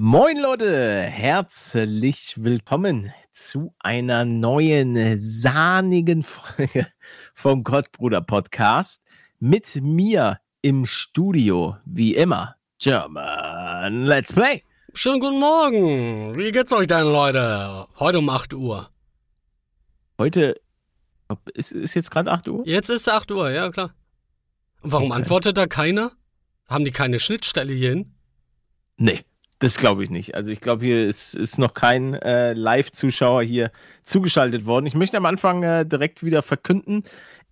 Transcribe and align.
Moin 0.00 0.38
Leute, 0.38 1.00
herzlich 1.02 2.34
willkommen 2.36 3.12
zu 3.32 3.74
einer 3.80 4.24
neuen 4.24 5.18
sahnigen 5.18 6.22
Folge 6.22 6.86
vom 7.34 7.64
Gottbruder 7.64 8.20
Podcast 8.20 9.04
mit 9.40 9.74
mir 9.82 10.38
im 10.62 10.86
Studio, 10.86 11.76
wie 11.84 12.14
immer, 12.14 12.54
German 12.78 14.04
Let's 14.04 14.32
Play. 14.32 14.62
Schönen 14.94 15.18
guten 15.20 15.40
Morgen. 15.40 16.36
Wie 16.36 16.52
geht's 16.52 16.72
euch 16.72 16.86
denn, 16.86 17.02
Leute? 17.04 17.86
Heute 17.98 18.18
um 18.20 18.30
8 18.30 18.54
Uhr. 18.54 18.90
Heute 20.18 20.60
ist, 21.54 21.72
ist 21.72 21.94
jetzt 21.94 22.10
gerade 22.10 22.30
8 22.30 22.48
Uhr? 22.48 22.62
Jetzt 22.66 22.88
ist 22.88 23.08
8 23.08 23.30
Uhr, 23.32 23.50
ja 23.50 23.68
klar. 23.70 23.94
Und 24.80 24.92
warum 24.92 25.10
Okay. 25.10 25.20
antwortet 25.22 25.56
da 25.56 25.66
keiner? 25.66 26.12
Haben 26.68 26.84
die 26.84 26.92
keine 26.92 27.18
Schnittstelle 27.18 27.72
hierhin? 27.72 28.14
Nee, 28.96 29.24
das 29.58 29.78
glaube 29.78 30.04
ich 30.04 30.10
nicht. 30.10 30.34
Also 30.34 30.50
ich 30.50 30.60
glaube, 30.60 30.84
hier 30.84 31.06
ist, 31.06 31.34
ist 31.34 31.58
noch 31.58 31.74
kein 31.74 32.14
äh, 32.14 32.52
Live-Zuschauer 32.52 33.42
hier 33.42 33.70
zugeschaltet 34.02 34.66
worden. 34.66 34.86
Ich 34.86 34.94
möchte 34.94 35.16
am 35.16 35.26
Anfang 35.26 35.62
äh, 35.62 35.84
direkt 35.84 36.22
wieder 36.22 36.42
verkünden, 36.42 37.02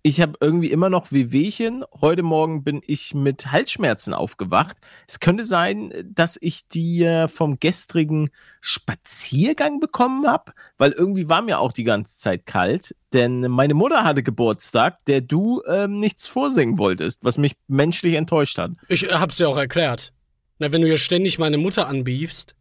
ich 0.07 0.21
habe 0.21 0.37
irgendwie 0.39 0.71
immer 0.71 0.89
noch 0.89 1.11
Wehwehchen. 1.11 1.83
Heute 1.99 2.23
Morgen 2.23 2.63
bin 2.63 2.81
ich 2.87 3.13
mit 3.13 3.51
Halsschmerzen 3.51 4.13
aufgewacht. 4.13 4.77
Es 5.05 5.19
könnte 5.19 5.43
sein, 5.43 5.91
dass 6.05 6.37
ich 6.39 6.65
die 6.65 7.03
äh, 7.03 7.27
vom 7.27 7.59
gestrigen 7.59 8.29
Spaziergang 8.61 9.81
bekommen 9.81 10.25
habe, 10.25 10.53
weil 10.77 10.93
irgendwie 10.93 11.27
war 11.27 11.41
mir 11.41 11.59
auch 11.59 11.73
die 11.73 11.83
ganze 11.83 12.15
Zeit 12.15 12.45
kalt. 12.45 12.95
Denn 13.11 13.41
meine 13.51 13.73
Mutter 13.73 14.05
hatte 14.05 14.23
Geburtstag, 14.23 15.03
der 15.07 15.19
du 15.19 15.61
ähm, 15.67 15.99
nichts 15.99 16.25
vorsingen 16.25 16.77
wolltest, 16.77 17.25
was 17.25 17.37
mich 17.37 17.57
menschlich 17.67 18.13
enttäuscht 18.13 18.57
hat. 18.57 18.71
Ich 18.87 19.03
äh, 19.03 19.13
hab's 19.13 19.39
ja 19.39 19.47
auch 19.47 19.57
erklärt. 19.57 20.13
Na, 20.59 20.71
wenn 20.71 20.81
du 20.81 20.87
hier 20.87 20.97
ständig 20.97 21.39
meine 21.39 21.57
Mutter 21.57 21.87
anbiefst 21.87 22.55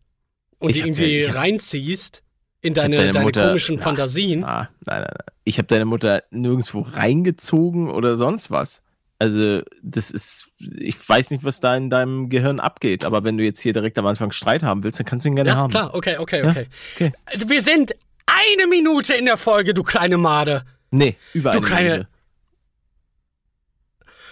und 0.58 0.70
Ich 0.70 0.76
die 0.82 0.88
irgendwie 0.88 1.18
ja- 1.20 1.32
reinziehst 1.32 2.22
in 2.60 2.74
deine, 2.74 2.96
deine 2.96 3.10
deine 3.12 3.24
Mutter- 3.24 3.46
komischen 3.48 3.76
Na, 3.76 3.82
Fantasien. 3.82 4.44
Ah, 4.44 4.68
nein, 4.84 5.00
nein, 5.00 5.02
nein. 5.02 5.34
Ich 5.44 5.58
habe 5.58 5.68
deine 5.68 5.84
Mutter 5.84 6.24
nirgendwo 6.30 6.80
reingezogen 6.80 7.88
oder 7.90 8.16
sonst 8.16 8.50
was. 8.50 8.82
Also, 9.18 9.62
das 9.82 10.10
ist, 10.10 10.48
ich 10.58 11.08
weiß 11.08 11.30
nicht, 11.30 11.42
was 11.44 11.60
da 11.60 11.74
in 11.74 11.88
deinem 11.88 12.28
Gehirn 12.28 12.60
abgeht, 12.60 13.04
aber 13.04 13.24
wenn 13.24 13.38
du 13.38 13.44
jetzt 13.44 13.60
hier 13.60 13.72
direkt 13.72 13.96
am 13.98 14.06
Anfang 14.06 14.30
Streit 14.32 14.62
haben 14.62 14.84
willst, 14.84 14.98
dann 14.98 15.06
kannst 15.06 15.24
du 15.24 15.30
ihn 15.30 15.36
gerne 15.36 15.50
Ja, 15.50 15.56
haben. 15.56 15.70
klar, 15.70 15.94
okay, 15.94 16.18
okay, 16.18 16.42
Ja, 16.42 16.50
okay. 16.50 16.66
okay. 16.96 17.12
Wir 17.46 17.62
sind 17.62 17.94
eine 18.26 18.66
Minute 18.68 19.14
in 19.14 19.24
der 19.24 19.38
Folge, 19.38 19.72
du 19.72 19.82
kleine 19.84 20.18
Made. 20.18 20.64
Nee, 20.90 21.16
über 21.32 21.52
Du 21.52 21.58
eine 21.58 21.66
kleine- 21.66 21.90
Minute. 21.90 22.08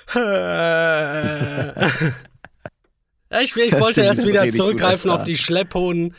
Ja, 3.35 3.41
ich, 3.41 3.57
ich 3.57 3.73
wollte 3.79 4.03
erst 4.03 4.27
wieder 4.27 4.49
zurückgreifen 4.49 5.11
auf 5.11 5.25
die 5.25 5.37
Schlepphoden. 5.37 6.15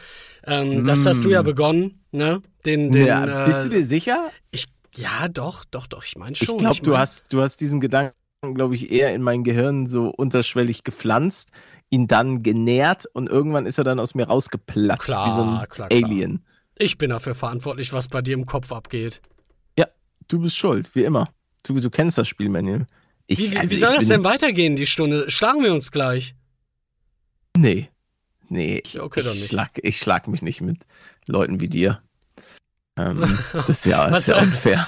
Ähm, 0.45 0.85
Das 0.85 1.05
hast 1.05 1.25
du 1.25 1.29
ja 1.29 1.41
Mm. 1.41 1.45
begonnen, 1.45 2.03
ne? 2.11 2.41
Den, 2.65 2.91
den, 2.91 3.07
ja, 3.07 3.45
bist 3.45 3.63
du 3.65 3.69
äh, 3.69 3.77
dir 3.77 3.83
sicher? 3.83 4.29
ich, 4.51 4.65
ja, 4.95 5.27
doch, 5.27 5.65
doch, 5.65 5.87
doch, 5.87 6.03
ich 6.03 6.15
meine 6.17 6.33
Ich 6.33 6.39
schon. 6.45 6.57
glaube, 6.59 6.79
du 6.83 6.91
mein- 6.91 6.99
hast, 6.99 7.33
du 7.33 7.41
hast 7.41 7.61
diesen 7.61 7.79
Gedanken, 7.79 8.13
glaube 8.53 8.75
ich, 8.75 8.91
eher 8.91 9.13
in 9.15 9.21
mein 9.23 9.43
Gehirn 9.43 9.87
so 9.87 10.09
unterschwellig 10.09 10.83
gepflanzt, 10.83 11.49
ihn 11.89 12.07
dann 12.07 12.43
genährt 12.43 13.05
und 13.13 13.27
irgendwann 13.29 13.65
ist 13.65 13.77
er 13.79 13.83
dann 13.83 13.99
aus 13.99 14.13
mir 14.13 14.27
rausgeplatzt, 14.27 15.05
Klar, 15.05 15.25
wie 15.25 15.31
so 15.35 15.41
ein 15.41 15.67
klar, 15.69 15.87
klar. 15.89 15.89
Alien. 15.91 16.45
Ich 16.77 16.97
bin 16.97 17.09
dafür 17.09 17.33
verantwortlich, 17.35 17.91
was 17.93 18.07
bei 18.07 18.21
dir 18.21 18.33
im 18.33 18.45
Kopf 18.45 18.71
abgeht. 18.71 19.21
Du 20.27 20.39
bist 20.39 20.57
schuld, 20.57 20.89
wie 20.95 21.03
immer. 21.03 21.29
Du, 21.61 21.79
du 21.79 21.91
kennst 21.91 22.17
das 22.17 22.27
Spiel, 22.27 22.49
Manuel. 22.49 22.87
Ich, 23.27 23.37
Wie, 23.37 23.55
also 23.55 23.69
wie 23.69 23.75
soll 23.75 23.91
ich 23.91 23.97
das 23.99 24.07
denn 24.07 24.23
weitergehen, 24.23 24.75
die 24.75 24.87
Stunde? 24.87 25.29
Schlagen 25.29 25.63
wir 25.63 25.71
uns 25.71 25.91
gleich. 25.91 26.33
Nee. 27.55 27.89
Nee, 28.49 28.81
ich, 28.85 28.99
okay, 28.99 29.21
ich, 29.21 29.25
nicht. 29.25 29.47
schlag, 29.47 29.71
ich 29.81 29.97
schlag 29.97 30.27
mich 30.27 30.41
nicht 30.41 30.61
mit 30.61 30.85
Leuten 31.25 31.59
wie 31.59 31.67
dir. 31.69 32.01
Ähm, 32.97 33.21
das 33.53 33.69
ist 33.69 33.85
ja, 33.85 34.05
ist 34.15 34.27
ja 34.27 34.41
unfair. 34.41 34.85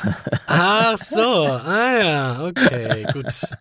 Ach 0.48 0.98
so, 0.98 1.46
ah 1.46 1.98
ja, 2.00 2.46
okay, 2.46 3.06
gut. 3.14 3.26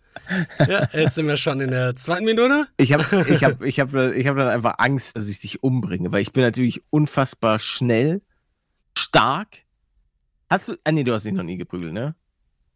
Ja, 0.59 0.89
jetzt 0.93 1.15
sind 1.15 1.29
wir 1.29 1.37
schon 1.37 1.61
in 1.61 1.71
der 1.71 1.95
zweiten 1.95 2.25
Minute. 2.25 2.67
Ich 2.79 2.93
habe 2.93 3.05
ich 3.31 3.45
hab, 3.45 3.63
ich 3.63 3.79
hab, 3.79 3.95
ich 3.95 4.27
hab 4.27 4.37
dann 4.37 4.49
einfach 4.49 4.75
Angst, 4.79 5.17
dass 5.17 5.29
ich 5.29 5.39
dich 5.39 5.63
umbringe, 5.63 6.11
weil 6.11 6.21
ich 6.21 6.33
bin 6.33 6.43
natürlich 6.43 6.83
unfassbar 6.91 7.61
schnell, 7.61 8.23
stark. 8.99 9.59
Hast 10.51 10.69
du, 10.69 10.77
ah 10.83 10.91
nee, 10.91 11.05
du 11.05 11.13
hast 11.13 11.27
dich 11.27 11.33
noch 11.33 11.45
nie 11.45 11.57
geprügelt, 11.57 11.93
ne? 11.93 12.17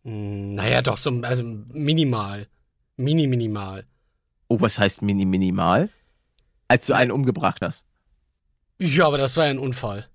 Hm, 0.04 0.54
Naja, 0.54 0.80
doch, 0.80 0.96
so 0.96 1.10
also 1.22 1.42
minimal. 1.42 2.46
Mini, 2.96 3.26
minimal. 3.26 3.84
Oh, 4.46 4.60
was 4.60 4.78
heißt 4.78 5.02
mini, 5.02 5.24
minimal? 5.24 5.90
Als 6.70 6.86
du 6.86 6.94
einen 6.94 7.10
umgebracht 7.10 7.62
hast. 7.62 7.84
Ja, 8.78 9.08
aber 9.08 9.18
das 9.18 9.36
war 9.36 9.46
ja 9.46 9.50
ein 9.50 9.58
Unfall. 9.58 10.06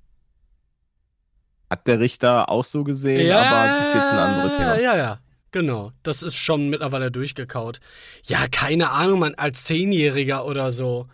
Hat 1.70 1.86
der 1.86 2.00
Richter 2.00 2.48
auch 2.50 2.64
so 2.64 2.86
gesehen, 2.86 3.30
aber 3.32 3.68
das 3.80 3.88
ist 3.90 3.94
jetzt 3.96 4.12
ein 4.14 4.18
anderes 4.20 4.56
Thema. 4.56 4.80
Ja, 4.80 4.96
ja, 4.96 5.20
genau. 5.52 5.92
Das 6.04 6.24
ist 6.24 6.38
schon 6.38 6.70
mittlerweile 6.70 7.12
durchgekaut. 7.12 7.80
Ja, 8.24 8.48
keine 8.50 8.92
Ahnung, 8.92 9.20
man, 9.20 9.36
als 9.36 9.66
Zehnjähriger 9.66 10.46
oder 10.46 10.72
so, 10.72 11.08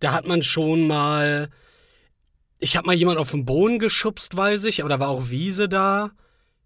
da 0.00 0.12
hat 0.12 0.26
man 0.26 0.42
schon 0.42 0.86
mal. 0.88 1.48
Ich 2.58 2.76
habe 2.76 2.88
mal 2.88 2.96
jemand 2.96 3.18
auf 3.18 3.30
den 3.30 3.44
Boden 3.44 3.78
geschubst, 3.78 4.36
weiß 4.36 4.64
ich, 4.64 4.80
aber 4.80 4.88
da 4.88 4.98
war 4.98 5.10
auch 5.10 5.30
Wiese 5.30 5.68
da. 5.68 6.10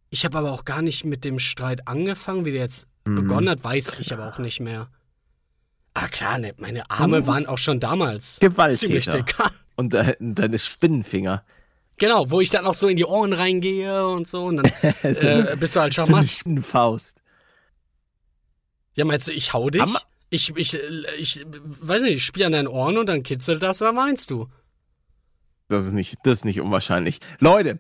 Ich 0.09 0.25
habe 0.25 0.39
aber 0.39 0.53
auch 0.53 0.65
gar 0.65 0.81
nicht 0.81 1.05
mit 1.05 1.25
dem 1.25 1.39
Streit 1.39 1.87
angefangen, 1.87 2.47
wie 2.47 2.53
der 2.53 2.63
jetzt 2.63 2.87
Mhm. 3.05 3.17
begonnen 3.17 3.49
hat, 3.51 3.63
weiß 3.63 3.97
ich 3.99 4.13
aber 4.15 4.29
auch 4.29 4.39
nicht 4.39 4.61
mehr. 4.61 4.89
Ah 5.95 6.09
klar, 6.09 6.39
ne, 6.39 6.55
meine 6.59 6.89
Arme 6.91 7.21
Mhm. 7.21 7.27
waren 7.27 7.47
auch 7.47 7.59
schon 7.59 7.79
damals 7.81 8.37
ziemlich 8.37 8.55
Gewalttäter. 8.57 9.23
dick. 9.23 9.37
Und 9.77 9.93
de 9.93 10.17
deine 10.21 10.59
Spinnenfinger. 10.59 11.45
genau, 11.99 12.31
wo 12.31 12.41
ich 12.41 12.51
dann 12.51 12.67
auch 12.67 12.75
so 12.75 12.89
in 12.89 12.97
die 12.97 13.05
Ohren 13.05 13.33
reingehe 13.33 14.07
und 14.09 14.27
so 14.29 14.45
und 14.45 14.57
dann 14.59 14.67
äh, 15.03 15.57
bist 15.59 15.77
du 15.77 15.81
halt 15.81 15.93
so 15.95 16.03
eine 16.03 16.09
charmant. 16.09 16.31
Spinnenfaust. 16.31 17.17
Ja, 18.95 19.05
meinst 19.05 19.29
du, 19.29 19.33
ich 19.33 19.53
hau 19.53 19.71
dich? 19.71 19.83
Am- 19.83 19.97
Ich, 20.31 20.55
ich, 20.57 20.75
ich, 21.19 21.45
weiß 21.47 22.03
nicht, 22.03 22.17
ich 22.17 22.25
spiele 22.25 22.47
an 22.47 22.53
deinen 22.53 22.69
Ohren 22.69 22.97
und 22.97 23.07
dann 23.07 23.23
kitzelt 23.23 23.63
das 23.63 23.83
oder 23.83 23.93
meinst 23.93 24.31
du? 24.31 24.49
Das 25.69 25.85
ist 25.85 25.93
nicht, 25.93 26.17
das 26.25 26.39
ist 26.39 26.45
nicht 26.45 26.61
unwahrscheinlich. 26.61 27.21
Leute, 27.39 27.79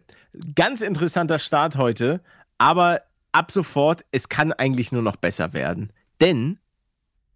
ganz 0.55 0.81
interessanter 0.83 1.39
Start 1.39 1.77
heute, 1.77 2.21
aber 2.59 3.03
ab 3.33 3.50
sofort, 3.53 4.05
es 4.11 4.29
kann 4.29 4.53
eigentlich 4.53 4.93
nur 4.93 5.03
noch 5.03 5.17
besser 5.17 5.53
werden. 5.55 5.93
Denn, 6.21 6.59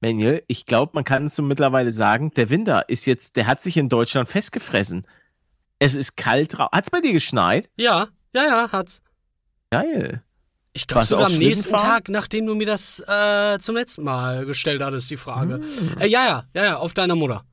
Manuel, 0.06 0.42
ich 0.46 0.66
glaube, 0.66 0.92
man 0.94 1.04
kann 1.04 1.26
es 1.26 1.34
so 1.36 1.42
mittlerweile 1.42 1.90
sagen, 1.92 2.30
der 2.34 2.50
Winter 2.50 2.88
ist 2.88 3.06
jetzt, 3.06 3.36
der 3.36 3.46
hat 3.46 3.62
sich 3.62 3.76
in 3.76 3.88
Deutschland 3.88 4.28
festgefressen. 4.28 5.06
Es 5.78 5.94
ist 5.94 6.16
kalt 6.16 6.56
draußen. 6.56 6.70
Hat 6.72 6.84
es 6.84 6.90
bei 6.90 7.00
dir 7.00 7.12
geschneit? 7.12 7.68
Ja, 7.76 8.08
ja, 8.34 8.44
ja, 8.46 8.68
hat's. 8.72 9.02
Geil. 9.70 10.22
Ich 10.72 10.86
glaube 10.86 11.06
sogar 11.06 11.26
am 11.26 11.34
nächsten? 11.38 11.74
Tag, 11.74 12.08
nachdem 12.08 12.46
du 12.46 12.54
mir 12.54 12.66
das 12.66 13.00
äh, 13.08 13.58
zum 13.58 13.74
letzten 13.76 14.04
Mal 14.04 14.44
gestellt 14.46 14.82
hattest, 14.82 15.10
die 15.10 15.16
Frage. 15.16 15.54
Hm. 15.54 15.98
Äh, 16.00 16.06
ja, 16.06 16.24
ja, 16.26 16.44
ja, 16.54 16.64
ja, 16.64 16.76
auf 16.76 16.92
deiner 16.94 17.14
Mutter. 17.14 17.44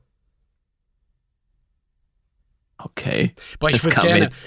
Okay. 2.78 3.34
Boah, 3.58 3.70
ich 3.70 3.82
würde 3.82 4.00
gerne, 4.00 4.24
jetzt- 4.24 4.42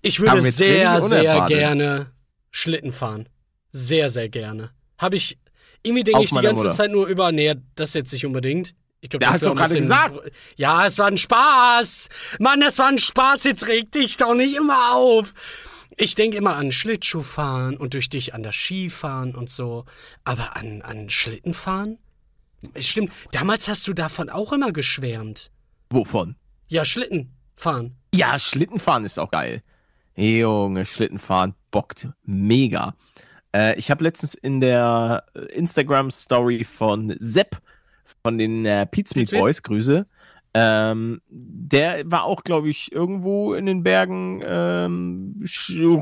ich 0.00 0.20
würde 0.20 0.42
sehr, 0.42 1.00
sehr 1.02 1.44
gerne 1.46 2.10
Schlitten 2.50 2.92
fahren. 2.92 3.28
Sehr, 3.72 4.10
sehr 4.10 4.28
gerne. 4.28 4.70
Habe 5.02 5.16
ich, 5.16 5.36
irgendwie 5.82 6.04
denke 6.04 6.22
ich 6.22 6.30
die 6.30 6.36
ganze 6.36 6.64
Mutter. 6.64 6.72
Zeit 6.76 6.90
nur 6.90 7.06
über, 7.06 7.32
nee, 7.32 7.54
das 7.74 7.92
jetzt 7.92 8.12
nicht 8.12 8.24
unbedingt. 8.24 8.74
Ich 9.00 9.10
glaub, 9.10 9.20
Ja, 9.20 9.28
das 9.28 9.34
hast 9.34 9.46
du 9.46 9.54
gerade 9.54 9.74
gesagt. 9.74 10.32
Ja, 10.56 10.86
es 10.86 10.96
war 10.98 11.08
ein 11.08 11.18
Spaß. 11.18 12.08
Mann, 12.38 12.60
das 12.60 12.78
war 12.78 12.86
ein 12.88 12.98
Spaß. 12.98 13.44
Jetzt 13.44 13.66
reg 13.66 13.90
dich 13.90 14.16
doch 14.16 14.34
nicht 14.34 14.56
immer 14.56 14.94
auf. 14.94 15.34
Ich 15.96 16.14
denke 16.14 16.36
immer 16.36 16.56
an 16.56 16.72
Schlittschuhfahren 16.72 17.76
und 17.76 17.94
durch 17.94 18.08
dich 18.08 18.32
an 18.32 18.42
das 18.42 18.54
Skifahren 18.54 19.34
und 19.34 19.50
so. 19.50 19.84
Aber 20.24 20.56
an, 20.56 20.82
an 20.82 21.10
Schlittenfahren? 21.10 21.98
Stimmt, 22.78 23.12
damals 23.32 23.68
hast 23.68 23.86
du 23.88 23.92
davon 23.92 24.30
auch 24.30 24.52
immer 24.52 24.72
geschwärmt. 24.72 25.50
Wovon? 25.90 26.36
Ja, 26.68 26.84
Schlittenfahren. 26.84 27.96
Ja, 28.14 28.38
Schlittenfahren 28.38 29.04
ist 29.04 29.18
auch 29.18 29.32
geil. 29.32 29.62
Junge, 30.14 30.86
Schlittenfahren 30.86 31.54
bockt 31.72 32.08
mega. 32.24 32.94
Äh, 33.54 33.78
ich 33.78 33.90
habe 33.90 34.04
letztens 34.04 34.34
in 34.34 34.60
der 34.60 35.24
äh, 35.34 35.40
Instagram-Story 35.54 36.64
von 36.64 37.14
Sepp 37.18 37.60
von 38.22 38.38
den 38.38 38.64
äh, 38.64 38.86
Pizmeat 38.86 39.26
Pizmeat? 39.26 39.42
Boys, 39.42 39.62
Grüße. 39.62 40.06
Ähm, 40.54 41.22
der 41.28 42.02
war 42.10 42.24
auch, 42.24 42.44
glaube 42.44 42.68
ich, 42.68 42.92
irgendwo 42.92 43.54
in 43.54 43.66
den 43.66 43.82
Bergen 43.82 44.42
ähm, 44.44 45.44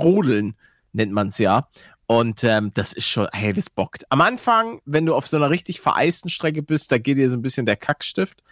rodeln, 0.01 0.55
nennt 0.93 1.13
man 1.13 1.29
es 1.29 1.39
ja. 1.39 1.69
Und 2.07 2.43
ähm, 2.43 2.73
das 2.75 2.93
ist 2.93 3.07
schon, 3.07 3.29
hey, 3.33 3.53
das 3.53 3.71
bockt. 3.71 4.05
Am 4.11 4.21
Anfang, 4.21 4.81
wenn 4.85 5.07
du 5.07 5.15
auf 5.15 5.29
so 5.29 5.37
einer 5.37 5.51
richtig 5.51 5.81
vereisten 5.81 6.29
Strecke 6.29 6.63
bist, 6.63 6.91
da 6.91 6.99
geht 6.99 7.19
dir 7.19 7.31
so 7.31 7.37
ein 7.37 7.43
bisschen 7.43 7.67
der 7.67 7.77
Kackstift. 7.77 8.43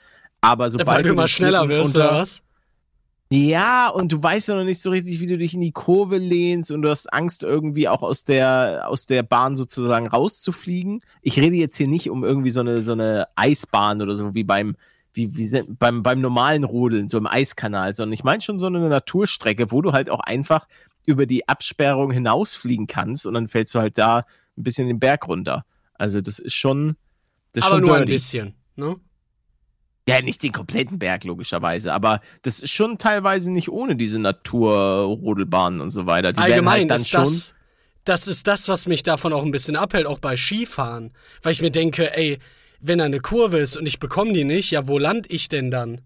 Aber 0.40 0.70
sobald 0.70 1.04
du 1.04 1.14
den 1.16 1.26
schneller 1.26 1.68
wirst, 1.68 1.96
unter- 1.96 2.10
oder 2.10 2.20
was? 2.20 2.44
Ja, 3.30 3.88
und 3.88 4.10
du 4.10 4.22
weißt 4.22 4.48
ja 4.48 4.54
noch 4.54 4.64
nicht 4.64 4.80
so 4.80 4.90
richtig, 4.90 5.20
wie 5.20 5.26
du 5.26 5.36
dich 5.36 5.52
in 5.52 5.60
die 5.60 5.72
Kurve 5.72 6.16
lehnst 6.16 6.70
und 6.70 6.82
du 6.82 6.88
hast 6.88 7.12
Angst, 7.12 7.42
irgendwie 7.42 7.88
auch 7.88 8.02
aus 8.02 8.24
der, 8.24 8.84
aus 8.88 9.04
der 9.06 9.22
Bahn 9.22 9.54
sozusagen 9.54 10.06
rauszufliegen. 10.06 11.02
Ich 11.20 11.38
rede 11.38 11.56
jetzt 11.56 11.76
hier 11.76 11.88
nicht 11.88 12.08
um 12.08 12.24
irgendwie 12.24 12.50
so 12.50 12.60
eine, 12.60 12.80
so 12.80 12.92
eine 12.92 13.28
Eisbahn 13.36 14.00
oder 14.00 14.16
so 14.16 14.34
wie 14.34 14.44
beim 14.44 14.76
wie, 15.12 15.36
wie 15.36 15.62
beim, 15.66 16.02
beim 16.02 16.20
normalen 16.20 16.64
Rodeln, 16.64 17.08
so 17.08 17.18
im 17.18 17.26
Eiskanal, 17.26 17.94
sondern 17.94 18.12
ich 18.12 18.24
meine 18.24 18.40
schon 18.40 18.58
so 18.58 18.66
eine 18.66 18.88
Naturstrecke, 18.88 19.72
wo 19.72 19.82
du 19.82 19.92
halt 19.92 20.10
auch 20.10 20.20
einfach 20.20 20.68
über 21.06 21.26
die 21.26 21.48
Absperrung 21.48 22.10
hinausfliegen 22.10 22.86
kannst 22.86 23.26
und 23.26 23.34
dann 23.34 23.48
fällst 23.48 23.74
du 23.74 23.80
halt 23.80 23.98
da 23.98 24.18
ein 24.56 24.62
bisschen 24.62 24.86
den 24.86 25.00
Berg 25.00 25.26
runter. 25.26 25.64
Also 25.94 26.20
das 26.20 26.38
ist 26.38 26.54
schon. 26.54 26.96
Das 27.52 27.64
ist 27.64 27.70
Aber 27.70 27.76
schon 27.76 27.86
nur 27.86 27.94
ein 27.96 28.00
dirty. 28.02 28.12
bisschen, 28.12 28.54
ne? 28.76 28.96
Ja, 30.08 30.22
nicht 30.22 30.42
den 30.42 30.52
kompletten 30.52 30.98
Berg, 30.98 31.24
logischerweise, 31.24 31.92
aber 31.92 32.22
das 32.42 32.60
ist 32.60 32.72
schon 32.72 32.96
teilweise 32.96 33.52
nicht 33.52 33.68
ohne 33.68 33.94
diese 33.94 34.18
Naturrodelbahnen 34.18 35.80
und 35.80 35.90
so 35.90 36.06
weiter. 36.06 36.32
Die 36.32 36.38
werden 36.38 36.52
Allgemein 36.52 36.90
halt 36.90 37.00
ist 37.00 37.12
das, 37.12 37.54
das 38.04 38.26
ist 38.26 38.46
das, 38.46 38.68
was 38.68 38.86
mich 38.86 39.02
davon 39.02 39.34
auch 39.34 39.44
ein 39.44 39.50
bisschen 39.50 39.76
abhält, 39.76 40.06
auch 40.06 40.18
bei 40.18 40.36
Skifahren. 40.36 41.12
Weil 41.42 41.52
ich 41.52 41.60
mir 41.60 41.70
denke, 41.70 42.16
ey, 42.16 42.38
wenn 42.80 43.00
da 43.00 43.04
eine 43.04 43.20
Kurve 43.20 43.58
ist 43.58 43.76
und 43.76 43.86
ich 43.86 44.00
bekomme 44.00 44.32
die 44.32 44.44
nicht, 44.44 44.70
ja, 44.70 44.88
wo 44.88 44.98
land 44.98 45.30
ich 45.30 45.48
denn 45.48 45.70
dann? 45.70 46.00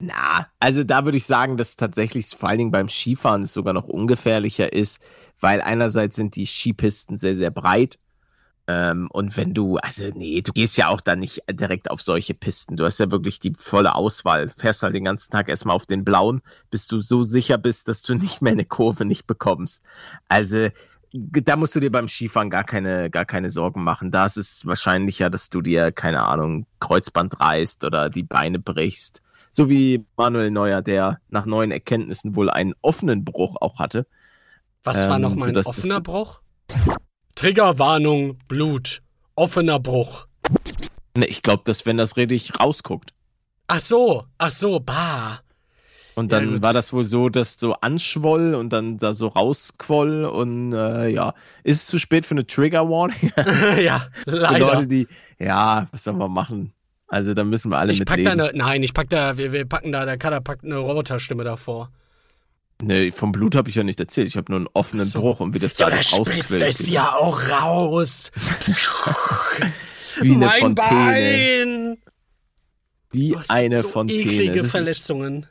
Na, 0.00 0.48
also 0.58 0.82
da 0.82 1.04
würde 1.04 1.18
ich 1.18 1.26
sagen, 1.26 1.56
dass 1.58 1.76
tatsächlich 1.76 2.26
vor 2.26 2.48
allen 2.48 2.58
Dingen 2.58 2.70
beim 2.72 2.88
Skifahren 2.88 3.42
es 3.42 3.52
sogar 3.52 3.74
noch 3.74 3.86
ungefährlicher 3.86 4.72
ist, 4.72 5.00
weil 5.38 5.60
einerseits 5.60 6.16
sind 6.16 6.34
die 6.34 6.46
Skipisten 6.46 7.18
sehr, 7.18 7.36
sehr 7.36 7.50
breit. 7.50 7.98
Ähm, 8.70 9.08
und 9.10 9.36
wenn 9.36 9.52
du, 9.52 9.78
also 9.78 10.04
nee, 10.14 10.42
du 10.42 10.52
gehst 10.52 10.76
ja 10.76 10.88
auch 10.88 11.00
da 11.00 11.16
nicht 11.16 11.42
direkt 11.50 11.90
auf 11.90 12.00
solche 12.00 12.34
Pisten. 12.34 12.76
Du 12.76 12.84
hast 12.84 13.00
ja 13.00 13.10
wirklich 13.10 13.40
die 13.40 13.52
volle 13.58 13.96
Auswahl. 13.96 14.48
Fährst 14.48 14.84
halt 14.84 14.94
den 14.94 15.04
ganzen 15.04 15.32
Tag 15.32 15.48
erstmal 15.48 15.74
auf 15.74 15.86
den 15.86 16.04
blauen, 16.04 16.40
bis 16.70 16.86
du 16.86 17.00
so 17.00 17.24
sicher 17.24 17.58
bist, 17.58 17.88
dass 17.88 18.02
du 18.02 18.14
nicht 18.26 18.42
mehr 18.42 18.52
eine 18.52 18.64
Kurve 18.64 19.04
nicht 19.04 19.26
bekommst. 19.26 19.82
Also 20.28 20.68
da 21.12 21.56
musst 21.56 21.74
du 21.74 21.80
dir 21.80 21.90
beim 21.90 22.06
Skifahren 22.06 22.50
gar 22.50 22.62
keine, 22.62 23.10
gar 23.10 23.24
keine 23.24 23.50
Sorgen 23.50 23.82
machen. 23.82 24.12
Da 24.12 24.26
ist 24.26 24.36
es 24.36 24.64
wahrscheinlicher, 24.64 25.28
dass 25.30 25.50
du 25.50 25.60
dir, 25.60 25.90
keine 25.90 26.22
Ahnung, 26.22 26.66
Kreuzband 26.78 27.40
reißt 27.40 27.82
oder 27.82 28.08
die 28.08 28.22
Beine 28.22 28.60
brichst. 28.60 29.20
So 29.50 29.68
wie 29.68 30.06
Manuel 30.16 30.52
Neuer, 30.52 30.80
der 30.80 31.18
nach 31.28 31.46
neuen 31.46 31.72
Erkenntnissen 31.72 32.36
wohl 32.36 32.48
einen 32.48 32.74
offenen 32.82 33.24
Bruch 33.24 33.56
auch 33.60 33.80
hatte. 33.80 34.06
Was 34.84 35.08
war 35.08 35.16
Ähm, 35.16 35.22
noch 35.22 35.34
mal 35.34 35.48
ein 35.48 35.56
offener 35.56 36.00
Bruch? 36.00 36.40
Triggerwarnung, 37.40 38.36
Blut. 38.48 39.00
Offener 39.34 39.80
Bruch. 39.80 40.26
Ne, 41.16 41.24
ich 41.24 41.40
glaube, 41.40 41.62
dass 41.64 41.86
wenn 41.86 41.96
das 41.96 42.18
richtig 42.18 42.60
rausguckt. 42.60 43.14
Ach 43.66 43.80
so, 43.80 44.24
ach 44.36 44.50
so, 44.50 44.78
bah. 44.78 45.40
Und 46.16 46.30
Ja, 46.30 46.38
dann 46.40 46.50
gut. 46.52 46.62
war 46.62 46.74
das 46.74 46.92
wohl 46.92 47.04
so, 47.04 47.30
dass 47.30 47.54
so 47.58 47.72
anschwoll 47.76 48.54
und 48.54 48.74
dann 48.74 48.98
da 48.98 49.14
so 49.14 49.28
rausquoll 49.28 50.26
und 50.26 50.74
äh, 50.74 51.08
ja, 51.08 51.32
ist 51.64 51.78
es 51.78 51.86
zu 51.86 51.98
spät 51.98 52.26
für 52.26 52.32
eine 52.32 52.46
Trigger 52.46 52.86
Warning? 52.90 53.32
ja, 53.82 54.06
leider. 54.26 54.74
Leute, 54.74 54.86
die, 54.86 55.08
ja, 55.38 55.86
was 55.92 56.04
sollen 56.04 56.18
wir 56.18 56.28
machen? 56.28 56.74
Also 57.08 57.32
da 57.32 57.42
müssen 57.42 57.70
wir 57.70 57.78
alle 57.78 57.92
Ich 57.92 58.00
mit 58.00 58.08
pack 58.08 58.22
da 58.22 58.32
eine, 58.32 58.50
nein, 58.52 58.82
ich 58.82 58.92
pack 58.92 59.08
da, 59.08 59.38
wir, 59.38 59.50
wir 59.52 59.64
packen 59.64 59.92
da, 59.92 60.04
der 60.04 60.18
Kader 60.18 60.42
packt 60.42 60.62
eine 60.66 60.76
Roboterstimme 60.76 61.42
davor. 61.42 61.90
Nee, 62.82 63.10
vom 63.12 63.32
Blut 63.32 63.54
habe 63.54 63.68
ich 63.68 63.74
ja 63.74 63.82
nicht 63.82 64.00
erzählt. 64.00 64.28
Ich 64.28 64.36
habe 64.36 64.50
nur 64.52 64.58
einen 64.60 64.68
offenen 64.72 65.04
so. 65.04 65.20
Bruch 65.20 65.40
und 65.40 65.54
wie 65.54 65.58
das 65.58 65.76
Ja, 65.78 65.90
da 65.90 65.96
da 65.96 66.02
spritzt 66.02 66.30
rausquillt. 66.52 66.62
es 66.62 66.88
ja 66.88 67.12
auch 67.12 67.48
raus. 67.48 68.30
Wie 70.20 70.34
eine 70.34 70.46
mein 70.46 70.60
Fontäne. 70.60 70.76
Bein. 70.86 71.96
Wie 73.12 73.34
Oh, 73.36 73.40
eine 73.48 73.76
so 73.78 73.88
Fontäne. 73.88 74.20
eklige 74.22 74.58
Das 74.58 74.66
ist- 74.66 74.70
Verletzungen. 74.72 75.46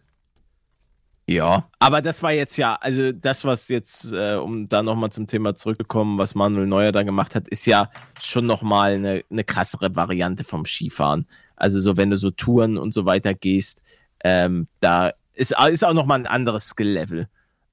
Ja, 1.28 1.70
aber 1.78 2.02
das 2.02 2.24
war 2.24 2.32
jetzt 2.32 2.58
ja, 2.58 2.74
also 2.82 3.12
das, 3.12 3.46
was 3.46 3.68
jetzt, 3.68 4.12
äh, 4.12 4.34
um 4.36 4.68
da 4.68 4.82
nochmal 4.82 5.12
zum 5.12 5.28
Thema 5.28 5.54
zurückzukommen, 5.54 6.18
was 6.18 6.34
Manuel 6.34 6.66
Neuer 6.66 6.92
da 6.92 7.04
gemacht 7.04 7.36
hat, 7.36 7.48
ist 7.50 7.68
ja 7.68 7.92
schon 8.20 8.48
nochmal 8.48 8.94
eine, 8.96 9.24
eine 9.30 9.44
krassere 9.44 9.96
Variante 9.96 10.44
vom 10.44 10.66
Skifahren. 10.66 11.28
Also 11.56 11.80
so, 11.82 11.98
wenn 11.98 12.10
du 12.10 12.18
so 12.18 12.32
Touren 12.32 12.80
und 12.80 12.96
so 12.96 13.06
weiter 13.06 13.36
gehst, 13.36 13.84
ähm, 14.24 14.68
da 14.80 15.12
ist, 15.40 15.56
ist 15.72 15.84
auch 15.86 15.94
nochmal 15.94 16.20
ein 16.20 16.28
anderes 16.28 16.70
Skill-Level. 16.70 17.28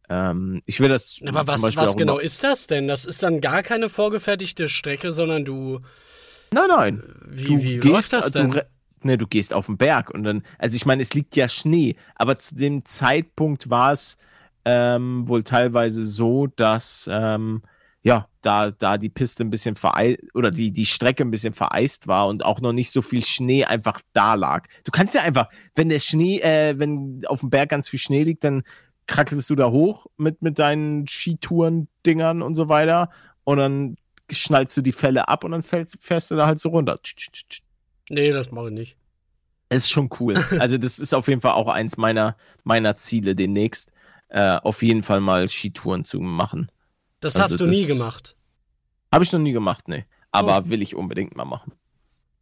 Ähm, 0.09 0.63
ich 0.67 0.81
will 0.81 0.89
das 0.89 1.19
Aber 1.27 1.47
was, 1.49 1.77
was 1.77 1.97
genau 1.97 2.19
ist 2.19 2.45
das 2.45 2.67
denn? 2.67 2.87
Das 2.89 3.05
ist 3.05 3.23
dann 3.23 3.41
gar 3.41 3.63
keine 3.63 3.89
vorgefertigte 3.89 4.69
Strecke, 4.69 5.11
sondern 5.11 5.45
du. 5.45 5.81
Nein, 6.53 6.69
nein. 6.69 7.03
Wie, 7.27 7.45
du 7.49 7.63
wie 7.63 7.79
gehst, 7.79 7.85
läuft 7.93 8.13
das 8.13 8.33
du 8.33 8.39
denn? 8.39 8.53
re- 8.53 8.67
Ne, 9.03 9.19
du 9.19 9.27
gehst 9.27 9.53
auf 9.53 9.67
den 9.67 9.77
Berg 9.77 10.11
und 10.11 10.25
dann, 10.25 10.43
also 10.59 10.75
ich 10.75 10.87
meine, 10.87 11.03
es 11.03 11.15
liegt 11.15 11.37
ja 11.37 11.49
Schnee, 11.49 11.97
aber 12.17 12.39
zu 12.39 12.55
dem 12.57 12.85
Zeitpunkt 12.85 13.69
war 13.71 13.93
es 13.93 14.17
ähm, 14.65 15.29
wohl 15.29 15.45
teilweise 15.45 16.05
so, 16.05 16.49
dass 16.49 17.09
ähm, 17.13 17.63
ja, 18.07 18.29
da, 18.41 18.71
da 18.71 18.99
die 18.99 19.09
Piste 19.09 19.43
ein 19.43 19.51
bisschen 19.51 19.75
vereist 19.75 20.21
oder 20.33 20.53
die, 20.53 20.71
die 20.71 20.87
Strecke 20.87 21.25
ein 21.25 21.33
bisschen 21.33 21.55
vereist 21.55 22.07
war 22.07 22.29
und 22.29 22.45
auch 22.45 22.61
noch 22.61 22.73
nicht 22.73 22.93
so 22.93 23.03
viel 23.03 23.25
Schnee 23.25 23.65
einfach 23.65 24.01
da 24.13 24.35
lag. 24.35 24.69
Du 24.85 24.93
kannst 24.93 25.17
ja 25.17 25.23
einfach, 25.23 25.49
wenn 25.75 25.89
der 25.89 25.99
Schnee, 25.99 26.39
äh, 26.39 26.79
wenn 26.79 27.25
auf 27.27 27.41
dem 27.41 27.51
Berg 27.51 27.69
ganz 27.69 27.89
viel 27.89 27.99
Schnee 27.99 28.23
liegt, 28.23 28.45
dann 28.45 28.63
krackelst 29.09 29.51
du 29.51 29.57
da 29.57 29.73
hoch 29.73 30.07
mit, 30.19 30.41
mit 30.41 30.61
deinen 30.61 31.09
Skitouren-Dingern 31.09 32.43
und 32.43 32.55
so 32.55 32.69
weiter 32.69 33.11
und 33.43 33.57
dann 33.57 33.97
schnallst 34.31 34.77
du 34.77 34.83
die 34.83 34.93
Fälle 34.93 35.27
ab 35.27 35.43
und 35.43 35.51
dann 35.51 35.65
fällst, 35.65 35.97
fährst 36.01 36.31
du 36.31 36.37
da 36.37 36.47
halt 36.47 36.61
so 36.61 36.69
runter. 36.69 37.01
Nee, 38.09 38.31
das 38.31 38.53
mache 38.53 38.67
ich 38.67 38.73
nicht. 38.73 38.97
Das 39.69 39.83
ist 39.83 39.91
schon 39.91 40.11
cool. 40.21 40.35
Also, 40.61 40.79
das 40.79 41.01
ist 41.01 41.13
auf 41.13 41.27
jeden 41.27 41.41
Fall 41.41 41.55
auch 41.55 41.67
eins 41.67 41.97
meiner, 41.97 42.37
meiner 42.63 42.97
Ziele 42.99 43.35
demnächst. 43.35 43.93
Äh, 44.29 44.59
auf 44.59 44.83
jeden 44.83 45.03
Fall 45.03 45.21
mal 45.21 45.49
Skitouren 45.49 46.05
zu 46.05 46.21
machen. 46.21 46.69
Das 47.27 47.37
Also 47.37 47.55
hast 47.55 47.61
du 47.61 47.67
nie 47.67 47.81
das- 47.87 47.89
gemacht. 47.89 48.37
Habe 49.13 49.25
ich 49.25 49.33
noch 49.33 49.41
nie 49.41 49.53
gemacht, 49.53 49.89
ne. 49.89 50.05
Aber 50.33 50.69
will 50.69 50.83
ich 50.83 50.95
unbedingt 50.95 51.37
mal 51.37 51.45
machen. 51.45 51.73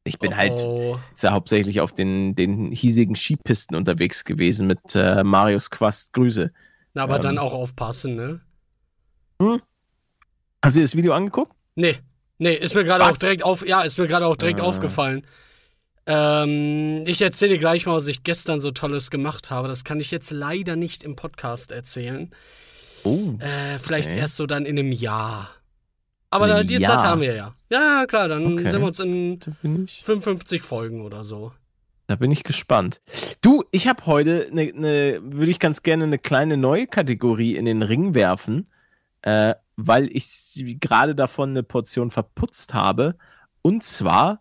Ich 0.05 0.19
bin 0.19 0.37
halt 0.37 0.53
Oh. 0.59 0.99
jetzt 1.11 1.23
ja 1.23 1.33
hauptsächlich 1.33 1.81
auf 1.81 1.93
den, 1.93 2.35
den 2.35 2.73
hiesigen 2.73 3.15
Skipisten 3.17 3.75
unterwegs 3.77 4.25
gewesen 4.25 4.67
mit 4.67 4.81
äh, 4.95 5.23
Marius 5.25 5.71
Quast. 5.71 6.13
Grüße. 6.13 6.53
Na, 6.95 7.03
aber 7.05 7.17
Ähm. 7.17 7.21
dann 7.23 7.39
auch 7.39 7.53
aufpassen, 7.55 8.15
ne? 8.17 8.41
Hast 10.63 10.77
du 10.77 10.81
dir 10.81 10.85
das 10.85 10.97
Video 10.97 11.13
angeguckt? 11.13 11.53
Nee. 11.75 11.97
Nee, 12.39 12.55
ist 12.55 12.75
mir 12.75 12.85
gerade 12.85 13.05
auch 13.07 13.17
direkt 13.17 13.45
auf. 13.45 13.67
Ja, 13.67 13.83
ist 13.83 13.99
mir 13.99 14.07
gerade 14.07 14.27
auch 14.27 14.37
direkt 14.37 14.61
Ah. 14.61 14.65
aufgefallen. 14.65 15.27
Ähm, 16.07 17.05
ich 17.07 17.23
erzähle 17.23 17.55
dir 17.55 17.59
gleich 17.59 17.87
mal, 17.87 17.95
was 17.95 18.09
ich 18.09 18.25
gestern 18.25 18.61
so 18.61 18.71
Tolles 18.73 19.11
gemacht 19.11 19.51
habe. 19.51 19.69
Das 19.69 19.85
kann 19.85 20.01
ich 20.01 20.11
jetzt 20.11 20.31
leider 20.31 20.77
nicht 20.77 21.03
im 21.03 21.17
Podcast 21.17 21.73
erzählen. 21.73 22.31
Oh. 23.05 23.35
Äh, 23.39 23.79
vielleicht 23.79 24.09
Okay. 24.11 24.19
erst 24.19 24.37
so 24.37 24.47
dann 24.47 24.67
in 24.67 24.79
einem 24.79 24.93
Jahr. 24.93 25.49
Aber 26.31 26.49
da, 26.49 26.63
die 26.65 26.75
Jahr? 26.75 26.99
Zeit 26.99 27.07
haben 27.07 27.21
wir 27.21 27.35
ja. 27.35 27.55
Ja, 27.71 28.07
klar, 28.07 28.29
dann 28.29 28.55
Okay. 28.55 28.71
sind 28.71 28.81
wir 28.81 28.87
uns 28.87 28.99
in 29.01 29.39
Da 29.41 29.53
bin 29.63 29.85
ich. 29.85 30.01
55 30.03 30.63
Folgen 30.63 31.03
oder 31.03 31.23
so. 31.25 31.53
Da 32.07 32.17
bin 32.17 32.31
ich 32.31 32.43
gespannt. 32.45 33.01
Du, 33.41 33.65
ich 33.71 33.89
habe 33.89 34.05
heute 34.07 34.49
eine, 34.51 34.73
ne, 34.73 35.21
würde 35.23 35.51
ich 35.51 35.59
ganz 35.59 35.83
gerne 35.83 36.05
eine 36.05 36.19
kleine 36.19 36.57
neue 36.57 36.87
Kategorie 36.87 37.57
in 37.57 37.65
den 37.65 37.83
Ring 37.83 38.15
werfen, 38.15 38.69
äh, 39.23 39.55
weil 39.77 40.09
ich 40.15 40.63
gerade 40.81 41.15
davon 41.15 41.51
eine 41.51 41.63
Portion 41.63 42.11
verputzt 42.11 42.75
habe. 42.75 43.17
Und 43.63 43.85
zwar 43.85 44.41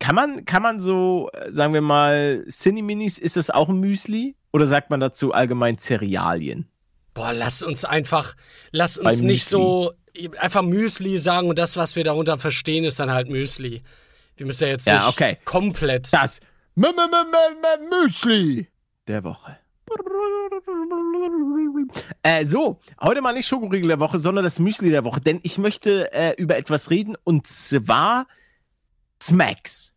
kann 0.00 0.14
man, 0.16 0.44
kann 0.44 0.62
man 0.62 0.80
so, 0.80 1.30
äh, 1.32 1.52
sagen 1.52 1.72
wir 1.74 1.80
mal, 1.80 2.44
Cineminis, 2.50 3.18
ist 3.18 3.36
das 3.36 3.50
auch 3.50 3.68
ein 3.68 3.78
Müsli? 3.78 4.34
Oder 4.52 4.66
sagt 4.66 4.90
man 4.90 4.98
dazu 5.00 5.32
allgemein 5.32 5.78
Cerealien? 5.78 6.66
Boah, 7.14 7.32
lass 7.32 7.62
uns 7.62 7.84
einfach, 7.84 8.34
lass 8.72 8.98
Bei 8.98 9.10
uns 9.10 9.22
nicht 9.22 9.44
Müsli. 9.44 9.58
so 9.58 9.92
einfach 10.38 10.62
Müsli 10.62 11.18
sagen 11.18 11.48
und 11.48 11.58
das, 11.58 11.76
was 11.76 11.96
wir 11.96 12.04
darunter 12.04 12.38
verstehen, 12.38 12.84
ist 12.84 12.98
dann 13.00 13.10
halt 13.12 13.28
Müsli. 13.28 13.82
Wir 14.36 14.46
müssen 14.46 14.64
ja 14.64 14.70
jetzt 14.70 14.86
Ja, 14.86 14.94
nicht 14.96 15.08
okay. 15.08 15.38
komplett. 15.44 16.12
Das 16.12 16.40
M 16.76 16.84
-M 16.84 16.96
-M 16.96 17.88
Müsli 18.04 18.68
der 19.08 19.24
Woche. 19.24 19.58
Äh, 22.22 22.44
so, 22.46 22.78
heute 23.00 23.22
mal 23.22 23.32
nicht 23.32 23.46
Schokoriegel 23.46 23.88
der 23.88 24.00
Woche, 24.00 24.18
sondern 24.18 24.44
das 24.44 24.58
Müsli 24.58 24.90
der 24.90 25.04
Woche, 25.04 25.20
denn 25.20 25.40
ich 25.42 25.58
möchte 25.58 26.12
äh, 26.12 26.34
über 26.36 26.56
etwas 26.56 26.90
reden 26.90 27.16
und 27.24 27.46
zwar 27.46 28.26
Smacks. 29.22 29.92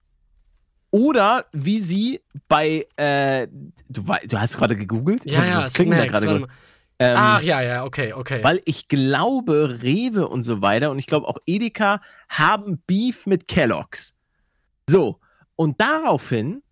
Oder 0.91 1.45
wie 1.51 1.79
sie 1.79 2.21
bei, 2.47 2.87
äh, 2.97 3.47
du, 3.89 4.03
du 4.25 4.39
hast 4.39 4.57
gerade 4.57 4.75
gegoogelt? 4.75 5.25
Ja, 5.25 5.43
ja, 5.45 5.61
das 5.61 5.73
Klingen 5.73 5.97
da 5.97 6.03
Snacks. 6.05 6.21
gerade. 6.21 6.47
Ähm, 7.03 7.17
Ach 7.19 7.41
ja, 7.41 7.61
ja, 7.61 7.83
okay, 7.83 8.13
okay. 8.13 8.43
weil 8.43 8.61
ich 8.63 8.87
glaube, 8.87 9.79
Rewe 9.81 10.27
und 10.27 10.43
so 10.43 10.61
weiter 10.61 10.89
und 10.89 10.99
ich 10.99 11.07
glaube 11.07 11.27
auch 11.27 11.37
Edeka 11.45 12.01
haben 12.29 12.81
Beef 12.87 13.25
mit 13.25 13.47
Kellogg's. 13.47 14.15
So, 14.89 15.19
und 15.55 15.81
daraufhin 15.81 16.63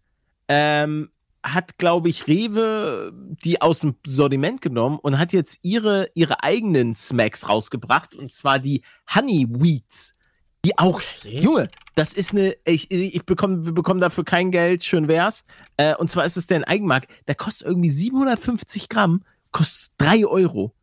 ähm, 0.48 1.10
hat, 1.44 1.78
glaube 1.78 2.08
ich, 2.08 2.28
Rewe 2.28 3.12
die 3.14 3.62
aus 3.62 3.80
dem 3.80 3.96
Sortiment 4.06 4.62
genommen 4.62 5.00
und 5.02 5.20
hat 5.20 5.34
jetzt 5.34 5.60
ihre, 5.64 6.10
ihre 6.14 6.44
eigenen 6.44 6.96
Smacks 6.96 7.50
rausgebracht 7.50 8.16
und 8.16 8.34
zwar 8.34 8.60
die 8.60 8.84
Honey 9.14 9.48
Wheats. 9.50 10.16
Die 10.64 10.78
auch, 10.78 11.02
Okay. 11.26 11.40
Junge, 11.40 11.70
das 11.96 12.14
ist 12.14 12.32
eine, 12.32 12.56
ich, 12.66 12.92
ich 12.92 13.26
bekomme, 13.26 13.66
wir 13.66 13.74
bekommen 13.74 14.00
dafür 14.00 14.24
kein 14.24 14.52
Geld, 14.52 14.84
schön 14.84 15.08
wär's. 15.08 15.44
Äh, 15.78 15.96
und 15.96 16.10
zwar 16.10 16.24
ist 16.24 16.38
es 16.38 16.48
der 16.48 16.68
Eigenmark, 16.70 17.08
der 17.28 17.36
kostet 17.36 17.68
irgendwie 17.68 17.90
750 17.90 18.88
Gramm, 18.88 19.24
kostet 19.52 19.94
3 19.98 20.26
Euro. 20.26 20.74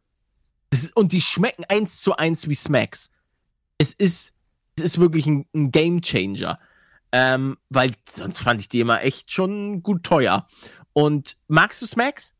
Ist, 0.70 0.94
und 0.96 1.12
die 1.12 1.22
schmecken 1.22 1.64
eins 1.64 2.00
zu 2.00 2.16
eins 2.16 2.48
wie 2.48 2.54
Smacks. 2.54 3.10
Es 3.78 3.92
ist, 3.92 4.34
es 4.76 4.82
ist 4.84 5.00
wirklich 5.00 5.26
ein, 5.26 5.46
ein 5.54 5.70
Game 5.70 6.02
Changer. 6.02 6.58
Ähm, 7.10 7.56
weil 7.70 7.90
sonst 8.08 8.40
fand 8.40 8.60
ich 8.60 8.68
die 8.68 8.80
immer 8.80 9.02
echt 9.02 9.32
schon 9.32 9.82
gut 9.82 10.02
teuer. 10.02 10.46
Und 10.92 11.38
magst 11.46 11.80
du 11.80 11.86
Smacks? 11.86 12.34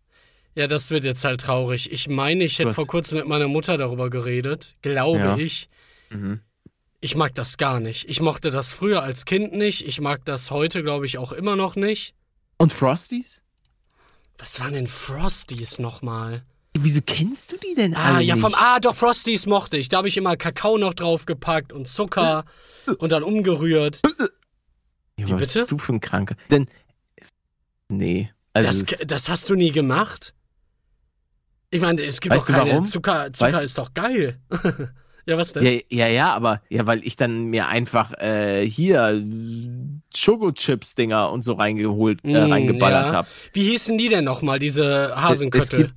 Ja, 0.54 0.66
das 0.66 0.90
wird 0.90 1.04
jetzt 1.04 1.25
halt 1.25 1.40
traurig. 1.40 1.90
Ich 1.92 2.08
meine, 2.08 2.44
ich 2.44 2.58
hätte 2.58 2.70
Was? 2.70 2.75
vor 2.76 2.87
kurzem 2.87 3.18
mit 3.18 3.28
meiner 3.28 3.49
Mutter 3.49 3.78
darüber 3.78 4.11
geredet. 4.11 4.76
Glaube 4.82 5.18
Ja. 5.20 5.37
ich. 5.37 5.70
Mhm. 6.11 6.40
Ich 7.00 7.14
mag 7.14 7.35
das 7.37 7.56
gar 7.58 7.78
nicht. 7.80 8.08
Ich 8.11 8.20
mochte 8.20 8.50
das 8.50 8.73
früher 8.73 9.02
als 9.04 9.25
Kind 9.25 9.52
nicht. 9.52 9.87
Ich 9.87 10.00
mag 10.00 10.25
das 10.25 10.50
heute, 10.50 10.82
glaube 10.82 11.06
ich, 11.06 11.16
auch 11.16 11.32
immer 11.32 11.54
noch 11.54 11.76
nicht. 11.76 12.14
Und 12.58 12.73
Frosties? 12.73 13.42
Was 14.38 14.61
waren 14.61 14.73
denn 14.73 14.87
Frosties 14.87 15.78
nochmal? 15.78 16.42
Wieso 16.78 17.00
kennst 17.04 17.50
du 17.52 17.57
die 17.57 17.75
denn 17.75 17.95
Ah, 17.95 18.16
alle 18.16 18.25
ja, 18.25 18.37
vom. 18.37 18.54
Ah, 18.54 18.78
doch, 18.78 18.95
Frosties 18.95 19.47
mochte 19.47 19.76
ich. 19.76 19.88
Da 19.88 19.97
habe 19.99 20.09
ich 20.09 20.16
immer 20.16 20.37
Kakao 20.37 20.78
noch 20.78 20.95
draufgepackt 20.95 21.73
und 21.73 21.88
Zucker 21.88 22.45
und 22.99 23.11
dann 23.11 23.23
umgerührt. 23.25 24.00
Ja, 25.18 25.26
Wie 25.26 25.33
was 25.33 25.40
bitte? 25.40 25.59
bist 25.59 25.71
du 25.73 25.78
für 25.78 25.92
ein 25.95 26.00
Kranker? 26.00 26.37
Denn, 26.50 26.68
nee. 27.88 28.30
Also, 28.52 28.85
Das, 28.85 28.99
das 29.07 29.28
hast 29.28 29.49
du 29.50 29.54
nie 29.54 29.73
gemacht? 29.73 30.35
Ich 31.71 31.80
meine, 31.80 32.02
es 32.02 32.21
gibt 32.21 32.35
Weißt 32.35 32.49
doch 32.49 32.54
keine 32.54 32.71
warum? 32.71 32.85
Zucker. 32.85 33.33
Zucker 33.33 33.59
Weißt- 33.59 33.64
ist 33.64 33.76
doch 33.78 33.92
geil. 33.95 34.40
ja, 35.28 35.37
was 35.38 35.52
denn? 35.52 35.64
ja, 35.64 35.80
ja, 35.90 36.06
ja, 36.08 36.32
aber 36.35 36.62
ja, 36.70 36.87
weil 36.87 37.04
ich 37.06 37.14
dann 37.16 37.44
mir 37.44 37.68
einfach 37.68 38.12
äh, 38.18 38.64
hier 38.68 39.23
Schokochips-Dinger 40.14 41.30
und 41.30 41.42
so 41.42 41.52
reingeholt, 41.54 42.20
äh, 42.25 42.47
Mm, 42.47 42.52
reingeballert 42.52 43.06
ja. 43.08 43.12
habe. 43.12 43.28
Wie 43.52 43.62
hießen 43.70 43.97
die 43.99 44.08
denn 44.08 44.25
nochmal, 44.25 44.58
diese 44.58 45.12
Hasenköttel? 45.16 45.78
gibt- 45.78 45.94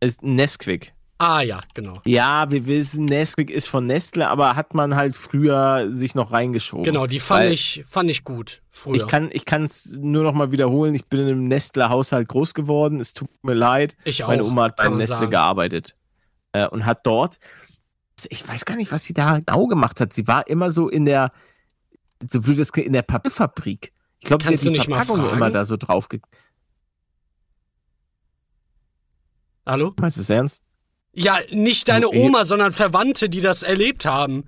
Ist 0.00 0.22
Nesquik. 0.22 0.94
ah, 1.18 1.40
ja, 1.42 1.60
genau. 1.74 2.00
Ja, 2.04 2.50
wir 2.50 2.66
wissen, 2.66 3.04
Nesquik 3.04 3.50
ist 3.50 3.68
von 3.68 3.86
Nestle, 3.86 4.26
aber 4.28 4.56
hat 4.56 4.74
man 4.74 4.96
halt 4.96 5.14
früher 5.14 5.88
sich 5.92 6.16
noch 6.16 6.32
reingeschoben. 6.32 6.82
Genau, 6.84 7.06
die 7.06 7.20
fand 7.20 7.50
ich, 7.52 7.84
fand 7.88 8.10
ich 8.10 8.24
gut 8.24 8.62
früher. 8.70 8.96
Ich 8.96 9.06
kann 9.06 9.30
ich 9.32 9.44
es 9.48 9.86
nur 9.96 10.24
noch 10.24 10.32
mal 10.34 10.50
wiederholen. 10.50 10.94
Ich 10.96 11.04
bin 11.06 11.20
in 11.20 11.28
einem 11.28 11.46
Nestle-Haushalt 11.48 12.26
groß 12.28 12.54
geworden. 12.54 12.98
Es 12.98 13.12
tut 13.14 13.28
mir 13.44 13.54
leid. 13.54 13.94
Ich 14.04 14.24
auch. 14.24 14.28
Meine 14.28 14.44
Oma 14.44 14.64
hat 14.64 14.76
bei 14.76 14.88
Nestle 14.88 15.18
sagen. 15.18 15.30
gearbeitet 15.30 15.94
äh, 16.52 16.66
und 16.66 16.84
hat 16.84 17.06
dort, 17.06 17.38
ich 18.28 18.46
weiß 18.46 18.64
gar 18.64 18.76
nicht, 18.76 18.92
was 18.92 19.04
sie 19.04 19.14
da 19.14 19.38
genau 19.40 19.66
gemacht 19.66 20.00
hat. 20.00 20.12
Sie 20.12 20.26
war 20.28 20.46
immer 20.46 20.70
so 20.70 20.88
in 20.88 21.04
der, 21.04 21.32
so 22.30 22.40
blöd 22.40 22.58
das 22.58 22.70
in 22.70 22.92
der 22.92 23.02
Papierfabrik. 23.02 23.92
Ich 24.20 24.26
glaube, 24.26 24.44
sie 24.44 24.54
hat 24.54 24.62
die 24.62 24.80
Verpackung 24.80 25.28
immer 25.30 25.50
da 25.50 25.64
so 25.64 25.76
drauf. 25.76 26.08
Hallo? 29.66 29.92
Meinst 30.00 30.16
du 30.16 30.20
es 30.22 30.30
ernst? 30.30 30.62
Ja, 31.12 31.38
nicht 31.50 31.88
deine 31.88 32.08
Oh. 32.08 32.26
Oma, 32.26 32.44
sondern 32.44 32.72
Verwandte, 32.72 33.28
die 33.28 33.40
das 33.40 33.62
erlebt 33.62 34.06
haben. 34.06 34.44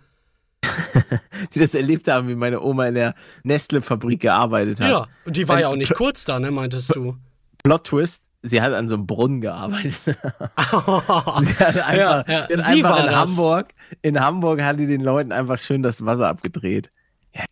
Die 1.53 1.59
das 1.61 1.75
erlebt 1.75 2.09
haben, 2.09 2.27
wie 2.29 2.35
meine 2.35 2.63
Oma 2.63 2.87
in 2.87 2.95
der 2.95 3.15
Nestle-Fabrik 3.43 4.21
gearbeitet 4.21 4.81
hat. 4.81 4.89
Ja, 4.89 5.07
und 5.27 5.37
die 5.37 5.47
war 5.47 5.57
Wenn- 5.57 5.63
ja 5.63 5.69
auch 5.69 5.77
nicht 5.77 5.95
kurz 5.95 6.25
da, 6.25 6.41
ne, 6.41 6.51
meintest 6.51 6.97
du? 6.97 7.19
Plot 7.63 7.85
Twist, 7.85 8.25
sie 8.45 8.61
hat 8.61 8.73
an 8.73 8.89
so 8.89 8.95
einem 8.95 9.07
Brunnen 9.07 9.41
gearbeitet. 9.41 9.95
Sie 10.07 10.15
hat 10.15 11.77
einfach, 11.79 11.85
Ja, 11.97 12.25
ja, 12.29 12.47
sie 12.57 12.85
einfach 12.85 12.91
war 12.91 13.01
in 13.01 13.07
das. 13.07 13.31
Hamburg, 13.31 13.75
in 14.03 14.21
Hamburg 14.21 14.63
hat 14.63 14.79
die 14.79 14.87
den 14.87 15.01
Leuten 15.01 15.33
einfach 15.33 15.59
schön 15.59 15.83
das 15.83 16.05
Wasser 16.05 16.29
abgedreht. 16.29 16.91
Ja. 17.35 17.45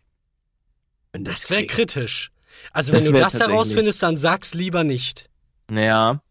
Und 1.13 1.25
Das 1.27 1.49
wäre 1.49 1.65
kritisch. 1.65 2.31
Also, 2.71 2.91
Das 2.91 3.05
wenn 3.05 3.13
du 3.13 3.19
das 3.19 3.39
herausfindest, 3.39 4.01
dann 4.03 4.17
sag's 4.17 4.53
lieber 4.53 4.83
nicht. 4.83 5.29
Ja. 5.71 6.21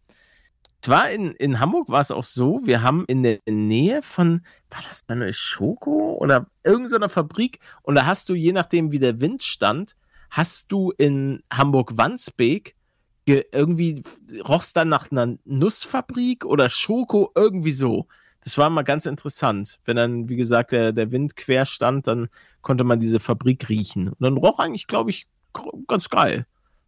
Zwar 0.81 1.09
in, 1.11 1.31
in 1.33 1.59
Hamburg 1.59 1.89
war 1.89 2.01
es 2.01 2.11
auch 2.11 2.25
so, 2.25 2.61
wir 2.63 2.81
haben 2.81 3.05
in 3.07 3.23
der 3.23 3.39
Nähe 3.47 4.01
von, 4.01 4.45
war 4.69 4.81
das 4.89 5.03
eine 5.07 5.31
Schoko 5.33 6.17
oder 6.19 6.47
irgendeiner 6.63 7.09
Fabrik 7.09 7.59
und 7.83 7.95
da 7.95 8.05
hast 8.05 8.27
du, 8.29 8.33
je 8.33 8.51
nachdem 8.51 8.91
wie 8.91 8.99
der 8.99 9.19
Wind 9.19 9.43
stand, 9.43 9.95
hast 10.29 10.71
du 10.71 10.91
in 10.97 11.41
Hamburg-Wandsbek 11.51 12.75
irgendwie, 13.25 14.03
rochst 14.47 14.75
dann 14.75 14.89
nach 14.89 15.11
einer 15.11 15.37
Nussfabrik 15.45 16.45
oder 16.45 16.69
Schoko, 16.69 17.31
irgendwie 17.35 17.71
so. 17.71 18.07
Das 18.43 18.57
war 18.57 18.69
mal 18.69 18.81
ganz 18.83 19.05
interessant. 19.05 19.79
Wenn 19.85 19.95
dann, 19.95 20.27
wie 20.29 20.35
gesagt, 20.35 20.71
der, 20.73 20.91
der 20.91 21.11
Wind 21.11 21.35
quer 21.37 21.65
stand, 21.65 22.07
dann 22.07 22.27
konnte 22.61 22.83
man 22.83 22.99
diese 22.99 23.19
Fabrik 23.21 23.69
riechen. 23.69 24.09
Und 24.09 24.17
dann 24.19 24.35
roch 24.37 24.59
eigentlich, 24.59 24.87
glaube 24.87 25.09
ich, 25.11 25.25
ganz 25.87 26.09
geil. 26.09 26.45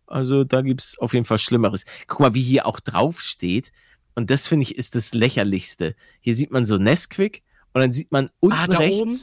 Also 0.08 0.44
da 0.44 0.62
gibt 0.62 0.82
es 0.82 0.98
auf 1.00 1.13
jeden 1.13 1.25
Fall 1.25 1.38
Schlimmeres. 1.39 1.86
Guck 2.08 2.20
mal, 2.20 2.34
wie 2.34 2.42
hier 2.42 2.65
auch 2.65 2.80
drauf 2.80 3.22
steht. 3.22 3.72
Und 4.15 4.30
das 4.30 4.48
finde 4.48 4.63
ich 4.63 4.77
ist 4.77 4.96
das 4.96 5.13
Lächerlichste. 5.13 5.96
Hier 6.22 6.36
sieht 6.36 6.51
man 6.51 6.65
so 6.65 6.75
Nesquik 6.77 7.42
und 7.74 7.82
dann 7.82 7.92
sieht 7.94 8.12
man 8.12 8.30
unten 8.39 8.58
Ah, 8.58 8.68
da 8.68 8.77
rechts. 8.80 9.00
oben? 9.01 9.18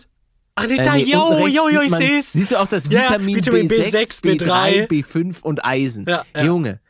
Ach, 0.55 0.67
nee, 0.67 0.75
äh, 0.75 0.83
da, 0.83 0.95
nee, 0.97 1.15
unten 1.17 1.35
rechts 1.35 1.55
jo, 1.57 1.69
jo, 1.69 1.69
sieht 1.69 1.83
ich 1.85 1.91
man- 1.93 1.99
seh's. 1.99 2.33
Siehst 2.33 2.51
du 2.53 2.57
auch 2.61 2.67
das 2.69 2.87
Ja, 2.89 3.05
Vitamin, 3.11 3.37
Vitamin 3.37 3.69
B6, 3.69 4.23
B6, 4.23 4.23
B3, 4.23 4.87
B3, 4.87 4.89
B5 4.89 5.41
und 5.43 5.65
Eisen. 5.65 6.05
Ja, 6.07 6.25
ja. 6.35 6.45
Junge, 6.45 6.81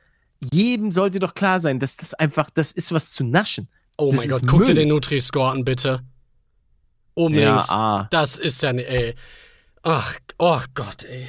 jedem 0.52 0.92
sollte 0.92 1.18
doch 1.18 1.34
klar 1.34 1.60
sein, 1.60 1.78
dass 1.78 1.96
das 1.96 2.14
einfach, 2.14 2.50
das 2.50 2.72
ist 2.72 2.92
was 2.92 3.12
zu 3.12 3.24
naschen. 3.24 3.68
Oh 3.98 4.10
das 4.10 4.20
mein 4.20 4.28
Gott, 4.30 4.42
guck 4.46 4.64
dir 4.64 4.74
den 4.74 4.88
Nutri-Score 4.88 5.50
an, 5.52 5.64
bitte. 5.64 6.00
Oben 7.14 7.34
Ja, 7.34 7.50
links. 7.50 7.68
ah. 7.70 8.08
Das 8.10 8.38
ist 8.38 8.62
ja, 8.62 8.72
ne- 8.72 8.86
ey. 8.86 9.14
Ach, 9.82 10.16
oh 10.38 10.60
Gott, 10.74 11.04
ey. 11.04 11.28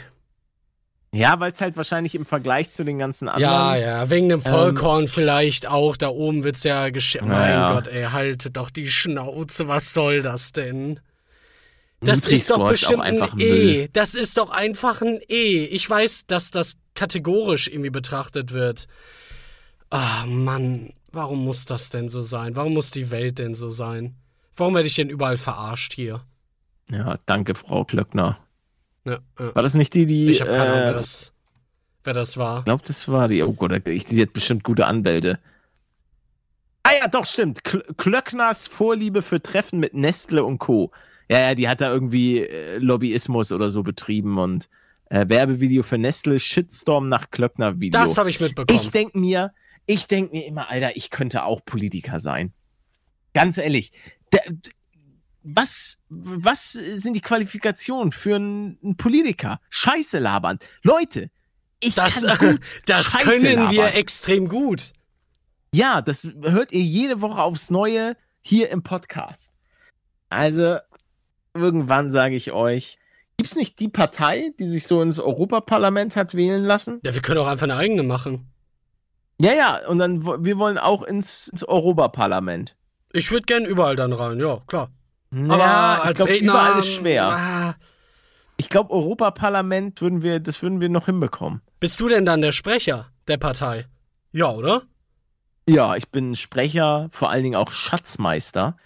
Ja, 1.11 1.39
weil 1.39 1.51
es 1.51 1.61
halt 1.61 1.77
wahrscheinlich 1.77 2.15
im 2.15 2.25
Vergleich 2.25 2.71
zu 2.71 2.83
den 2.83 2.97
ganzen 2.97 3.27
anderen. 3.29 3.43
Ja, 3.53 3.75
ja, 3.75 4.09
wegen 4.09 4.29
dem 4.29 4.41
Vollkorn 4.41 5.07
vielleicht 5.07 5.67
auch. 5.67 5.95
Da 5.95 6.07
oben 6.07 6.43
wird's 6.43 6.63
ja 6.63 6.89
gesch... 6.89 7.19
Na 7.21 7.27
Mein 7.27 7.51
ja. 7.51 7.73
Gott, 7.73 7.87
ey, 7.87 8.05
haltet 8.05 8.57
doch 8.57 8.71
die 8.71 8.89
Schnauze. 8.89 9.67
Was 9.67 9.93
soll 9.93 10.23
das 10.23 10.53
denn? 10.53 10.99
Das 11.99 12.25
ist 12.25 12.49
doch 12.49 12.67
bestimmt 12.67 13.01
einfach 13.01 13.33
ein 13.33 13.39
E. 13.39 13.89
Das 13.93 14.15
ist 14.15 14.37
doch 14.37 14.49
einfach 14.49 15.01
ein 15.01 15.19
E. 15.29 15.65
Ich 15.65 15.87
weiß, 15.87 16.25
dass 16.25 16.49
das 16.49 16.73
kategorisch 16.95 17.67
irgendwie 17.67 17.89
betrachtet 17.89 18.53
wird. 18.53 18.87
Ah, 19.89 20.25
Mann, 20.25 20.93
warum 21.11 21.43
muss 21.43 21.65
das 21.65 21.89
denn 21.89 22.09
so 22.09 22.21
sein? 22.21 22.55
Warum 22.55 22.73
muss 22.73 22.91
die 22.91 23.11
Welt 23.11 23.39
denn 23.39 23.55
so 23.55 23.69
sein? 23.69 24.15
Warum 24.55 24.75
werde 24.75 24.87
ich 24.87 24.95
denn 24.95 25.09
überall 25.09 25.37
verarscht 25.37 25.93
hier? 25.93 26.21
Ja, 26.89 27.17
danke, 27.25 27.55
Frau 27.55 27.85
Klöckner. 27.85 28.39
Ja, 29.05 29.19
ja. 29.39 29.55
War 29.55 29.63
das 29.63 29.73
nicht 29.73 29.93
die, 29.93 30.05
die. 30.05 30.29
Ich 30.29 30.41
habe 30.41 30.51
keine 30.51 30.73
Ahnung, 30.73 30.77
äh, 30.77 30.85
wer 30.85 30.93
das, 30.93 31.33
wer 32.03 32.13
das 32.13 32.37
war. 32.37 32.59
Ich 32.59 32.65
glaube, 32.65 32.83
das 32.85 33.07
war 33.07 33.27
die. 33.27 33.43
Oh 33.43 33.53
Gott, 33.53 33.87
ich, 33.87 34.05
die 34.05 34.21
hat 34.21 34.33
bestimmt 34.33 34.63
gute 34.63 34.85
Anwälte. 34.85 35.39
Ah 36.83 36.91
ja, 36.99 37.07
doch, 37.07 37.25
stimmt. 37.25 37.63
Kl 37.63 37.81
Klöckners 37.97 38.67
Vorliebe 38.67 39.21
für 39.21 39.41
Treffen 39.41 39.79
mit 39.79 39.93
Nestle 39.93 40.43
und 40.43 40.59
Co. 40.59 40.91
Ja, 41.29 41.39
ja, 41.39 41.55
die 41.55 41.67
hat 41.69 41.81
da 41.81 41.91
irgendwie 41.91 42.39
äh, 42.39 42.77
Lobbyismus 42.77 43.51
oder 43.51 43.69
so 43.69 43.83
betrieben 43.83 44.37
und 44.37 44.69
äh, 45.13 45.29
Werbevideo 45.29 45.83
für 45.83 45.99
Nestle, 45.99 46.39
Shitstorm 46.39 47.07
nach 47.07 47.29
Klöckner-Video. 47.29 47.99
Das 47.99 48.17
habe 48.17 48.31
ich 48.31 48.39
mitbekommen. 48.39 48.79
Ich 48.81 48.89
denke 48.89 49.19
mir, 49.19 49.53
ich 49.85 50.07
denke 50.07 50.35
mir 50.35 50.47
immer, 50.47 50.71
Alter, 50.71 50.97
ich 50.97 51.11
könnte 51.11 51.43
auch 51.43 51.63
Politiker 51.63 52.19
sein. 52.19 52.51
Ganz 53.35 53.59
ehrlich. 53.59 53.91
Der, 54.31 54.41
was, 55.43 55.99
was 56.09 56.71
sind 56.71 57.13
die 57.13 57.21
Qualifikationen 57.21 58.11
für 58.11 58.37
einen, 58.37 58.97
Politiker? 58.97 59.59
Scheiße 59.69 60.17
labern. 60.17 60.57
Leute, 60.81 61.29
ich 61.79 61.93
das 61.93 62.23
kann 62.23 62.37
gut 62.55 62.61
das 62.87 63.11
Scheiße 63.11 63.23
können 63.23 63.69
wir 63.69 63.83
labern. 63.83 63.93
extrem 63.93 64.47
gut. 64.47 64.93
Ja, 65.75 66.01
das 66.01 66.27
hört 66.41 66.71
ihr 66.71 66.81
jede 66.81 67.21
Woche 67.21 67.39
aufs 67.39 67.69
Neue 67.69 68.17
hier 68.41 68.69
im 68.69 68.81
Podcast. 68.81 69.51
Also, 70.29 70.77
irgendwann 71.53 72.11
sage 72.11 72.35
ich 72.35 72.51
euch, 72.51 72.97
gibt's 73.37 73.55
nicht 73.55 73.79
die 73.79 73.89
Partei, 73.89 74.51
die 74.59 74.67
sich 74.67 74.85
so 74.87 75.01
ins 75.01 75.19
Europaparlament 75.19 76.15
hat 76.15 76.33
wählen 76.35 76.63
lassen? 76.63 76.99
Ja, 77.05 77.13
wir 77.13 77.21
können 77.21 77.39
auch 77.39 77.47
einfach 77.47 77.63
eine 77.65 77.75
eigene 77.75 78.03
machen. 78.03 78.49
Ja, 79.41 79.53
ja, 79.53 79.87
und 79.87 79.97
dann, 79.97 80.23
wir 80.45 80.57
wollen 80.57 80.77
auch 80.77 81.01
ins, 81.03 81.47
ins 81.49 81.63
Europaparlament. 81.67 82.75
Ich 83.11 83.31
würde 83.31 83.45
gern 83.45 83.65
überall 83.65 83.95
dann 83.95 84.13
rein, 84.13 84.39
ja, 84.39 84.59
klar. 84.67 84.89
Ja, 85.33 85.53
Aber 85.53 86.03
als 86.05 86.17
glaub, 86.19 86.29
Redner. 86.29 86.51
überall 86.53 86.79
ist 86.79 86.87
schwer. 86.87 87.23
Ah, 87.25 87.75
Ich 88.57 88.69
glaube, 88.69 88.91
Europaparlament 88.91 89.99
würden 90.01 90.21
wir, 90.21 90.39
das 90.39 90.61
würden 90.61 90.79
wir 90.81 90.89
noch 90.89 91.07
hinbekommen. 91.07 91.61
bist 91.79 91.99
du 91.99 92.07
denn 92.09 92.25
dann 92.25 92.41
der 92.41 92.51
Sprecher 92.51 93.07
der 93.27 93.37
Partei? 93.37 93.85
Ja, 94.31 94.51
oder? 94.51 94.83
Ja, 95.67 95.95
ich 95.95 96.09
bin 96.09 96.35
Sprecher, 96.35 97.07
vor 97.11 97.29
allen 97.29 97.43
Dingen 97.43 97.55
auch 97.55 97.71
Schatzmeister. 97.71 98.77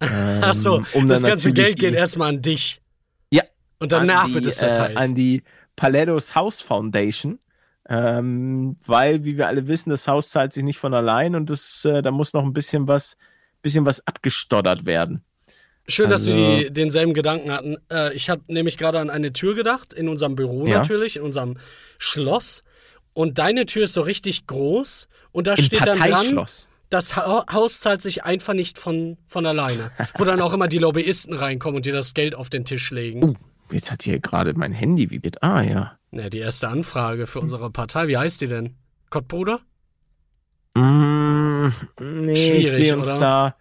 Ähm, 0.00 0.08
Ach 0.42 0.54
so, 0.54 0.82
um 0.94 1.08
das 1.08 1.22
ganze 1.22 1.52
Geld 1.52 1.78
geht 1.78 1.94
erstmal 1.94 2.28
an 2.30 2.40
dich. 2.42 2.79
Und 3.80 3.92
danach 3.92 4.24
an 4.24 4.28
die, 4.28 4.34
wird 4.34 4.46
es 4.46 4.58
äh, 4.62 4.66
verteilt. 4.66 4.96
an 4.96 5.14
die 5.14 5.42
Palettos 5.76 6.34
House 6.34 6.60
Foundation. 6.60 7.38
Ähm, 7.88 8.76
weil, 8.86 9.24
wie 9.24 9.36
wir 9.36 9.48
alle 9.48 9.66
wissen, 9.66 9.90
das 9.90 10.06
Haus 10.06 10.30
zahlt 10.30 10.52
sich 10.52 10.62
nicht 10.62 10.78
von 10.78 10.94
allein 10.94 11.34
und 11.34 11.50
das, 11.50 11.84
äh, 11.84 12.02
da 12.02 12.12
muss 12.12 12.32
noch 12.34 12.44
ein 12.44 12.52
bisschen 12.52 12.86
was, 12.86 13.16
bisschen 13.62 13.84
was 13.84 14.06
abgestottert 14.06 14.86
werden. 14.86 15.24
Schön, 15.88 16.08
dass 16.08 16.26
wir 16.28 16.34
also- 16.36 16.58
die, 16.68 16.72
denselben 16.72 17.14
Gedanken 17.14 17.50
hatten. 17.50 17.76
Äh, 17.90 18.14
ich 18.14 18.30
habe 18.30 18.42
nämlich 18.46 18.78
gerade 18.78 19.00
an 19.00 19.10
eine 19.10 19.32
Tür 19.32 19.56
gedacht, 19.56 19.92
in 19.92 20.08
unserem 20.08 20.36
Büro 20.36 20.66
Ja. 20.66 20.78
natürlich, 20.78 21.16
in 21.16 21.22
unserem 21.22 21.56
Schloss. 21.98 22.62
Und 23.12 23.38
deine 23.38 23.66
Tür 23.66 23.84
ist 23.84 23.94
so 23.94 24.02
richtig 24.02 24.46
groß 24.46 25.08
und 25.32 25.48
da 25.48 25.54
Im 25.54 25.64
steht 25.64 25.84
dann 25.84 25.98
dran, 25.98 26.46
das 26.90 27.16
ha 27.16 27.44
Haus 27.52 27.80
zahlt 27.80 28.02
sich 28.02 28.22
einfach 28.24 28.54
nicht 28.54 28.78
von, 28.78 29.16
von 29.26 29.46
alleine. 29.46 29.90
wo 30.16 30.24
dann 30.24 30.40
auch 30.42 30.52
immer 30.52 30.68
die 30.68 30.78
Lobbyisten 30.78 31.34
reinkommen 31.34 31.76
und 31.76 31.86
dir 31.86 31.92
das 31.92 32.14
Geld 32.14 32.36
auf 32.36 32.50
den 32.50 32.64
Tisch 32.64 32.92
legen. 32.92 33.24
Uh. 33.24 33.34
Jetzt 33.72 33.90
hat 33.90 34.02
hier 34.02 34.20
gerade 34.20 34.54
mein 34.54 34.72
Handy 34.72 35.10
vibriert. 35.10 35.42
Ah, 35.42 35.62
ja. 35.62 35.98
Ja, 36.12 36.28
die 36.28 36.38
erste 36.38 36.68
Anfrage 36.68 37.26
für 37.26 37.40
unsere 37.40 37.70
Partei. 37.70 38.08
Wie 38.08 38.16
heißt 38.16 38.40
die 38.40 38.48
denn? 38.48 38.76
Kottbruder? 39.10 39.60
Mm, 40.74 41.68
nee, 42.00 42.32
ich 42.32 42.46
Schwierig, 42.46 42.86
sehe 42.86 42.96
uns 42.96 43.08
oder? 43.08 43.18
da, 43.18 43.56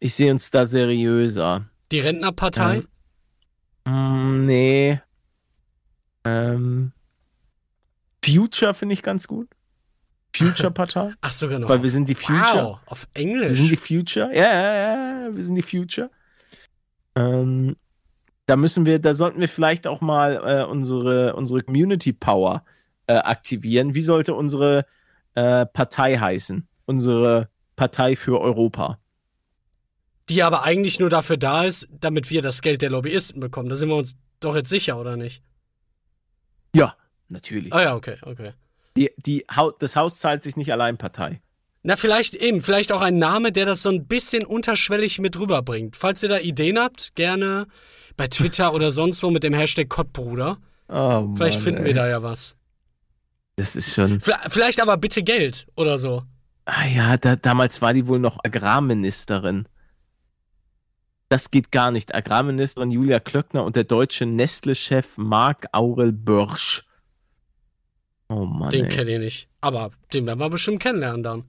ich 0.00 0.14
sehe 0.14 0.30
uns 0.30 0.50
da 0.50 0.66
seriöser. 0.66 1.68
Die 1.90 2.00
Rentnerpartei? 2.00 2.82
Mm, 3.84 4.44
nee. 4.44 5.00
Ähm, 6.24 6.92
Future 8.24 8.74
finde 8.74 8.92
ich 8.94 9.02
ganz 9.02 9.26
gut. 9.26 9.48
Future-Partei. 10.36 11.12
Ach 11.20 11.32
sogar 11.32 11.58
noch. 11.58 11.68
Weil 11.68 11.82
wir 11.82 11.90
sind 11.90 12.08
die 12.08 12.14
Future. 12.14 12.64
Wow, 12.64 12.80
auf 12.86 13.08
Englisch. 13.14 13.48
Wir 13.48 13.54
sind 13.54 13.70
die 13.70 13.76
Future. 13.76 14.34
Ja, 14.34 14.42
ja, 14.42 15.24
ja, 15.26 15.34
wir 15.34 15.42
sind 15.42 15.54
die 15.54 15.62
Future. 15.62 16.10
Ähm, 17.14 17.76
da 18.48 18.56
müssen 18.56 18.86
wir, 18.86 18.98
da 18.98 19.12
sollten 19.12 19.40
wir 19.40 19.48
vielleicht 19.48 19.86
auch 19.86 20.00
mal 20.00 20.36
äh, 20.42 20.64
unsere, 20.64 21.36
unsere 21.36 21.60
Community 21.60 22.14
Power 22.14 22.64
äh, 23.06 23.12
aktivieren. 23.12 23.94
Wie 23.94 24.00
sollte 24.00 24.32
unsere 24.32 24.86
äh, 25.34 25.66
Partei 25.66 26.16
heißen? 26.16 26.66
Unsere 26.86 27.50
Partei 27.76 28.16
für 28.16 28.40
Europa. 28.40 28.98
die 30.30 30.42
aber 30.42 30.62
eigentlich 30.64 30.98
nur 30.98 31.10
dafür 31.10 31.36
da 31.36 31.64
ist, 31.64 31.88
damit 31.90 32.30
wir 32.30 32.40
das 32.40 32.62
Geld 32.62 32.80
der 32.80 32.90
Lobbyisten 32.90 33.38
bekommen. 33.38 33.68
Da 33.68 33.76
sind 33.76 33.90
wir 33.90 33.96
uns 33.96 34.16
doch 34.40 34.56
jetzt 34.56 34.70
sicher, 34.70 34.98
oder 34.98 35.16
nicht? 35.16 35.42
Ja, 36.74 36.96
natürlich. 37.28 37.72
Ah 37.74 37.82
ja, 37.82 37.96
okay, 37.96 38.16
okay. 38.22 38.52
Die, 38.96 39.10
die, 39.18 39.44
das 39.78 39.94
Haus 39.94 40.18
zahlt 40.18 40.42
sich 40.42 40.56
nicht 40.56 40.72
allein 40.72 40.96
Partei. 40.96 41.42
Na, 41.82 41.96
vielleicht 41.96 42.34
eben, 42.34 42.62
vielleicht 42.62 42.92
auch 42.92 43.02
ein 43.02 43.18
Name, 43.18 43.52
der 43.52 43.66
das 43.66 43.82
so 43.82 43.90
ein 43.90 44.06
bisschen 44.06 44.44
unterschwellig 44.44 45.18
mit 45.18 45.38
rüberbringt. 45.38 45.96
Falls 45.96 46.22
ihr 46.22 46.28
da 46.28 46.38
Ideen 46.38 46.78
habt, 46.78 47.14
gerne 47.14 47.66
bei 48.18 48.26
Twitter 48.26 48.74
oder 48.74 48.90
sonst 48.90 49.22
wo 49.22 49.30
mit 49.30 49.42
dem 49.44 49.54
Hashtag 49.54 49.88
Kottbruder. 49.88 50.58
Oh, 50.88 51.34
Vielleicht 51.34 51.58
Mann, 51.58 51.64
finden 51.64 51.80
ey. 51.80 51.86
wir 51.86 51.94
da 51.94 52.06
ja 52.08 52.22
was. 52.22 52.56
Das 53.56 53.74
ist 53.74 53.94
schon. 53.94 54.20
Vielleicht 54.20 54.80
aber 54.82 54.98
bitte 54.98 55.22
Geld 55.22 55.66
oder 55.76 55.96
so. 55.96 56.22
Ah 56.66 56.86
ja, 56.86 57.16
da, 57.16 57.36
damals 57.36 57.80
war 57.80 57.94
die 57.94 58.06
wohl 58.06 58.18
noch 58.18 58.38
Agrarministerin. 58.44 59.66
Das 61.30 61.50
geht 61.50 61.72
gar 61.72 61.90
nicht. 61.90 62.14
Agrarministerin 62.14 62.90
Julia 62.90 63.20
Klöckner 63.20 63.64
und 63.64 63.76
der 63.76 63.84
deutsche 63.84 64.26
Nestle-Chef 64.26 65.16
Marc 65.16 65.66
Aurel 65.72 66.12
Börsch. 66.12 66.84
Oh 68.28 68.44
Mann. 68.44 68.70
Den 68.70 68.88
kenne 68.88 69.12
ich 69.12 69.18
nicht. 69.18 69.48
Aber 69.60 69.90
den 70.12 70.26
werden 70.26 70.38
wir 70.38 70.50
bestimmt 70.50 70.80
kennenlernen 70.80 71.22
dann. 71.22 71.44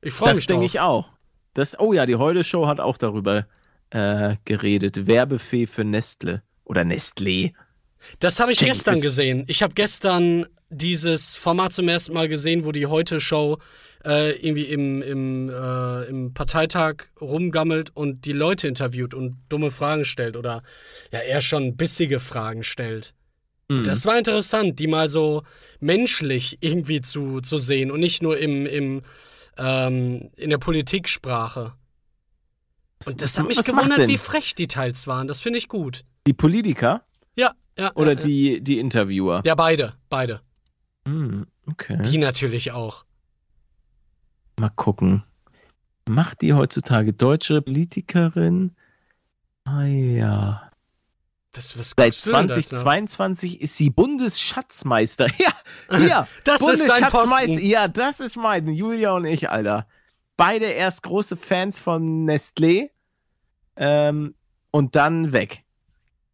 Ich 0.00 0.12
freue 0.12 0.30
Das 0.30 0.36
mich 0.36 0.46
denke 0.46 0.62
drauf. 0.64 0.74
ich 0.74 0.80
auch. 0.80 1.08
Das, 1.54 1.78
oh 1.80 1.92
ja, 1.92 2.06
die 2.06 2.16
Heute-Show 2.16 2.66
hat 2.66 2.80
auch 2.80 2.96
darüber 2.98 3.46
äh, 3.90 4.36
geredet. 4.44 5.06
Werbefee 5.06 5.66
für 5.66 5.84
Nestle. 5.84 6.42
Oder 6.64 6.82
Nestlé. 6.82 7.54
Das 8.18 8.40
habe 8.40 8.52
ich 8.52 8.58
Check 8.58 8.68
gestern 8.68 8.96
es. 8.96 9.02
gesehen. 9.02 9.44
Ich 9.48 9.62
habe 9.62 9.74
gestern 9.74 10.46
dieses 10.70 11.36
Format 11.36 11.72
zum 11.72 11.88
ersten 11.88 12.14
Mal 12.14 12.28
gesehen, 12.28 12.64
wo 12.64 12.72
die 12.72 12.86
Heute-Show 12.86 13.58
äh, 14.04 14.32
irgendwie 14.32 14.64
im, 14.64 15.02
im, 15.02 15.48
äh, 15.48 16.04
im 16.04 16.34
Parteitag 16.34 17.06
rumgammelt 17.20 17.94
und 17.96 18.24
die 18.24 18.32
Leute 18.32 18.68
interviewt 18.68 19.14
und 19.14 19.38
dumme 19.48 19.70
Fragen 19.70 20.04
stellt 20.04 20.36
oder 20.36 20.62
ja 21.12 21.20
eher 21.20 21.40
schon 21.40 21.76
bissige 21.76 22.20
Fragen 22.20 22.62
stellt. 22.62 23.14
Mhm. 23.68 23.84
Das 23.84 24.06
war 24.06 24.16
interessant, 24.16 24.78
die 24.78 24.86
mal 24.86 25.08
so 25.08 25.42
menschlich 25.80 26.58
irgendwie 26.60 27.00
zu, 27.00 27.40
zu 27.40 27.58
sehen 27.58 27.90
und 27.90 28.00
nicht 28.00 28.22
nur 28.22 28.38
im, 28.38 28.66
im, 28.66 29.02
ähm, 29.56 30.30
in 30.36 30.50
der 30.50 30.58
Politiksprache. 30.58 31.74
Und 33.06 33.22
das 33.22 33.38
hat 33.38 33.46
mich 33.46 33.62
gewundert, 33.64 34.06
wie 34.08 34.18
frech 34.18 34.54
die 34.54 34.66
teils 34.66 35.06
waren. 35.06 35.28
Das 35.28 35.40
finde 35.40 35.58
ich 35.58 35.68
gut. 35.68 36.04
Die 36.26 36.32
Politiker 36.32 37.04
Ja, 37.36 37.52
ja. 37.78 37.92
oder 37.94 38.12
ja, 38.12 38.18
ja. 38.18 38.24
die, 38.24 38.60
die 38.60 38.78
Interviewer? 38.78 39.42
Ja, 39.44 39.54
beide, 39.54 39.94
beide. 40.08 40.40
Hm, 41.06 41.46
okay. 41.66 41.98
Die 42.02 42.18
natürlich 42.18 42.72
auch. 42.72 43.04
Mal 44.58 44.70
gucken. 44.70 45.22
Macht 46.08 46.42
die 46.42 46.54
heutzutage 46.54 47.12
deutsche 47.12 47.62
Politikerin? 47.62 48.74
Ah 49.64 49.84
ja. 49.84 50.70
Seit 51.54 51.76
das 52.14 52.26
noch? 52.26 52.46
2022 52.46 53.60
ist 53.60 53.76
sie 53.76 53.90
Bundesschatzmeister. 53.90 55.28
Ja, 55.38 55.98
ja. 55.98 56.28
Das 56.44 56.60
ist 56.60 56.88
dein. 56.88 57.08
Posten. 57.10 57.58
Ja, 57.58 57.88
das 57.88 58.20
ist 58.20 58.36
mein. 58.36 58.68
Julia 58.68 59.12
und 59.12 59.24
ich, 59.24 59.50
Alter. 59.50 59.86
Beide 60.38 60.66
erst 60.66 61.02
große 61.02 61.36
Fans 61.36 61.78
von 61.78 62.24
Nestlé. 62.26 62.88
Ähm, 63.76 64.34
und 64.70 64.96
dann 64.96 65.32
weg. 65.34 65.64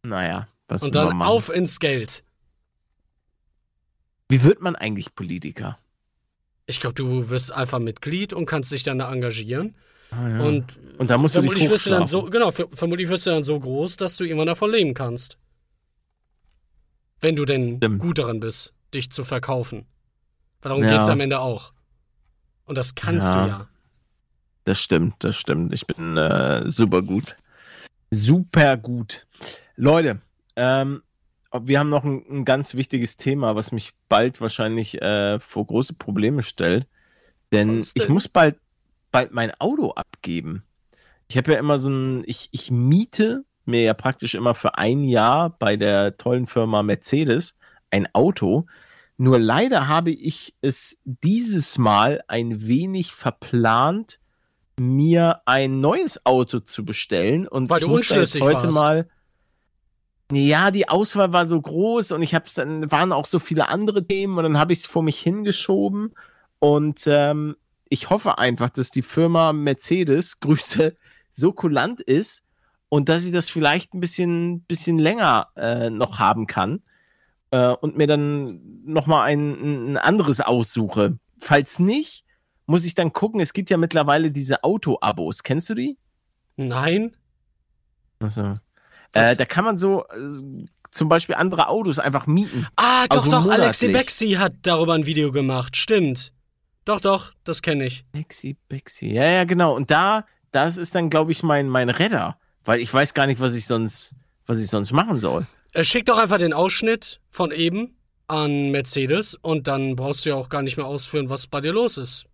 Naja, 0.03 0.47
was 0.69 0.83
Und 0.83 0.95
dann 0.95 1.21
auf 1.21 1.49
ins 1.49 1.79
Geld. 1.79 2.23
Wie 4.29 4.43
wird 4.43 4.61
man 4.61 4.75
eigentlich 4.75 5.13
Politiker? 5.15 5.77
Ich 6.65 6.79
glaube, 6.79 6.95
du 6.95 7.29
wirst 7.29 7.51
einfach 7.51 7.79
Mitglied 7.79 8.33
und 8.33 8.45
kannst 8.45 8.71
dich 8.71 8.83
dann 8.83 8.97
da 8.99 9.11
engagieren. 9.11 9.75
Ah, 10.11 10.29
ja. 10.29 10.39
Und 10.41 10.79
und 10.97 11.09
da 11.09 11.17
musst 11.17 11.35
du 11.35 11.39
vermutlich 11.41 11.69
wirst 11.69 11.85
du 11.85 11.89
dann 11.91 12.05
so, 12.05 12.23
genau, 12.23 12.51
ver- 12.51 12.69
vermutlich 12.71 13.09
wirst 13.09 13.25
du 13.27 13.31
dann 13.31 13.43
so 13.43 13.59
groß, 13.59 13.97
dass 13.97 14.17
du 14.17 14.23
irgendwann 14.23 14.47
davon 14.47 14.71
leben 14.71 14.93
kannst. 14.93 15.37
Wenn 17.21 17.35
du 17.35 17.45
denn 17.45 17.77
Stimmt. 17.77 17.99
gut 18.01 18.17
darin 18.19 18.39
bist, 18.39 18.73
dich 18.93 19.11
zu 19.11 19.23
verkaufen. 19.23 19.85
Weil 20.61 20.69
darum 20.69 20.83
Ja. 20.83 20.91
geht's 20.97 21.09
am 21.09 21.19
Ende 21.19 21.39
auch. 21.39 21.73
Und 22.65 22.77
das 22.77 22.95
kannst 22.95 23.27
Ja. 23.27 23.43
du 23.43 23.49
ja. 23.49 23.69
Das 24.65 24.79
stimmt, 24.79 25.23
das 25.23 25.35
stimmt. 25.35 25.73
Ich 25.73 25.87
bin 25.87 26.17
äh, 26.17 26.69
super 26.69 27.01
gut. 27.01 27.37
Super 28.11 28.77
gut. 28.77 29.27
Leute, 29.75 30.19
ähm, 30.55 31.03
wir 31.53 31.79
haben 31.79 31.89
noch 31.89 32.03
ein, 32.03 32.25
ein 32.29 32.45
ganz 32.45 32.75
wichtiges 32.75 33.15
Thema, 33.17 33.55
was 33.55 33.71
mich 33.71 33.93
bald 34.09 34.41
wahrscheinlich 34.41 35.01
äh, 35.01 35.39
vor 35.39 35.67
große 35.67 35.93
Probleme 35.93 36.43
stellt. 36.43 36.87
Denn 37.51 37.77
ich 37.77 38.09
muss 38.09 38.27
bald, 38.27 38.57
bald 39.11 39.31
mein 39.31 39.51
Auto 39.59 39.91
abgeben. 39.91 40.63
Ich 41.27 41.37
habe 41.37 41.53
ja 41.53 41.59
immer 41.59 41.77
so 41.77 41.89
ein, 41.89 42.23
ich, 42.25 42.49
ich 42.51 42.71
miete 42.71 43.45
mir 43.65 43.83
ja 43.83 43.93
praktisch 43.93 44.35
immer 44.35 44.55
für 44.55 44.77
ein 44.77 45.03
Jahr 45.03 45.51
bei 45.51 45.75
der 45.75 46.17
tollen 46.17 46.47
Firma 46.47 46.83
Mercedes 46.83 47.55
ein 47.91 48.07
Auto. 48.13 48.65
Nur 49.17 49.39
leider 49.39 49.87
habe 49.87 50.11
ich 50.11 50.55
es 50.61 50.97
dieses 51.03 51.77
Mal 51.77 52.23
ein 52.27 52.67
wenig 52.67 53.13
verplant, 53.13 54.19
mir 54.79 55.41
ein 55.45 55.79
neues 55.79 56.25
Auto 56.25 56.59
zu 56.59 56.83
bestellen. 56.85 57.47
Und 57.47 57.69
Weil 57.69 57.81
du 57.81 57.93
unschlüssig 57.93 58.41
heute 58.41 58.63
warst. 58.63 58.73
mal. 58.73 59.09
Ja, 60.31 60.71
die 60.71 60.89
Auswahl 60.89 61.33
war 61.33 61.45
so 61.45 61.61
groß 61.61 62.11
und 62.11 62.23
ich 62.23 62.33
habe 62.33 62.45
dann 62.55 62.91
waren 62.91 63.11
auch 63.11 63.27
so 63.27 63.37
viele 63.37 63.69
andere 63.69 64.05
Themen 64.05 64.37
und 64.37 64.43
dann 64.43 64.57
habe 64.57 64.73
ich 64.73 64.79
es 64.79 64.85
vor 64.87 65.03
mich 65.03 65.19
hingeschoben 65.19 66.15
und 66.57 67.03
ähm, 67.05 67.55
ich 67.89 68.09
hoffe 68.09 68.39
einfach, 68.39 68.71
dass 68.71 68.89
die 68.89 69.03
Firma 69.03 69.53
Mercedes 69.53 70.39
Grüße 70.39 70.95
so 71.31 71.51
kulant 71.51 72.01
ist 72.01 72.41
und 72.89 73.07
dass 73.07 73.23
ich 73.23 73.33
das 73.33 73.51
vielleicht 73.51 73.93
ein 73.93 73.99
bisschen 73.99 74.61
bisschen 74.61 74.97
länger 74.97 75.49
äh, 75.55 75.91
noch 75.91 76.17
haben 76.17 76.47
kann 76.47 76.81
äh, 77.51 77.69
und 77.69 77.95
mir 77.95 78.07
dann 78.07 78.61
noch 78.83 79.05
mal 79.05 79.25
ein, 79.25 79.91
ein 79.91 79.97
anderes 79.97 80.41
aussuche. 80.41 81.19
Falls 81.39 81.77
nicht, 81.77 82.24
muss 82.65 82.85
ich 82.85 82.95
dann 82.95 83.13
gucken. 83.13 83.39
Es 83.39 83.53
gibt 83.53 83.69
ja 83.69 83.77
mittlerweile 83.77 84.31
diese 84.31 84.63
Auto-Abos. 84.63 85.43
Kennst 85.43 85.69
du 85.69 85.75
die? 85.75 85.97
Nein? 86.57 87.15
Was? 88.19 88.37
äh, 88.37 88.55
da 89.13 89.45
kann 89.45 89.65
man 89.65 89.77
so 89.77 90.05
äh, 90.07 90.65
zum 90.91 91.09
Beispiel 91.09 91.35
andere 91.35 91.67
Autos 91.67 91.99
einfach 91.99 92.27
mieten. 92.27 92.67
Ah, 92.75 93.05
doch, 93.09 93.25
Also 93.25 93.31
doch, 93.31 93.51
Alexi 93.51 93.87
monatlich. 93.87 94.05
Bexi 94.05 94.31
hat 94.33 94.53
darüber 94.63 94.93
ein 94.93 95.05
Video 95.05 95.31
gemacht. 95.31 95.77
Stimmt. 95.77 96.31
Doch, 96.85 97.01
doch, 97.01 97.33
das 97.43 97.61
kenne 97.61 97.85
ich. 97.85 98.05
Bexi, 98.11 98.57
Bexi. 98.69 99.11
Ja, 99.11 99.25
ja, 99.25 99.43
genau. 99.43 99.75
Und 99.75 99.91
da, 99.91 100.25
das 100.51 100.77
ist 100.77 100.95
dann, 100.95 101.09
glaube 101.09 101.31
ich, 101.31 101.43
mein, 101.43 101.67
mein 101.67 101.89
Retter. 101.89 102.37
Weil 102.63 102.79
ich 102.79 102.93
weiß 102.93 103.13
gar 103.13 103.27
nicht, 103.27 103.39
was 103.39 103.55
ich 103.55 103.65
sonst, 103.67 104.13
was 104.45 104.59
ich 104.59 104.67
sonst 104.67 104.91
machen 104.91 105.19
soll. 105.19 105.45
Äh, 105.73 105.83
Schick 105.83 106.05
doch 106.05 106.17
einfach 106.17 106.37
den 106.37 106.53
Ausschnitt 106.53 107.19
von 107.29 107.51
eben 107.51 107.97
an 108.27 108.71
Mercedes 108.71 109.35
und 109.35 109.67
dann 109.67 109.95
brauchst 109.95 110.25
du 110.25 110.29
ja 110.29 110.35
auch 110.35 110.49
gar 110.49 110.61
nicht 110.61 110.77
mehr 110.77 110.85
ausführen, 110.85 111.29
was 111.29 111.47
bei 111.47 111.61
dir 111.61 111.73
los 111.73 111.97
ist. 111.97 112.25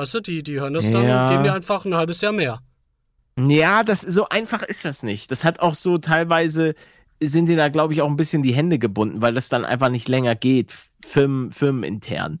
Weißt 0.00 0.14
du, 0.14 0.20
die, 0.20 0.42
die 0.42 0.58
hören 0.58 0.72
das 0.72 0.90
dann 0.90 1.04
Ja. 1.04 1.24
und 1.26 1.30
geben 1.32 1.44
dir 1.44 1.52
einfach 1.52 1.84
ein 1.84 1.94
halbes 1.94 2.22
Jahr 2.22 2.32
mehr. 2.32 2.62
Ja, 3.38 3.84
das 3.84 4.00
so 4.00 4.28
einfach 4.30 4.62
ist 4.62 4.84
das 4.86 5.02
nicht. 5.02 5.30
Das 5.30 5.44
hat 5.44 5.60
auch 5.60 5.74
so 5.74 5.98
teilweise 5.98 6.74
sind 7.22 7.46
dir 7.46 7.56
da, 7.56 7.68
glaube 7.68 7.92
ich, 7.92 8.00
auch 8.00 8.08
ein 8.08 8.16
bisschen 8.16 8.42
die 8.42 8.54
Hände 8.54 8.78
gebunden, 8.78 9.20
weil 9.20 9.34
das 9.34 9.50
dann 9.50 9.66
einfach 9.66 9.90
nicht 9.90 10.08
länger 10.08 10.34
geht, 10.34 10.74
Firmen, 11.06 11.50
firmenintern. 11.50 12.40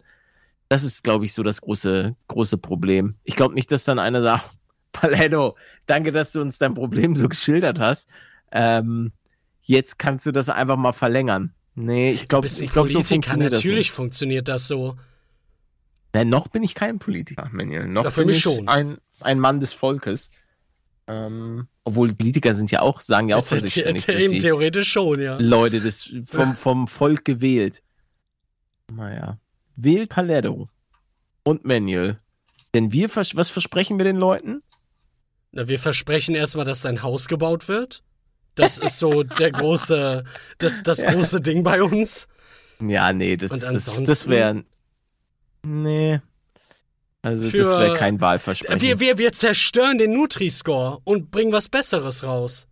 Das 0.70 0.82
ist, 0.84 1.04
glaube 1.04 1.26
ich, 1.26 1.34
so 1.34 1.42
das 1.42 1.60
große, 1.60 2.16
große 2.28 2.56
Problem. 2.56 3.16
Ich 3.24 3.36
glaube 3.36 3.54
nicht, 3.54 3.70
dass 3.70 3.84
dann 3.84 3.98
einer 3.98 4.22
sagt, 4.22 4.48
Paletto, 4.92 5.54
danke, 5.86 6.12
dass 6.12 6.32
du 6.32 6.40
uns 6.40 6.58
dein 6.58 6.72
Problem 6.72 7.14
so 7.14 7.28
geschildert 7.28 7.78
hast. 7.78 8.08
Ähm, 8.52 9.12
jetzt 9.62 9.98
kannst 9.98 10.24
du 10.24 10.32
das 10.32 10.48
einfach 10.48 10.76
mal 10.76 10.92
verlängern. 10.92 11.52
Nee, 11.74 12.10
ich 12.12 12.26
glaube, 12.26 12.46
ich 12.46 12.72
glaube, 12.72 12.88
so 12.88 13.00
funktioniert 13.00 13.52
das 13.52 13.58
natürlich 13.60 13.78
nicht. 13.78 13.90
funktioniert 13.92 14.48
das 14.48 14.66
so. 14.66 14.96
Nein, 16.12 16.28
noch 16.28 16.48
bin 16.48 16.62
ich 16.62 16.74
kein 16.74 16.98
Politiker, 16.98 17.48
Manuel. 17.52 17.86
Noch 17.86 18.04
Ja, 18.04 18.10
für 18.10 18.20
bin 18.22 18.28
mich 18.28 18.38
ich 18.38 18.42
schon. 18.42 18.68
Ein, 18.68 18.98
ein 19.20 19.38
Mann 19.38 19.60
des 19.60 19.72
Volkes. 19.72 20.30
Ähm, 21.06 21.68
obwohl 21.84 22.14
Politiker 22.14 22.54
sind 22.54 22.70
ja 22.70 22.82
auch, 22.82 23.00
sagen 23.00 23.28
ja 23.28 23.36
auch 23.36 23.44
von 23.44 23.60
sich 23.60 23.72
ständig, 23.72 24.08
eben 24.08 24.38
theoretisch 24.38 24.90
schon, 24.90 25.20
ja. 25.20 25.38
Leute 25.40 25.80
des, 25.80 26.12
vom, 26.26 26.54
vom 26.56 26.88
Volk 26.88 27.24
gewählt. 27.24 27.82
Naja. 28.92 29.38
Wählt 29.76 30.10
Paletto 30.10 30.68
und 31.42 31.64
Manuel. 31.64 32.18
Denn 32.74 32.92
wir, 32.92 33.08
vers 33.08 33.34
was 33.34 33.48
versprechen 33.48 33.98
wir 33.98 34.04
den 34.04 34.16
Leuten? 34.16 34.62
Na, 35.52 35.66
wir 35.66 35.78
versprechen 35.78 36.34
erstmal, 36.34 36.64
dass 36.64 36.82
sein 36.82 37.02
Haus 37.02 37.26
gebaut 37.26 37.66
wird. 37.66 38.04
Das 38.54 38.78
ist 38.78 38.98
so 38.98 39.22
der 39.22 39.50
große, 39.50 40.24
das, 40.58 40.82
das 40.82 41.02
große 41.06 41.40
Ding 41.40 41.64
bei 41.64 41.82
uns. 41.82 42.28
Ja, 42.80 43.12
nee, 43.12 43.36
das, 43.36 43.58
das, 43.58 43.96
das 44.04 44.28
wäre. 44.28 44.64
Nee. 45.62 46.20
Also, 47.22 47.42
das 47.42 47.50
Für- 47.50 47.78
wäre 47.80 47.96
kein 47.96 48.20
Wahlversprechen. 48.20 48.80
Wir, 48.80 48.98
wir, 49.00 49.18
wir 49.18 49.32
zerstören 49.32 49.98
den 49.98 50.14
Nutri-Score 50.14 51.00
und 51.04 51.30
bringen 51.30 51.52
was 51.52 51.68
Besseres 51.68 52.24
raus. 52.24 52.66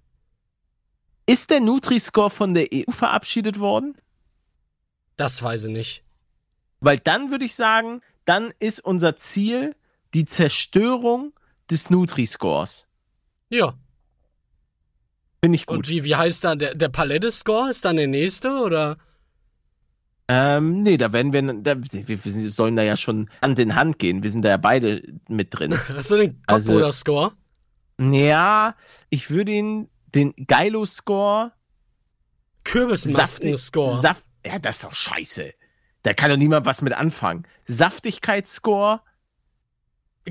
Ist 1.27 1.51
der 1.51 1.61
Nutri-Score 1.61 2.31
von 2.31 2.55
der 2.55 2.69
EU 2.73 2.91
verabschiedet 2.91 3.59
worden? 3.59 3.95
Das 5.17 5.43
weiß 5.43 5.65
ich 5.65 5.73
nicht. 5.73 6.05
Weil 6.81 6.99
dann 6.99 7.31
würde 7.31 7.45
ich 7.45 7.55
sagen, 7.55 8.01
dann 8.25 8.53
ist 8.59 8.81
unser 8.81 9.17
Ziel 9.17 9.75
die 10.15 10.25
Zerstörung 10.25 11.35
des 11.71 11.91
Nutri-Scores. 11.91 12.89
Ja. 13.51 13.75
Finde 15.43 15.57
ich 15.57 15.67
gut. 15.67 15.77
Und 15.79 15.89
wie, 15.89 16.05
wie 16.05 16.17
heißt 16.17 16.45
da 16.45 16.55
der, 16.55 16.75
der 16.75 16.89
Palette-Score? 16.89 17.69
Ist 17.69 17.85
dann 17.85 17.97
der 17.97 18.07
nächste 18.09 18.51
oder? 18.61 18.97
Ähm, 20.31 20.83
nee, 20.83 20.99
da 20.99 21.13
werden 21.13 21.33
wir, 21.33 21.43
da, 21.43 21.77
wir, 21.81 22.25
wir 22.25 22.51
sollen 22.51 22.77
da 22.77 22.83
ja 22.83 22.97
schon 22.97 23.31
Hand 23.41 23.59
in 23.59 23.75
Hand 23.75 23.99
gehen. 23.99 24.23
Wir 24.23 24.31
sind 24.31 24.43
da 24.43 24.51
ja 24.51 24.57
beide 24.59 25.03
mit 25.29 25.49
drin. 25.59 25.75
Hast 25.89 26.11
du 26.11 26.17
den 26.17 26.43
Also- 26.47 26.73
Kopfbruder-Score? 26.73 27.33
ja, 28.01 28.75
ich 29.11 29.31
würde 29.31 29.53
ihn, 29.53 29.89
den 30.15 30.35
Geilo-Score, 30.47 31.53
Kürbismasken-Score. 32.65 33.99
Saft, 33.99 34.25
ja, 34.47 34.59
das 34.59 34.77
ist 34.77 34.85
doch 34.85 34.95
scheiße. 34.95 35.53
Da 36.03 36.15
kann 36.15 36.31
doch 36.31 36.37
niemand 36.37 36.65
was 36.67 36.81
mit 36.83 36.93
anfangen. 36.93 37.45
Saftigkeitsscore, 37.67 39.01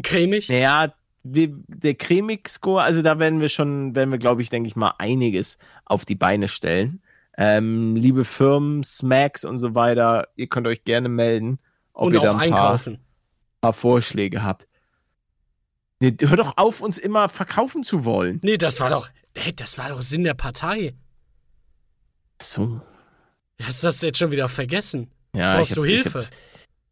Cremig? 0.01 0.47
naja, 0.49 0.93
der 1.23 1.95
Cremig-Score, 1.95 2.81
also 2.81 3.01
da 3.01 3.19
werden 3.19 3.41
wir 3.41 3.49
schon, 3.49 3.95
werden 3.95 4.11
wir, 4.11 4.17
glaube 4.17 4.41
ich, 4.41 4.49
denke 4.49 4.67
ich 4.69 4.75
mal, 4.75 4.93
einiges 4.97 5.57
auf 5.85 6.05
die 6.05 6.15
Beine 6.15 6.47
stellen. 6.47 7.01
Ähm, 7.37 7.95
liebe 7.95 8.25
Firmen, 8.25 8.83
Smacks 8.83 9.45
und 9.45 9.59
so 9.59 9.75
weiter, 9.75 10.27
ihr 10.35 10.47
könnt 10.47 10.65
euch 10.65 10.83
gerne 10.83 11.07
melden, 11.07 11.59
ob 11.93 12.07
und 12.07 12.13
ihr 12.15 12.21
da 12.21 12.31
auch 12.31 12.37
ein 12.37 12.49
paar, 12.49 12.71
einkaufen. 12.71 12.99
paar 13.61 13.73
Vorschläge 13.73 14.43
habt. 14.43 14.67
Nee, 15.99 16.15
hör 16.19 16.37
doch 16.37 16.57
auf, 16.57 16.81
uns 16.81 16.97
immer 16.97 17.29
verkaufen 17.29 17.83
zu 17.83 18.05
wollen. 18.05 18.39
Nee, 18.43 18.57
das 18.57 18.79
war 18.79 18.89
doch, 18.89 19.09
hey, 19.35 19.55
das 19.55 19.77
war 19.77 19.89
doch 19.89 20.01
Sinn 20.01 20.23
der 20.23 20.33
Partei. 20.33 20.95
So. 22.41 22.81
Hast 23.61 23.83
du 23.83 23.87
das 23.87 24.01
jetzt 24.01 24.17
schon 24.17 24.31
wieder 24.31 24.49
vergessen? 24.49 25.11
Ja, 25.33 25.55
Brauchst 25.57 25.77
du 25.77 25.83
Hilfe? 25.83 26.27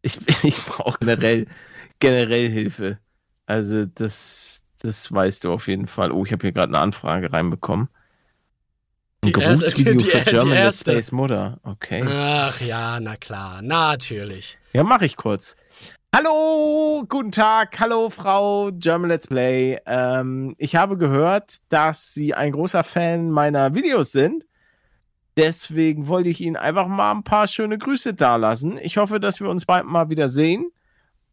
Ich, 0.02 0.18
ich, 0.28 0.44
ich 0.44 0.66
brauche 0.66 1.00
generell, 1.00 1.48
generell 2.00 2.50
Hilfe. 2.50 3.00
Also, 3.46 3.86
das, 3.86 4.62
das 4.80 5.12
weißt 5.12 5.44
du 5.44 5.52
auf 5.52 5.68
jeden 5.68 5.88
Fall. 5.88 6.12
Oh, 6.12 6.26
ich 6.26 6.32
habe 6.32 6.42
hier 6.42 6.52
gerade 6.52 6.72
eine 6.72 6.80
Anfrage 6.80 7.32
reinbekommen. 7.32 7.90
Ein 9.26 9.34
Die 9.34 9.40
erste- 9.42 9.84
Geruchsvideo 9.84 9.94
die- 9.96 10.06
für 10.06 10.18
die 10.20 10.30
German 10.32 10.50
Let's 10.50 10.60
erste. 10.62 10.92
Plays 10.92 11.12
Mutter. 11.12 11.60
Okay. 11.64 12.04
Ach 12.08 12.62
ja, 12.62 13.00
na 13.00 13.16
klar, 13.16 13.62
natürlich. 13.62 14.58
Ja, 14.74 14.84
mache 14.84 15.06
ich 15.06 15.16
kurz. 15.18 15.56
Hallo, 16.16 17.04
guten 17.10 17.32
Tag, 17.32 17.78
hallo 17.80 18.10
Frau 18.10 18.70
German 18.72 19.10
Let's 19.10 19.28
Play. 19.28 19.80
Ähm, 19.86 20.54
ich 20.58 20.76
habe 20.76 20.98
gehört, 20.98 21.58
dass 21.70 22.14
Sie 22.14 22.34
ein 22.34 22.52
großer 22.54 22.84
Fan 22.84 23.30
meiner 23.32 23.74
Videos 23.74 24.12
sind. 24.12 24.46
Deswegen 25.38 26.08
wollte 26.08 26.30
ich 26.30 26.40
Ihnen 26.40 26.56
einfach 26.56 26.88
mal 26.88 27.12
ein 27.12 27.24
paar 27.24 27.48
schöne 27.48 27.78
Grüße 27.78 28.14
dalassen. 28.14 28.78
Ich 28.82 28.96
hoffe, 28.98 29.20
dass 29.20 29.42
wir 29.42 29.50
uns 29.50 29.66
bald 29.66 29.86
mal 29.86 30.10
wieder 30.10 30.30
sehen. 30.30 30.72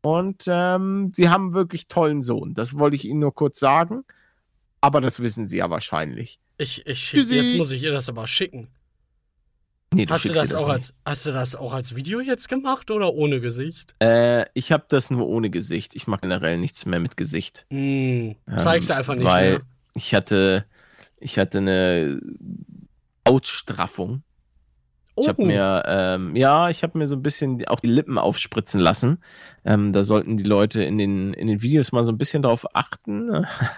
Und 0.01 0.45
ähm, 0.49 1.11
Sie 1.13 1.29
haben 1.29 1.55
wirklich 1.55 1.87
tollen 1.87 2.21
Sohn. 2.23 2.55
Das 2.55 2.77
wollte 2.77 2.97
ich 2.97 3.05
Ihnen 3.05 3.21
nur 3.21 3.33
kurz 3.35 3.61
sagen. 3.61 4.03
Aber 4.81 5.01
das 5.01 5.21
wissen 5.23 5.47
Sie 5.47 5.59
ja 5.59 5.71
wahrscheinlich. 5.71 6.41
Ich, 6.63 6.87
ich 6.87 6.99
schick, 7.01 7.21
Tschüssi. 7.23 7.35
jetzt 7.37 7.55
muss 7.55 7.71
ich 7.71 7.83
ihr 7.83 7.93
das 7.93 8.09
aber 8.09 8.27
schicken. 8.27 8.69
Nee, 9.95 10.07
Hast 10.09 10.25
du 10.25 10.33
das 10.33 10.53
ihr 10.53 10.59
auch 10.59 10.67
nicht. 10.67 10.73
als, 10.75 10.95
hast 11.05 11.27
du 11.27 11.33
das 11.33 11.55
auch 11.55 11.75
als 11.75 11.95
Video 11.97 12.21
jetzt 12.21 12.49
gemacht 12.49 12.91
oder 12.91 13.13
ohne 13.13 13.41
Gesicht? 13.41 13.95
Äh, 14.03 14.47
ich 14.55 14.73
habe 14.73 14.85
das 14.89 15.11
nur 15.11 15.29
ohne 15.29 15.51
Gesicht. 15.51 15.95
Ich 15.95 16.07
mache 16.07 16.23
generell 16.23 16.57
nichts 16.57 16.87
mehr 16.87 16.99
mit 16.99 17.17
Gesicht. 17.19 17.67
Hm, 17.71 18.37
Ähm, 18.49 18.59
zeig's 18.59 18.91
einfach 18.91 19.15
nicht 19.17 19.25
weil 19.25 19.51
mehr. 19.51 19.61
ich 19.95 20.15
hatte, 20.15 20.65
ich 21.21 21.39
hatte 21.39 21.59
eine 21.59 22.21
Hautstraffung. 23.29 24.23
Ich 25.21 25.29
habe 25.29 25.43
Oh. 25.43 25.45
mir, 25.47 25.83
ähm, 25.87 26.35
ja, 26.37 26.71
ich 26.71 26.83
habe 26.83 26.97
mir 26.97 27.07
so 27.07 27.17
ein 27.17 27.23
bisschen 27.23 27.63
auch 27.67 27.81
die 27.81 27.87
Lippen 27.87 28.17
aufspritzen 28.17 28.81
lassen. 28.81 29.19
Ähm, 29.63 29.93
da 29.93 30.05
sollten 30.05 30.39
die 30.39 30.45
Leute 30.45 30.83
in 30.85 30.97
den, 30.97 31.35
in 31.35 31.49
den 31.49 31.61
Videos 31.61 31.93
mal 31.93 32.03
so 32.05 32.13
ein 32.13 32.17
bisschen 32.19 32.43
drauf 32.43 32.65
achten. 32.75 33.47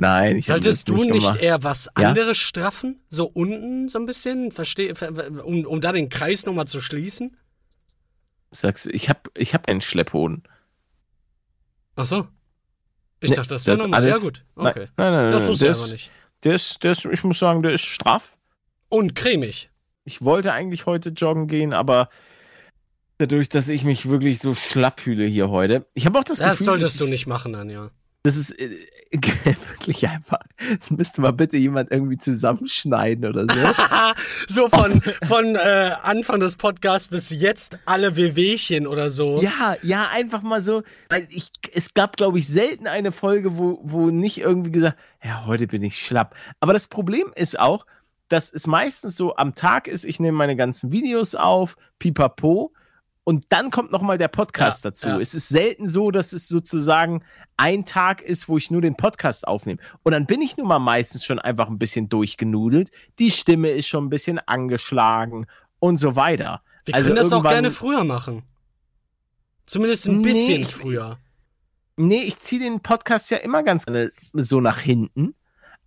Nein, 0.00 0.36
ich 0.38 0.46
Solltest 0.46 0.88
das 0.88 0.96
du 0.96 1.04
nicht 1.04 1.20
gemacht. 1.26 1.40
eher 1.40 1.62
was 1.62 1.90
Ja? 1.98 2.08
anderes 2.08 2.38
straffen? 2.38 3.00
So 3.08 3.26
unten 3.26 3.88
so 3.88 3.98
ein 3.98 4.06
bisschen? 4.06 4.50
Versteh, 4.50 4.94
ver- 4.94 5.14
ver- 5.14 5.44
um, 5.44 5.64
um 5.66 5.80
da 5.80 5.92
den 5.92 6.08
Kreis 6.08 6.46
nochmal 6.46 6.66
zu 6.66 6.80
schließen? 6.80 7.36
Sagst, 8.50 8.86
du, 8.86 8.90
ich 8.90 9.08
habe 9.08 9.20
ich 9.36 9.54
hab 9.54 9.66
keinen 9.66 9.80
Schlepphoden. 9.80 10.42
Ach 11.96 12.06
so. 12.06 12.26
Ich 13.20 13.30
Nee, 13.30 13.36
dachte, 13.36 13.50
das 13.50 13.66
wäre 13.66 13.76
das 13.76 13.82
normal. 13.84 14.08
Ja 14.08 14.16
gut, 14.18 14.44
Nein, 14.56 14.66
okay. 14.66 14.86
nein, 14.96 15.12
nein, 15.12 15.32
Das 15.32 15.42
nein, 15.42 15.50
wusste 15.50 15.64
der 15.66 15.72
ich 15.74 15.78
aber 15.82 15.92
nicht. 15.92 16.10
Der 16.44 16.54
ist, 16.54 16.82
der 16.82 16.92
ist, 16.92 17.04
ich 17.04 17.22
muss 17.24 17.38
sagen, 17.38 17.62
der 17.62 17.72
ist 17.72 17.82
straff. 17.82 18.36
Und 18.88 19.14
cremig. 19.14 19.68
Ich 20.04 20.22
wollte 20.22 20.52
eigentlich 20.54 20.86
heute 20.86 21.10
joggen 21.10 21.46
gehen, 21.46 21.74
aber 21.74 22.08
dadurch, 23.18 23.50
dass 23.50 23.68
ich 23.68 23.84
mich 23.84 24.08
wirklich 24.08 24.38
so 24.38 24.54
schlapp 24.54 25.00
fühle 25.00 25.26
hier 25.26 25.50
heute. 25.50 25.86
Ich 25.92 26.06
habe 26.06 26.18
auch 26.18 26.24
das, 26.24 26.38
Das 26.38 26.52
Gefühl, 26.52 26.64
solltest 26.64 26.94
das 26.94 26.98
du 26.98 27.04
ist, 27.04 27.10
nicht 27.10 27.26
machen 27.26 27.52
dann, 27.52 27.68
ja. 27.68 27.90
Das 28.22 28.36
ist 28.36 28.50
äh, 28.58 28.86
wirklich 29.70 30.06
einfach. 30.06 30.40
Das 30.78 30.90
müsste 30.90 31.22
mal 31.22 31.32
bitte 31.32 31.56
jemand 31.56 31.90
irgendwie 31.90 32.18
zusammenschneiden 32.18 33.24
oder 33.24 33.46
so. 33.48 33.84
so 34.46 34.68
von, 34.68 35.00
von 35.26 35.54
äh, 35.54 35.92
Anfang 36.02 36.38
des 36.38 36.56
Podcasts 36.56 37.08
bis 37.08 37.30
jetzt 37.30 37.78
alle 37.86 38.16
Wehwehchen 38.16 38.86
oder 38.86 39.08
so. 39.08 39.40
ja, 39.40 39.76
ja, 39.82 40.08
einfach 40.12 40.42
mal 40.42 40.60
so. 40.60 40.82
Weil 41.08 41.26
ich, 41.30 41.50
es 41.72 41.94
gab, 41.94 42.18
glaube 42.18 42.38
ich, 42.38 42.46
selten 42.46 42.86
eine 42.86 43.10
Folge, 43.10 43.56
wo, 43.56 43.80
wo 43.82 44.10
nicht 44.10 44.38
irgendwie 44.38 44.72
gesagt, 44.72 44.98
ja, 45.24 45.46
heute 45.46 45.66
bin 45.66 45.82
ich 45.82 45.96
schlapp. 45.96 46.34
Aber 46.60 46.74
das 46.74 46.88
Problem 46.88 47.32
ist 47.34 47.58
auch, 47.58 47.86
dass 48.28 48.52
es 48.52 48.66
meistens 48.66 49.16
so 49.16 49.34
am 49.36 49.54
Tag 49.54 49.88
ist, 49.88 50.04
ich 50.04 50.20
nehme 50.20 50.36
meine 50.36 50.56
ganzen 50.56 50.92
Videos 50.92 51.34
auf, 51.34 51.76
pipapo, 51.98 52.72
und 53.30 53.46
dann 53.50 53.70
kommt 53.70 53.92
nochmal 53.92 54.18
der 54.18 54.28
Podcast 54.28 54.84
Ja, 54.84 54.90
dazu. 54.90 55.08
ja. 55.08 55.18
Es 55.20 55.34
ist 55.34 55.48
selten 55.48 55.86
so, 55.88 56.10
dass 56.10 56.32
es 56.32 56.48
sozusagen 56.48 57.22
ein 57.56 57.84
Tag 57.84 58.20
ist, 58.22 58.48
wo 58.48 58.56
ich 58.56 58.70
nur 58.70 58.80
den 58.82 58.96
Podcast 58.96 59.46
aufnehme. 59.46 59.80
Und 60.02 60.12
dann 60.12 60.26
bin 60.26 60.42
ich 60.42 60.56
nun 60.56 60.66
mal 60.66 60.78
meistens 60.80 61.24
schon 61.24 61.38
einfach 61.38 61.68
ein 61.68 61.78
bisschen 61.78 62.08
durchgenudelt. 62.08 62.90
Die 63.20 63.30
Stimme 63.30 63.70
ist 63.70 63.86
schon 63.86 64.04
ein 64.06 64.10
bisschen 64.10 64.38
angeschlagen 64.40 65.46
und 65.78 65.96
so 65.98 66.16
weiter. 66.16 66.62
Wir 66.84 66.94
Also 66.96 67.06
können 67.06 67.16
das 67.18 67.32
auch 67.32 67.42
gerne 67.44 67.70
früher 67.70 68.02
machen. 68.04 68.42
Zumindest 69.66 70.08
ein 70.08 70.18
Nee, 70.18 70.24
bisschen 70.24 70.62
ich- 70.62 70.74
früher. 70.74 71.18
Nee, 71.96 72.22
ich 72.22 72.38
ziehe 72.38 72.60
den 72.62 72.80
Podcast 72.80 73.30
ja 73.30 73.36
immer 73.38 73.62
ganz 73.62 73.84
gerne 73.86 74.10
so 74.32 74.60
nach 74.60 74.80
hinten. 74.80 75.34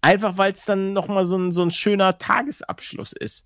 Einfach 0.02 0.38
weil 0.38 0.54
es 0.54 0.66
dann 0.66 0.94
nochmal 0.94 1.26
so 1.26 1.38
ein, 1.38 1.52
so 1.52 1.62
ein 1.64 1.72
schöner 1.72 2.18
Tagesabschluss 2.18 3.14
ist. 3.14 3.46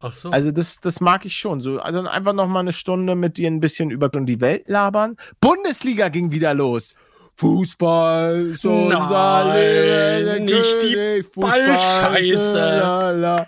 Ach 0.00 0.14
so. 0.14 0.30
Also 0.30 0.50
das, 0.50 0.80
das 0.80 1.00
mag 1.00 1.24
ich 1.24 1.34
schon. 1.36 1.60
So, 1.60 1.78
also 1.78 2.00
einfach 2.00 2.32
nochmal 2.32 2.60
eine 2.60 2.72
Stunde 2.72 3.14
mit 3.14 3.38
dir 3.38 3.48
ein 3.48 3.60
bisschen 3.60 3.90
über 3.90 4.08
die 4.08 4.40
Welt 4.40 4.68
labern. 4.68 5.16
Bundesliga 5.40 6.08
ging 6.08 6.30
wieder 6.30 6.54
los. 6.54 6.94
Fußball 7.36 8.54
unser 8.62 9.44
Nein, 9.44 10.44
nicht 10.44 10.82
die 10.82 10.92
König, 10.92 11.26
ist 11.26 11.34
Ballscheiße. 11.34 12.58
la, 12.58 13.10
la. 13.10 13.46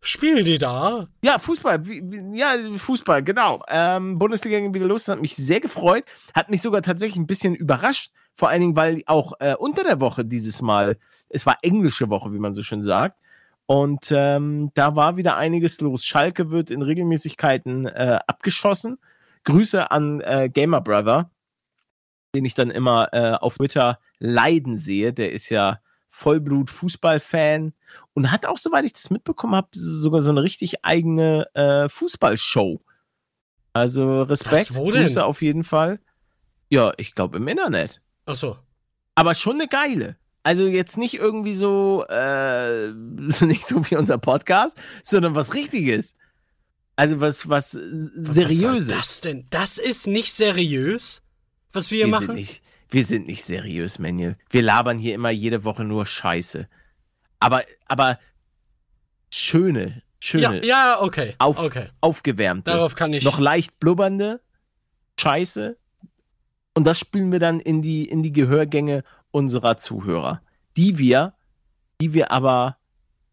Spielen 0.00 0.44
die 0.44 0.58
da? 0.58 1.08
Ja, 1.22 1.38
Fußball, 1.38 1.82
ja, 2.32 2.54
Fußball, 2.76 3.22
genau. 3.22 3.62
Ähm, 3.68 4.18
Bundesliga 4.18 4.58
ging 4.60 4.72
wieder 4.72 4.86
los, 4.86 5.04
das 5.04 5.16
hat 5.16 5.22
mich 5.22 5.34
sehr 5.36 5.60
gefreut, 5.60 6.04
hat 6.34 6.50
mich 6.50 6.62
sogar 6.62 6.82
tatsächlich 6.82 7.16
ein 7.16 7.26
bisschen 7.26 7.54
überrascht, 7.54 8.12
vor 8.32 8.48
allen 8.48 8.60
Dingen, 8.60 8.76
weil 8.76 9.02
auch 9.06 9.32
äh, 9.40 9.56
unter 9.56 9.82
der 9.82 10.00
Woche 10.00 10.24
dieses 10.24 10.62
Mal, 10.62 10.98
es 11.28 11.46
war 11.46 11.58
englische 11.62 12.10
Woche, 12.10 12.32
wie 12.32 12.38
man 12.38 12.54
so 12.54 12.62
schön 12.62 12.80
sagt, 12.80 13.18
und 13.70 14.10
ähm, 14.12 14.70
da 14.72 14.96
war 14.96 15.18
wieder 15.18 15.36
einiges 15.36 15.82
los. 15.82 16.02
Schalke 16.02 16.50
wird 16.50 16.70
in 16.70 16.80
Regelmäßigkeiten 16.80 17.84
äh, 17.84 18.18
abgeschossen. 18.26 18.96
Grüße 19.44 19.90
an 19.90 20.22
äh, 20.22 20.48
Gamer 20.48 20.80
Brother, 20.80 21.30
den 22.34 22.46
ich 22.46 22.54
dann 22.54 22.70
immer 22.70 23.12
äh, 23.12 23.32
auf 23.32 23.56
Twitter 23.56 23.98
leiden 24.18 24.78
sehe. 24.78 25.12
Der 25.12 25.32
ist 25.32 25.50
ja 25.50 25.80
Vollblut-Fußball-Fan 26.08 27.74
und 28.14 28.32
hat 28.32 28.46
auch, 28.46 28.56
soweit 28.56 28.86
ich 28.86 28.94
das 28.94 29.10
mitbekommen 29.10 29.54
habe, 29.54 29.68
sogar 29.72 30.22
so 30.22 30.30
eine 30.30 30.42
richtig 30.42 30.82
eigene 30.86 31.54
äh, 31.54 31.90
Fußballshow. 31.90 32.80
Also 33.74 34.22
Respekt? 34.22 34.70
Grüße 34.72 35.22
auf 35.22 35.42
jeden 35.42 35.62
Fall. 35.62 36.00
Ja, 36.70 36.94
ich 36.96 37.14
glaube 37.14 37.36
im 37.36 37.46
Internet. 37.46 38.00
Ach 38.24 38.34
so. 38.34 38.56
Aber 39.14 39.34
schon 39.34 39.56
eine 39.56 39.68
geile. 39.68 40.16
Also 40.48 40.66
jetzt 40.66 40.96
nicht 40.96 41.12
irgendwie 41.12 41.52
so, 41.52 42.06
äh, 42.08 42.90
nicht 43.44 43.68
so 43.68 43.84
wie 43.90 43.96
unser 43.96 44.16
Podcast, 44.16 44.78
sondern 45.02 45.34
was 45.34 45.52
Richtiges. 45.52 46.16
Also 46.96 47.20
was, 47.20 47.50
was 47.50 47.72
Seriöses. 47.72 48.48
Was 48.48 48.60
soll 48.60 48.86
das 48.86 49.20
denn? 49.20 49.44
Das 49.50 49.76
ist 49.76 50.06
nicht 50.06 50.32
seriös, 50.32 51.20
was 51.70 51.90
wir, 51.90 52.06
wir 52.06 52.12
machen? 52.12 52.26
Sind 52.28 52.34
nicht, 52.36 52.62
wir 52.88 53.04
sind 53.04 53.26
nicht 53.26 53.44
seriös, 53.44 53.98
Manuel. 53.98 54.38
Wir 54.48 54.62
labern 54.62 54.98
hier 54.98 55.14
immer 55.14 55.28
jede 55.28 55.64
Woche 55.64 55.84
nur 55.84 56.06
Scheiße. 56.06 56.66
Aber, 57.40 57.62
aber 57.86 58.18
schöne, 59.30 60.02
schöne. 60.18 60.60
Ja, 60.60 60.94
ja 60.94 61.02
okay. 61.02 61.34
Auf, 61.36 61.58
okay. 61.58 61.88
Aufgewärmte. 62.00 62.70
Darauf 62.70 62.94
kann 62.94 63.12
ich. 63.12 63.22
Noch 63.22 63.38
leicht 63.38 63.78
blubbernde 63.80 64.40
Scheiße. 65.20 65.76
Und 66.72 66.84
das 66.84 66.98
spülen 66.98 67.32
wir 67.32 67.38
dann 67.38 67.60
in 67.60 67.82
die, 67.82 68.08
in 68.08 68.22
die 68.22 68.32
Gehörgänge 68.32 69.04
unserer 69.30 69.76
Zuhörer. 69.76 70.42
Die 70.76 70.98
wir, 70.98 71.34
die 72.00 72.14
wir 72.14 72.30
aber 72.30 72.76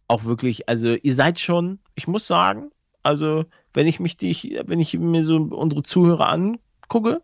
auch 0.07 0.23
wirklich, 0.23 0.69
also 0.69 0.93
ihr 0.93 1.15
seid 1.15 1.39
schon, 1.39 1.79
ich 1.95 2.07
muss 2.07 2.27
sagen, 2.27 2.71
also 3.03 3.45
wenn 3.73 3.87
ich 3.87 3.99
mich, 3.99 4.17
die, 4.17 4.61
wenn 4.65 4.79
ich 4.79 4.97
mir 4.97 5.23
so 5.23 5.37
unsere 5.37 5.83
Zuhörer 5.83 6.29
angucke, 6.29 7.21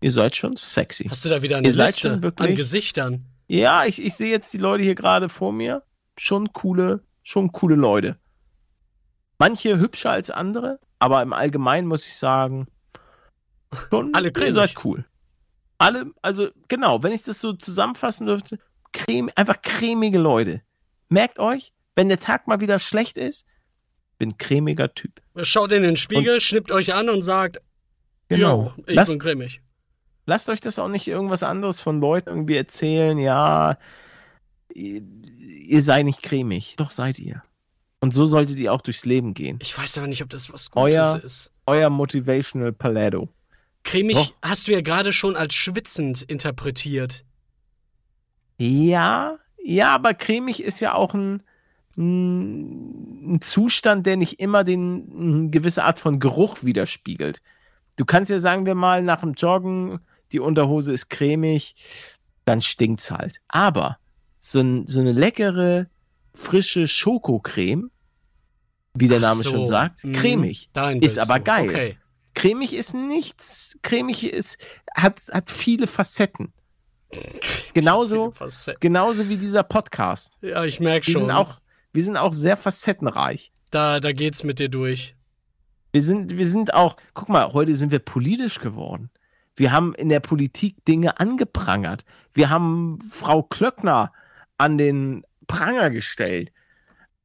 ihr 0.00 0.12
seid 0.12 0.36
schon 0.36 0.56
sexy. 0.56 1.04
Hast 1.04 1.24
du 1.24 1.28
da 1.28 1.42
wieder 1.42 1.58
eine 1.58 1.68
ihr 1.68 1.74
Liste 1.74 2.22
wirklich, 2.22 2.50
an 2.50 2.56
Gesichtern? 2.56 3.26
Ja, 3.48 3.84
ich, 3.84 4.02
ich 4.02 4.14
sehe 4.14 4.30
jetzt 4.30 4.52
die 4.52 4.58
Leute 4.58 4.82
hier 4.82 4.94
gerade 4.94 5.28
vor 5.28 5.52
mir. 5.52 5.82
Schon 6.18 6.52
coole, 6.52 7.04
schon 7.22 7.52
coole 7.52 7.76
Leute. 7.76 8.18
Manche 9.38 9.78
hübscher 9.78 10.10
als 10.10 10.30
andere, 10.30 10.80
aber 10.98 11.22
im 11.22 11.32
Allgemeinen 11.32 11.86
muss 11.86 12.06
ich 12.06 12.16
sagen, 12.16 12.66
schon, 13.90 14.14
Alle 14.14 14.32
ihr 14.38 14.52
seid 14.54 14.74
cool. 14.84 15.04
Alle, 15.78 16.12
also 16.22 16.48
genau, 16.68 17.02
wenn 17.02 17.12
ich 17.12 17.22
das 17.22 17.40
so 17.40 17.52
zusammenfassen 17.52 18.26
dürfte, 18.26 18.58
creme, 18.92 19.30
einfach 19.36 19.60
cremige 19.62 20.18
Leute. 20.18 20.62
Merkt 21.08 21.38
euch, 21.38 21.72
wenn 21.94 22.08
der 22.08 22.18
Tag 22.18 22.48
mal 22.48 22.60
wieder 22.60 22.78
schlecht 22.78 23.18
ist, 23.18 23.46
bin 24.18 24.38
cremiger 24.38 24.94
Typ. 24.94 25.20
Schaut 25.42 25.72
in 25.72 25.82
den 25.82 25.96
Spiegel, 25.96 26.34
und, 26.34 26.42
schnippt 26.42 26.72
euch 26.72 26.94
an 26.94 27.08
und 27.08 27.22
sagt, 27.22 27.60
genau, 28.28 28.72
ich 28.86 28.94
lasst, 28.94 29.10
bin 29.10 29.18
cremig. 29.18 29.60
Lasst 30.24 30.48
euch 30.48 30.60
das 30.60 30.78
auch 30.78 30.88
nicht 30.88 31.06
irgendwas 31.06 31.42
anderes 31.42 31.80
von 31.80 32.00
Leuten 32.00 32.30
irgendwie 32.30 32.56
erzählen, 32.56 33.18
ja, 33.18 33.78
ihr, 34.72 35.02
ihr 35.38 35.82
seid 35.82 36.06
nicht 36.06 36.22
cremig. 36.22 36.74
Doch 36.76 36.90
seid 36.90 37.18
ihr. 37.18 37.42
Und 38.00 38.12
so 38.12 38.26
solltet 38.26 38.58
ihr 38.58 38.72
auch 38.72 38.82
durchs 38.82 39.04
Leben 39.04 39.34
gehen. 39.34 39.58
Ich 39.62 39.76
weiß 39.76 39.98
aber 39.98 40.06
nicht, 40.06 40.22
ob 40.22 40.30
das 40.30 40.52
was 40.52 40.70
Gutes 40.70 40.94
euer, 40.94 41.24
ist. 41.24 41.52
Euer 41.66 41.90
Motivational 41.90 42.72
Paletto. 42.72 43.28
Cremig 43.86 44.16
Doch. 44.16 44.34
hast 44.42 44.66
du 44.66 44.72
ja 44.72 44.80
gerade 44.80 45.12
schon 45.12 45.36
als 45.36 45.54
schwitzend 45.54 46.20
interpretiert. 46.22 47.24
Ja, 48.58 49.38
ja, 49.62 49.94
aber 49.94 50.12
cremig 50.12 50.60
ist 50.60 50.80
ja 50.80 50.94
auch 50.94 51.14
ein, 51.14 51.44
ein 51.96 53.38
Zustand, 53.40 54.04
der 54.04 54.16
nicht 54.16 54.40
immer 54.40 54.64
den, 54.64 55.12
eine 55.16 55.50
gewisse 55.50 55.84
Art 55.84 56.00
von 56.00 56.18
Geruch 56.18 56.64
widerspiegelt. 56.64 57.40
Du 57.94 58.04
kannst 58.04 58.28
ja, 58.28 58.40
sagen 58.40 58.66
wir 58.66 58.74
mal, 58.74 59.02
nach 59.02 59.20
dem 59.20 59.34
Joggen, 59.34 60.00
die 60.32 60.40
Unterhose 60.40 60.92
ist 60.92 61.08
cremig, 61.08 61.76
dann 62.44 62.60
stinkt's 62.60 63.12
halt. 63.12 63.40
Aber 63.46 63.98
so, 64.40 64.58
ein, 64.58 64.88
so 64.88 64.98
eine 64.98 65.12
leckere, 65.12 65.86
frische 66.34 66.88
Schokocreme, 66.88 67.92
wie 68.94 69.06
der 69.06 69.20
Name 69.20 69.42
so. 69.42 69.50
schon 69.50 69.66
sagt, 69.66 70.02
mhm. 70.02 70.12
cremig, 70.12 70.70
ist 71.00 71.20
aber 71.20 71.38
geil. 71.38 71.68
Okay. 71.68 71.96
Cremig 72.36 72.74
ist 72.74 72.94
nichts, 72.94 73.78
cremig 73.82 74.22
ist, 74.30 74.58
hat, 74.94 75.22
hat 75.32 75.50
viele 75.50 75.86
Facetten. 75.86 76.52
Genauso, 77.72 78.34
genauso 78.78 79.28
wie 79.30 79.38
dieser 79.38 79.62
Podcast. 79.62 80.38
Ja, 80.42 80.62
ich 80.64 80.78
merke 80.78 81.10
schon. 81.10 81.22
Sind 81.22 81.30
auch, 81.30 81.60
wir 81.92 82.04
sind 82.04 82.18
auch 82.18 82.34
sehr 82.34 82.58
facettenreich. 82.58 83.52
Da, 83.70 84.00
da 84.00 84.12
geht's 84.12 84.44
mit 84.44 84.58
dir 84.58 84.68
durch. 84.68 85.14
Wir 85.92 86.02
sind, 86.02 86.36
wir 86.36 86.46
sind 86.46 86.74
auch, 86.74 86.96
guck 87.14 87.30
mal, 87.30 87.54
heute 87.54 87.74
sind 87.74 87.90
wir 87.90 88.00
politisch 88.00 88.58
geworden. 88.58 89.10
Wir 89.54 89.72
haben 89.72 89.94
in 89.94 90.10
der 90.10 90.20
Politik 90.20 90.84
Dinge 90.84 91.18
angeprangert. 91.18 92.04
Wir 92.34 92.50
haben 92.50 92.98
Frau 93.10 93.42
Klöckner 93.42 94.12
an 94.58 94.76
den 94.76 95.24
Pranger 95.46 95.88
gestellt. 95.88 96.52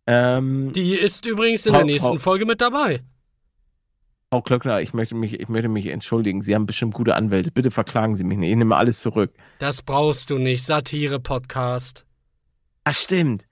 Ähm, 0.07 0.71
Die 0.71 0.93
ist 0.93 1.25
übrigens 1.25 1.65
in 1.65 1.73
Frau, 1.73 1.79
der 1.79 1.85
nächsten 1.85 2.19
Frau, 2.19 2.31
Folge 2.31 2.45
mit 2.45 2.61
dabei. 2.61 3.01
Frau 4.33 4.41
Klöckner, 4.41 4.79
ich 4.79 4.93
möchte, 4.93 5.13
mich, 5.13 5.37
ich 5.41 5.49
möchte 5.49 5.67
mich 5.67 5.87
entschuldigen. 5.87 6.41
Sie 6.41 6.55
haben 6.55 6.65
bestimmt 6.65 6.93
gute 6.93 7.15
Anwälte. 7.15 7.51
Bitte 7.51 7.69
verklagen 7.69 8.15
Sie 8.15 8.23
mich 8.23 8.37
nicht. 8.37 8.51
Ich 8.51 8.55
nehme 8.55 8.77
alles 8.77 9.01
zurück. 9.01 9.33
Das 9.59 9.81
brauchst 9.81 10.29
du 10.29 10.37
nicht. 10.37 10.63
Satire-Podcast. 10.63 12.05
Das 12.85 13.01
stimmt. 13.01 13.45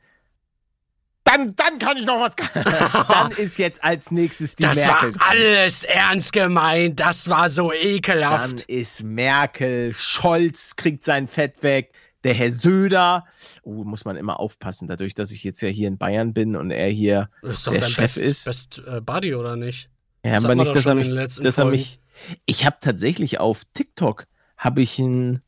Dann, 1.25 1.53
dann 1.57 1.79
kann 1.79 1.97
ich 1.97 2.05
noch 2.05 2.21
was. 2.21 2.33
dann 3.09 3.31
ist 3.31 3.57
jetzt 3.57 3.83
als 3.83 4.09
nächstes 4.09 4.55
die 4.55 4.63
das 4.63 4.77
Merkel. 4.77 5.11
Das 5.11 5.21
war 5.21 5.29
alles 5.29 5.83
ernst 5.83 6.31
gemeint. 6.31 6.97
Das 7.01 7.27
war 7.27 7.49
so 7.49 7.73
ekelhaft. 7.73 8.61
Dann 8.61 8.77
ist 8.77 9.03
Merkel. 9.03 9.93
Scholz 9.93 10.77
kriegt 10.77 11.03
sein 11.03 11.27
Fett 11.27 11.61
weg. 11.61 11.91
Der 12.23 12.33
Herr 12.33 12.51
Söder. 12.51 13.25
Oh, 13.63 13.83
muss 13.83 14.05
man 14.05 14.15
immer 14.15 14.39
aufpassen, 14.39 14.87
dadurch, 14.87 15.13
dass 15.13 15.31
ich 15.31 15.43
jetzt 15.43 15.59
ja 15.59 15.67
hier 15.67 15.89
in 15.89 15.97
Bayern 15.97 16.33
bin 16.33 16.55
und 16.55 16.71
er 16.71 16.87
hier 16.87 17.29
ist 17.41 17.67
doch 17.67 17.73
der 17.73 17.81
Chef 17.81 17.97
Best, 17.97 18.17
ist. 18.21 18.45
Best 18.45 18.81
äh, 18.87 19.01
Buddy, 19.01 19.35
oder 19.35 19.57
nicht? 19.57 19.88
Ja, 20.25 20.37
aber 20.37 20.55
nicht, 20.55 20.75
dass 20.75 20.85
er 20.85 20.95
mich, 20.95 21.07
dass 21.07 21.57
er 21.57 21.65
mich. 21.65 21.99
Ich 22.45 22.65
habe 22.65 22.77
tatsächlich 22.81 23.39
auf 23.39 23.63
TikTok 23.73 24.25
habe 24.57 24.81
ich 24.81 24.99
einen 24.99 25.41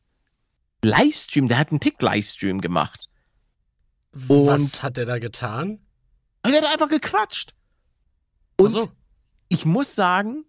Livestream, 0.82 1.48
der 1.48 1.58
hat 1.58 1.70
einen 1.70 1.80
Tick-Livestream 1.80 2.60
gemacht. 2.60 3.08
Und 4.28 4.46
Was 4.46 4.82
hat 4.82 4.96
der 4.96 5.04
da 5.04 5.18
getan? 5.18 5.80
Der 6.44 6.62
hat 6.62 6.72
einfach 6.72 6.88
gequatscht. 6.88 7.54
Und 8.56 8.70
so. 8.70 8.88
ich 9.48 9.64
muss 9.64 9.94
sagen, 9.94 10.44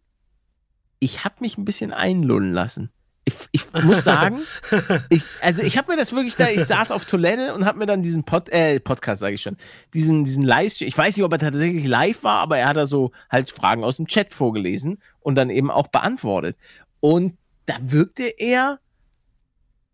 ich 0.99 1.25
habe 1.25 1.36
mich 1.39 1.57
ein 1.57 1.65
bisschen 1.65 1.93
einlullen 1.93 2.51
lassen 2.51 2.91
ich, 3.25 3.33
ich 3.51 3.83
muss 3.83 4.03
sagen, 4.03 4.41
ich, 5.09 5.23
also 5.41 5.62
ich 5.62 5.77
habe 5.77 5.91
mir 5.91 5.97
das 5.97 6.12
wirklich 6.12 6.36
da, 6.36 6.49
ich 6.49 6.65
saß 6.65 6.91
auf 6.91 7.05
Toilette 7.05 7.53
und 7.53 7.65
habe 7.65 7.79
mir 7.79 7.86
dann 7.86 8.01
diesen 8.01 8.23
Pod, 8.23 8.49
äh, 8.49 8.79
Podcast, 8.79 9.21
sage 9.21 9.36
ich 9.36 9.41
schon, 9.41 9.57
diesen, 9.93 10.23
diesen 10.23 10.43
Livestream, 10.43 10.88
ich 10.88 10.97
weiß 10.97 11.15
nicht, 11.15 11.25
ob 11.25 11.31
er 11.31 11.39
tatsächlich 11.39 11.88
live 11.88 12.23
war, 12.23 12.39
aber 12.39 12.57
er 12.57 12.67
hat 12.67 12.77
da 12.77 12.86
so 12.86 13.12
halt 13.29 13.49
Fragen 13.49 13.83
aus 13.83 13.97
dem 13.97 14.07
Chat 14.07 14.33
vorgelesen 14.33 15.01
und 15.21 15.36
dann 15.36 15.49
eben 15.49 15.71
auch 15.71 15.88
beantwortet. 15.88 16.57
Und 16.99 17.38
da 17.65 17.75
wirkte 17.79 18.23
er 18.23 18.79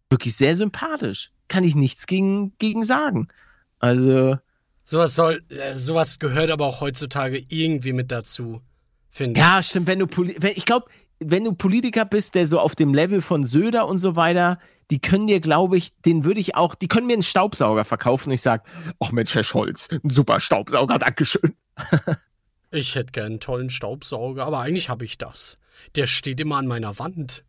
wirklich 0.10 0.36
sehr 0.36 0.56
sympathisch. 0.56 1.32
Kann 1.48 1.64
ich 1.64 1.76
nichts 1.76 2.08
gegen, 2.08 2.58
gegen 2.58 2.84
sagen. 2.84 3.28
Also. 3.80 4.38
Sowas 4.84 5.14
soll, 5.14 5.44
äh, 5.50 5.76
sowas 5.76 6.18
gehört 6.18 6.50
aber 6.50 6.66
auch 6.66 6.82
heutzutage 6.82 7.44
irgendwie 7.50 7.94
mit 7.94 8.12
dazu, 8.12 8.62
finde 9.12 9.40
ich. 9.40 9.46
Ja, 9.46 9.62
stimmt, 9.62 9.86
wenn 9.86 10.00
du, 10.00 10.08
wenn, 10.08 10.54
ich 10.56 10.66
glaube, 10.66 10.88
wenn 11.20 11.44
du 11.44 11.54
Politiker 11.54 12.06
bist, 12.06 12.36
der 12.36 12.48
so 12.48 12.60
auf 12.60 12.76
dem 12.76 12.94
Level 12.94 13.22
von 13.22 13.44
Söder 13.44 13.88
und 13.88 13.98
so 13.98 14.16
weiter, 14.16 14.60
die 14.90 15.00
können 15.00 15.28
dir, 15.28 15.40
glaube 15.40 15.78
ich, 15.78 15.96
den 16.02 16.24
würde 16.24 16.40
ich 16.40 16.56
auch, 16.56 16.76
die 16.76 16.88
können 16.88 17.08
mir 17.08 17.14
einen 17.14 17.22
Staubsauger 17.22 17.86
verkaufen 17.86 18.30
und 18.30 18.34
ich 18.34 18.42
sage, 18.42 18.64
ach 19.00 19.12
Mensch, 19.12 19.36
Herr 19.36 19.44
Scholz, 19.44 19.90
ein 19.92 20.10
super 20.10 20.40
Staubsauger, 20.40 20.98
Dankeschön. 20.98 21.56
ich 22.72 22.96
hätte 22.96 23.12
gern 23.12 23.26
einen 23.26 23.40
tollen 23.40 23.70
Staubsauger, 23.70 24.46
aber 24.46 24.60
eigentlich 24.60 24.90
habe 24.90 25.06
ich 25.06 25.18
das. 25.18 25.58
Der 25.96 26.08
steht 26.08 26.40
immer 26.40 26.58
an 26.58 26.68
meiner 26.68 26.98
Wand. 27.00 27.44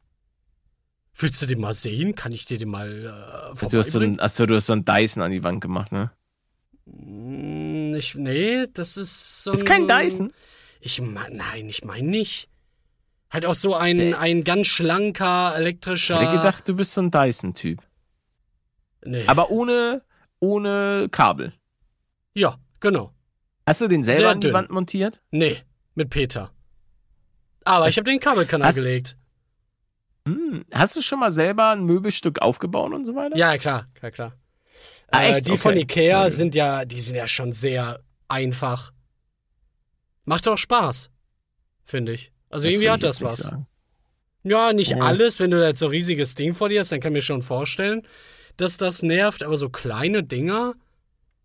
Willst 1.14 1.42
du 1.42 1.46
den 1.46 1.60
mal 1.60 1.74
sehen? 1.74 2.14
Kann 2.14 2.32
ich 2.32 2.44
dir 2.44 2.58
den 2.58 2.68
mal 2.68 3.04
äh, 3.04 3.48
also 3.48 3.68
du 3.68 3.78
hast 3.78 3.90
so 3.90 3.98
ein, 3.98 4.20
Achso, 4.20 4.46
du 4.46 4.54
hast 4.54 4.66
so 4.66 4.72
einen 4.72 4.84
Dyson 4.84 5.22
an 5.22 5.32
die 5.32 5.42
Wand 5.42 5.60
gemacht, 5.60 5.92
ne? 5.92 6.10
Hm, 6.86 7.94
ich, 7.94 8.14
nee, 8.14 8.66
das 8.72 8.96
ist 8.96 9.44
so 9.44 9.50
ein... 9.50 9.56
Ist 9.56 9.66
kein 9.66 9.88
Dyson? 9.88 10.32
Ich 10.80 11.00
mein, 11.00 11.36
nein, 11.36 11.68
ich 11.68 11.84
meine 11.84 12.08
nicht. 12.08 12.49
Halt 13.30 13.46
auch 13.46 13.54
so 13.54 13.74
ein, 13.74 13.98
äh. 14.00 14.14
ein 14.14 14.44
ganz 14.44 14.66
schlanker, 14.66 15.54
elektrischer. 15.56 16.14
Ich 16.14 16.28
hätte 16.28 16.36
gedacht, 16.38 16.68
du 16.68 16.74
bist 16.74 16.94
so 16.94 17.02
ein 17.02 17.10
Dyson-Typ. 17.10 17.80
Nee. 19.04 19.24
Aber 19.26 19.50
ohne, 19.50 20.02
ohne 20.40 21.08
Kabel. 21.10 21.54
Ja, 22.34 22.56
genau. 22.80 23.12
Hast 23.66 23.80
du 23.80 23.88
den 23.88 24.04
selber 24.04 24.20
Sehr 24.20 24.30
an 24.30 24.40
die 24.40 24.46
dünn. 24.48 24.54
Wand 24.54 24.70
montiert? 24.70 25.20
Nee, 25.30 25.58
mit 25.94 26.10
Peter. 26.10 26.52
Aber 27.64 27.88
ich 27.88 27.96
habe 27.96 28.10
den 28.10 28.18
Kabelkanal 28.18 28.68
hast, 28.68 28.76
gelegt. 28.76 29.16
Hm, 30.26 30.64
hast 30.72 30.96
du 30.96 31.02
schon 31.02 31.20
mal 31.20 31.30
selber 31.30 31.70
ein 31.70 31.84
Möbelstück 31.84 32.40
aufgebaut 32.40 32.92
und 32.92 33.04
so 33.04 33.14
weiter? 33.14 33.36
Ja, 33.36 33.56
klar, 33.58 33.86
klar, 33.94 34.10
klar. 34.10 34.32
Ah, 35.12 35.24
äh, 35.24 35.42
die 35.42 35.52
okay. 35.52 35.60
von 35.60 35.76
Ikea 35.76 36.22
okay. 36.22 36.30
sind 36.30 36.54
ja, 36.54 36.84
die 36.84 37.00
sind 37.00 37.16
ja 37.16 37.26
schon 37.26 37.52
sehr 37.52 38.00
einfach. 38.28 38.92
Macht 40.24 40.46
auch 40.48 40.58
Spaß, 40.58 41.10
finde 41.84 42.12
ich. 42.12 42.32
Also 42.50 42.64
das 42.64 42.74
irgendwie 42.74 42.90
hat 42.90 43.02
das 43.02 43.22
was. 43.22 43.38
Sagen. 43.38 43.66
Ja, 44.42 44.72
nicht 44.72 44.96
oh. 44.96 45.00
alles. 45.00 45.40
Wenn 45.40 45.50
du 45.50 45.64
jetzt 45.64 45.78
so 45.78 45.86
ein 45.86 45.92
riesiges 45.92 46.34
Ding 46.34 46.54
vor 46.54 46.68
dir 46.68 46.80
hast, 46.80 46.92
dann 46.92 47.00
kann 47.00 47.12
ich 47.12 47.18
mir 47.18 47.22
schon 47.22 47.42
vorstellen, 47.42 48.06
dass 48.56 48.76
das 48.76 49.02
nervt. 49.02 49.42
Aber 49.42 49.56
so 49.56 49.70
kleine 49.70 50.22
Dinger, 50.22 50.74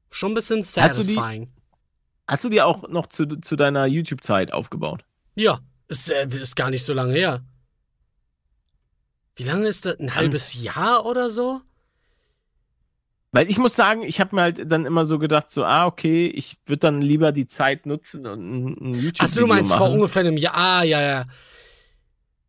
schon 0.10 0.32
ein 0.32 0.36
bisschen 0.36 0.64
satisfying. 0.64 1.08
Hast 1.08 1.10
du 1.10 1.44
die, 1.44 2.28
hast 2.28 2.44
du 2.44 2.50
die 2.50 2.62
auch 2.62 2.90
noch 2.90 3.08
zu, 3.08 3.26
zu 3.26 3.56
deiner 3.56 3.86
YouTube-Zeit 3.86 4.52
aufgebaut? 4.52 5.06
Ja, 5.36 5.60
ist, 5.88 6.10
ist 6.10 6.56
gar 6.56 6.70
nicht 6.70 6.84
so 6.84 6.94
lange 6.94 7.14
her. 7.14 7.44
Wie 9.36 9.44
lange 9.44 9.68
ist 9.68 9.86
das? 9.86 10.00
Ein 10.00 10.16
halbes 10.16 10.54
Jahr 10.54 11.06
oder 11.06 11.30
so? 11.30 11.62
Weil 13.36 13.52
ich 13.52 13.58
muss 13.58 13.76
sagen, 13.76 14.04
ich 14.04 14.22
habe 14.22 14.34
mir 14.34 14.44
halt 14.44 14.72
dann 14.72 14.86
immer 14.86 15.04
so 15.04 15.20
gedacht, 15.20 15.50
so, 15.50 15.66
ah, 15.66 15.88
okay, 15.88 16.26
ich 16.28 16.56
würde 16.66 16.80
dann 16.80 17.02
lieber 17.02 17.34
die 17.34 17.48
Zeit 17.48 17.86
nutzen 17.86 18.26
und 18.26 18.40
ein, 18.40 18.94
YouTube-Video 18.94 19.24
Achso, 19.26 19.42
du 19.42 19.48
meinst 19.48 19.72
machen. 19.72 19.80
vor 19.80 19.92
ungefähr 19.92 20.22
einem 20.22 20.38
Jahr. 20.38 20.56
Ah, 20.56 20.84
ja, 20.84 21.02
ja. 21.02 21.26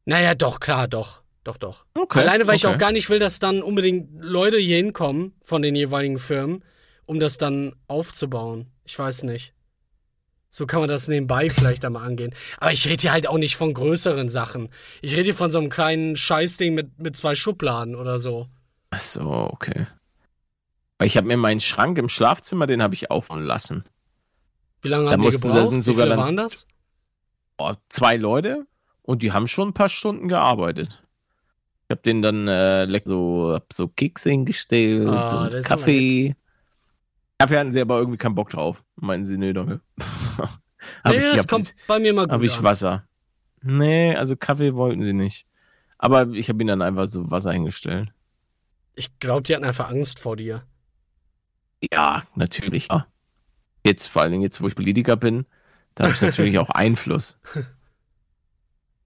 Naja, 0.04 0.36
doch, 0.36 0.60
klar, 0.60 0.86
doch. 0.86 1.22
Doch, 1.42 1.56
doch. 1.56 1.86
Okay, 1.94 2.20
Alleine, 2.20 2.46
weil 2.46 2.54
ich 2.54 2.66
okay. 2.66 2.74
auch 2.76 2.78
gar 2.78 2.92
nicht 2.92 3.10
will, 3.10 3.18
dass 3.18 3.40
dann 3.40 3.62
unbedingt 3.62 4.10
Leute 4.22 4.58
hier 4.58 4.76
hinkommen 4.76 5.32
von 5.42 5.60
den 5.60 5.74
jeweiligen 5.74 6.20
Firmen, 6.20 6.62
um 7.04 7.18
das 7.18 7.36
dann 7.36 7.74
aufzubauen. 7.88 8.70
Ich 8.84 8.96
weiß 8.96 9.24
nicht. 9.24 9.54
So 10.50 10.66
kann 10.66 10.78
man 10.78 10.88
das 10.88 11.08
nebenbei 11.08 11.50
vielleicht 11.50 11.84
einmal 11.84 12.06
angehen. 12.06 12.32
Aber 12.58 12.70
ich 12.70 12.86
rede 12.86 13.00
hier 13.00 13.12
halt 13.12 13.26
auch 13.28 13.38
nicht 13.38 13.56
von 13.56 13.74
größeren 13.74 14.28
Sachen. 14.28 14.68
Ich 15.02 15.14
rede 15.14 15.24
hier 15.24 15.34
von 15.34 15.50
so 15.50 15.58
einem 15.58 15.68
kleinen 15.68 16.16
Scheißding 16.16 16.74
mit, 16.74 17.00
mit 17.00 17.16
zwei 17.16 17.34
Schubladen 17.34 17.96
oder 17.96 18.20
so. 18.20 18.46
Ach 18.90 19.00
so, 19.00 19.50
okay. 19.52 19.88
Weil 20.98 21.06
ich 21.08 21.16
habe 21.16 21.26
mir 21.26 21.36
meinen 21.36 21.60
Schrank 21.60 21.98
im 21.98 22.08
Schlafzimmer, 22.08 22.66
den 22.66 22.82
habe 22.82 22.94
ich 22.94 23.10
aufbauen 23.10 23.42
lassen. 23.42 23.84
Wie 24.82 24.88
lange 24.88 25.04
Da 25.06 25.10
haben 25.12 25.20
die 25.20 25.26
mussten- 25.26 25.48
da 25.48 25.54
gebraucht? 25.54 25.70
sind 25.70 25.78
Wie 25.80 25.82
sogar 25.84 26.04
viele 26.06 26.16
dann- 26.16 26.24
waren 26.24 26.36
das? 26.36 26.66
Boah, 27.56 27.78
zwei 27.88 28.16
Leute 28.16 28.66
und 29.02 29.22
die 29.22 29.32
haben 29.32 29.46
schon 29.46 29.68
ein 29.68 29.74
paar 29.74 29.88
Stunden 29.88 30.28
gearbeitet. 30.28 31.02
Ich 31.88 31.90
habe 31.90 32.02
denen 32.02 32.20
dann 32.22 32.48
äh, 32.48 33.00
so, 33.04 33.60
so 33.72 33.88
Kekse 33.88 34.30
hingestellt 34.30 35.06
Ah, 35.08 35.44
und 35.44 35.64
Kaffee. 35.64 36.34
Kaffee 37.38 37.56
hatten 37.58 37.72
sie 37.72 37.80
aber 37.80 37.98
irgendwie 37.98 38.18
keinen 38.18 38.34
Bock 38.34 38.50
drauf. 38.50 38.82
Meinten 38.96 39.26
sie, 39.26 39.38
nee, 39.38 39.52
danke. 39.52 39.80
nee, 41.06 41.16
ich, 41.16 41.32
das 41.36 41.46
kommt 41.46 41.74
bei 41.86 41.98
mir 41.98 42.12
mal 42.12 42.22
gut 42.24 42.32
Habe 42.32 42.46
ich. 42.46 42.62
Wasser. 42.62 43.06
Nee, 43.62 44.14
also 44.16 44.36
Kaffee 44.36 44.74
wollten 44.74 45.04
sie 45.04 45.12
nicht. 45.12 45.46
Aber 45.98 46.28
ich 46.30 46.48
habe 46.48 46.60
ihnen 46.62 46.68
dann 46.68 46.82
einfach 46.82 47.06
so 47.06 47.30
Wasser 47.30 47.52
hingestellt. 47.52 48.10
Ich 48.94 49.18
glaube, 49.18 49.42
die 49.42 49.54
hatten 49.54 49.64
einfach 49.64 49.90
Angst 49.90 50.18
vor 50.18 50.36
dir. 50.36 50.62
Ja, 51.92 52.24
natürlich. 52.34 52.88
Ja. 52.90 53.06
Jetzt, 53.84 54.06
vor 54.08 54.22
allen 54.22 54.32
Dingen 54.32 54.42
jetzt, 54.42 54.60
wo 54.60 54.66
ich 54.68 54.74
Politiker 54.74 55.16
bin, 55.16 55.46
da 55.94 56.04
habe 56.04 56.14
ich 56.14 56.20
natürlich 56.22 56.58
auch 56.58 56.70
Einfluss. 56.70 57.38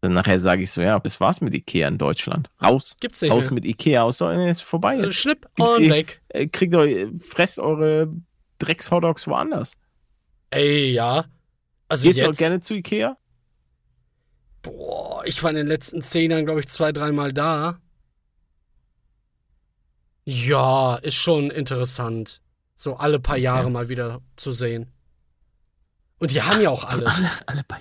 Dann 0.00 0.14
nachher 0.14 0.38
sage 0.38 0.62
ich 0.62 0.70
so, 0.70 0.80
ja, 0.80 0.98
das 0.98 1.20
war's 1.20 1.42
mit 1.42 1.52
Ikea 1.54 1.86
in 1.88 1.98
Deutschland. 1.98 2.48
Raus. 2.62 2.96
Gibt's 3.00 3.20
nicht 3.20 3.30
Raus 3.32 3.46
mehr. 3.46 3.54
mit 3.54 3.64
Ikea 3.66 4.02
aus 4.02 4.18
Deutschland. 4.18 4.50
Ist 4.50 4.62
vorbei 4.62 4.96
Äh, 4.96 5.02
jetzt. 5.04 5.14
Schnipp 5.16 5.46
Gibt's 5.54 5.72
und 5.76 5.82
die- 5.82 5.90
weg. 5.90 6.22
Äh, 6.28 6.46
Kriegt 6.48 6.74
euch, 6.74 7.08
fresst 7.22 7.58
eure 7.58 8.10
Drecks-Hotdogs 8.58 9.26
woanders. 9.26 9.76
Ey, 10.50 10.92
ja. 10.92 11.26
Also 11.88 12.06
Gehst 12.08 12.18
du 12.20 12.24
auch 12.24 12.28
jetzt, 12.28 12.38
gerne 12.38 12.60
zu 12.60 12.74
Ikea? 12.74 13.16
boah, 14.62 15.22
ich 15.26 15.42
war 15.42 15.50
in 15.50 15.56
den 15.56 15.66
letzten 15.66 16.00
zehn 16.02 16.30
Jahren, 16.30 16.44
glaube 16.46 16.60
ich, 16.60 16.68
zwei, 16.68 16.92
dreimal 16.92 17.32
da. 17.32 17.78
Ja, 20.24 20.96
ist 20.96 21.14
schon 21.14 21.50
interessant. 21.50 22.40
So 22.82 22.94
alle 22.96 23.20
paar 23.20 23.36
Jahre 23.36 23.70
mal 23.70 23.90
wieder 23.90 24.22
zu 24.36 24.52
sehen. 24.52 24.86
Und 26.18 26.30
die 26.30 26.40
haben 26.40 26.62
ja 26.62 26.70
auch 26.70 26.84
alles. 26.84 27.14
Alle, 27.14 27.30
alle 27.44 27.64
bei. 27.68 27.76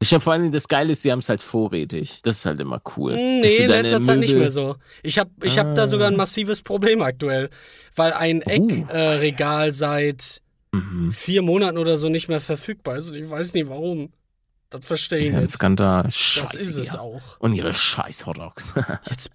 Ich 0.00 0.12
habe 0.12 0.20
vor 0.20 0.32
allem 0.32 0.50
das 0.50 0.66
Geile 0.66 0.90
ist, 0.90 1.02
sie 1.02 1.12
haben 1.12 1.20
es 1.20 1.28
halt 1.28 1.40
vorrätig. 1.40 2.20
Das 2.24 2.38
ist 2.38 2.44
halt 2.44 2.58
immer 2.58 2.82
cool. 2.96 3.14
Nee, 3.14 3.58
in 3.58 3.70
letzter 3.70 4.02
Zeit 4.02 4.18
nicht 4.18 4.34
mehr 4.34 4.50
so. 4.50 4.74
Ich 5.04 5.20
habe 5.20 5.30
ich 5.44 5.56
hab 5.56 5.72
da 5.76 5.84
Ah. 5.84 5.86
sogar 5.86 6.08
ein 6.08 6.16
massives 6.16 6.62
Problem 6.64 7.00
aktuell, 7.00 7.48
weil 7.94 8.12
ein. 8.12 8.42
Eckregal 8.42 8.88
äh, 8.96 9.08
Regal 9.18 9.72
seit 9.72 10.42
Mhm. 10.72 11.12
vier 11.12 11.42
Monaten 11.42 11.78
oder 11.78 11.96
so 11.96 12.08
nicht 12.08 12.26
mehr 12.28 12.40
verfügbar 12.40 12.96
ist. 12.96 13.10
Und 13.10 13.16
ich 13.18 13.30
weiß 13.30 13.54
nicht 13.54 13.68
warum. 13.68 14.12
Das 14.70 14.84
verstehe 14.84 15.18
Das 15.20 15.22
ich 15.22 15.28
ist 15.28 15.32
ja 15.32 15.38
ein 15.38 15.44
nicht. 15.44 15.54
Skandal. 15.54 16.02
Das 16.02 16.14
Scheiße, 16.16 16.58
ist 16.58 16.74
es 16.76 16.94
ja. 16.94 17.00
auch. 17.00 17.38
Und 17.38 17.54
ihre 17.54 17.72
scheiß 17.72 18.26
Hotdogs. 18.26 18.74
Jetzt. 19.08 19.30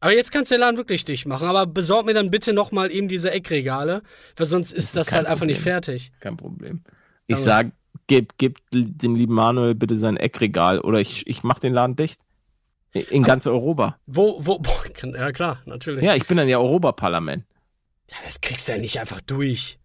Be-. 0.00 0.06
Aber 0.06 0.14
jetzt 0.14 0.32
kannst 0.32 0.50
du 0.50 0.54
den 0.54 0.60
Laden 0.60 0.76
wirklich 0.76 1.04
dicht 1.04 1.26
machen. 1.26 1.48
Aber 1.48 1.66
besorg 1.66 2.06
mir 2.06 2.14
dann 2.14 2.30
bitte 2.30 2.52
nochmal 2.52 2.90
eben 2.90 3.08
diese 3.08 3.30
Eckregale, 3.30 4.02
weil 4.36 4.46
sonst 4.46 4.72
ist 4.72 4.84
ist 4.84 4.96
das 4.96 5.08
kein 5.08 5.18
halt 5.18 5.26
einfach 5.28 5.46
nicht 5.46 5.58
Problem. 5.58 5.72
fertig. 5.74 6.12
Kein 6.20 6.36
Problem. 6.36 6.82
Ich 7.26 7.36
Danke. 7.36 7.44
sag, 7.44 7.72
gib, 8.06 8.38
gib 8.38 8.58
dem 8.72 9.14
lieben 9.14 9.34
Manuel 9.34 9.74
bitte 9.74 9.96
sein 9.96 10.16
Eckregal 10.16 10.80
oder 10.80 11.00
ich, 11.00 11.26
ich 11.26 11.42
mach 11.42 11.58
den 11.58 11.72
Laden 11.72 11.96
dicht. 11.96 12.20
In 12.92 13.22
ganz 13.22 13.46
Europa. 13.46 13.98
Wo, 14.06 14.44
wo, 14.44 14.58
boah, 14.60 14.84
ja 15.16 15.30
klar, 15.30 15.62
natürlich. 15.64 16.04
Ja, 16.04 16.16
ich 16.16 16.26
bin 16.26 16.36
dann 16.36 16.48
ja 16.48 16.58
Europaparlament. 16.58 17.44
Ja, 18.10 18.16
das 18.24 18.40
kriegst 18.40 18.66
du 18.66 18.72
ja 18.72 18.78
nicht 18.78 18.98
einfach 18.98 19.20
durch. 19.20 19.78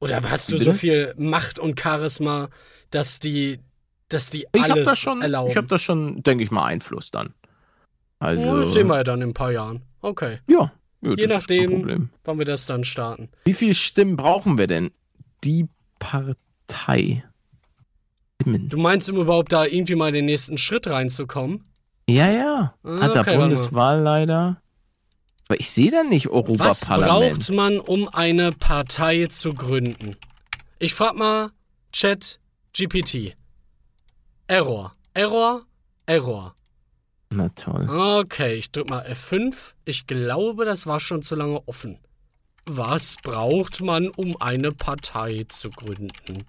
Oder 0.00 0.22
hast 0.30 0.48
du 0.48 0.52
Bitte? 0.52 0.64
so 0.64 0.72
viel 0.72 1.12
Macht 1.18 1.58
und 1.58 1.78
Charisma, 1.78 2.48
dass 2.90 3.18
die, 3.18 3.60
dass 4.08 4.30
die 4.30 4.46
Ich 4.54 4.62
habe 4.62 4.72
alles 4.72 4.88
da 4.88 4.96
schon, 4.96 5.20
erlauben? 5.20 5.50
ich 5.50 5.56
habe 5.58 5.66
da 5.66 5.78
schon, 5.78 6.22
denke 6.22 6.44
ich 6.44 6.50
mal, 6.50 6.64
Einfluss 6.64 7.10
dann. 7.10 7.34
Also, 8.18 8.58
das 8.58 8.72
sehen 8.72 8.88
wir 8.88 8.96
ja 8.96 9.04
dann 9.04 9.22
in 9.22 9.30
ein 9.30 9.34
paar 9.34 9.52
Jahren. 9.52 9.82
Okay. 10.00 10.38
ja, 10.48 10.72
ja 11.02 11.14
Je 11.16 11.26
nachdem. 11.26 12.10
Wann 12.24 12.38
wir 12.38 12.44
das 12.44 12.66
dann 12.66 12.84
starten. 12.84 13.28
Wie 13.44 13.54
viele 13.54 13.74
Stimmen 13.74 14.16
brauchen 14.16 14.58
wir 14.58 14.66
denn? 14.66 14.90
Die 15.44 15.68
Partei. 15.98 17.24
Stimmen. 18.40 18.68
Du 18.68 18.78
meinst, 18.78 19.08
um 19.10 19.16
überhaupt 19.16 19.52
da 19.52 19.64
irgendwie 19.64 19.94
mal 19.94 20.12
den 20.12 20.26
nächsten 20.26 20.58
Schritt 20.58 20.88
reinzukommen? 20.88 21.64
Ja, 22.08 22.30
ja. 22.30 22.74
Ah, 22.82 23.00
Hat 23.00 23.14
der 23.14 23.20
okay, 23.22 23.36
mal. 23.36 23.48
Bundeswahl 23.48 24.00
leider. 24.00 24.60
Aber 25.48 25.60
ich 25.60 25.70
sehe 25.70 25.90
da 25.90 26.02
nicht 26.02 26.26
Was 26.26 26.32
Europaparlament. 26.32 27.38
braucht 27.38 27.52
man, 27.52 27.78
um 27.80 28.08
eine 28.08 28.52
Partei 28.52 29.26
zu 29.26 29.52
gründen? 29.54 30.16
Ich 30.78 30.94
frag 30.94 31.16
mal 31.16 31.50
Chat 31.92 32.38
GPT. 32.76 33.34
Error. 34.46 34.94
Error. 35.14 35.62
Error. 36.06 36.54
Na 37.30 37.48
toll. 37.50 37.88
Okay, 37.88 38.54
ich 38.54 38.72
drück 38.72 38.88
mal 38.88 39.04
F5. 39.04 39.72
Ich 39.84 40.06
glaube, 40.06 40.64
das 40.64 40.86
war 40.86 40.98
schon 40.98 41.22
zu 41.22 41.34
lange 41.36 41.60
offen. 41.66 41.98
Was 42.64 43.16
braucht 43.22 43.80
man, 43.80 44.08
um 44.08 44.40
eine 44.40 44.72
Partei 44.72 45.44
zu 45.48 45.70
gründen? 45.70 46.44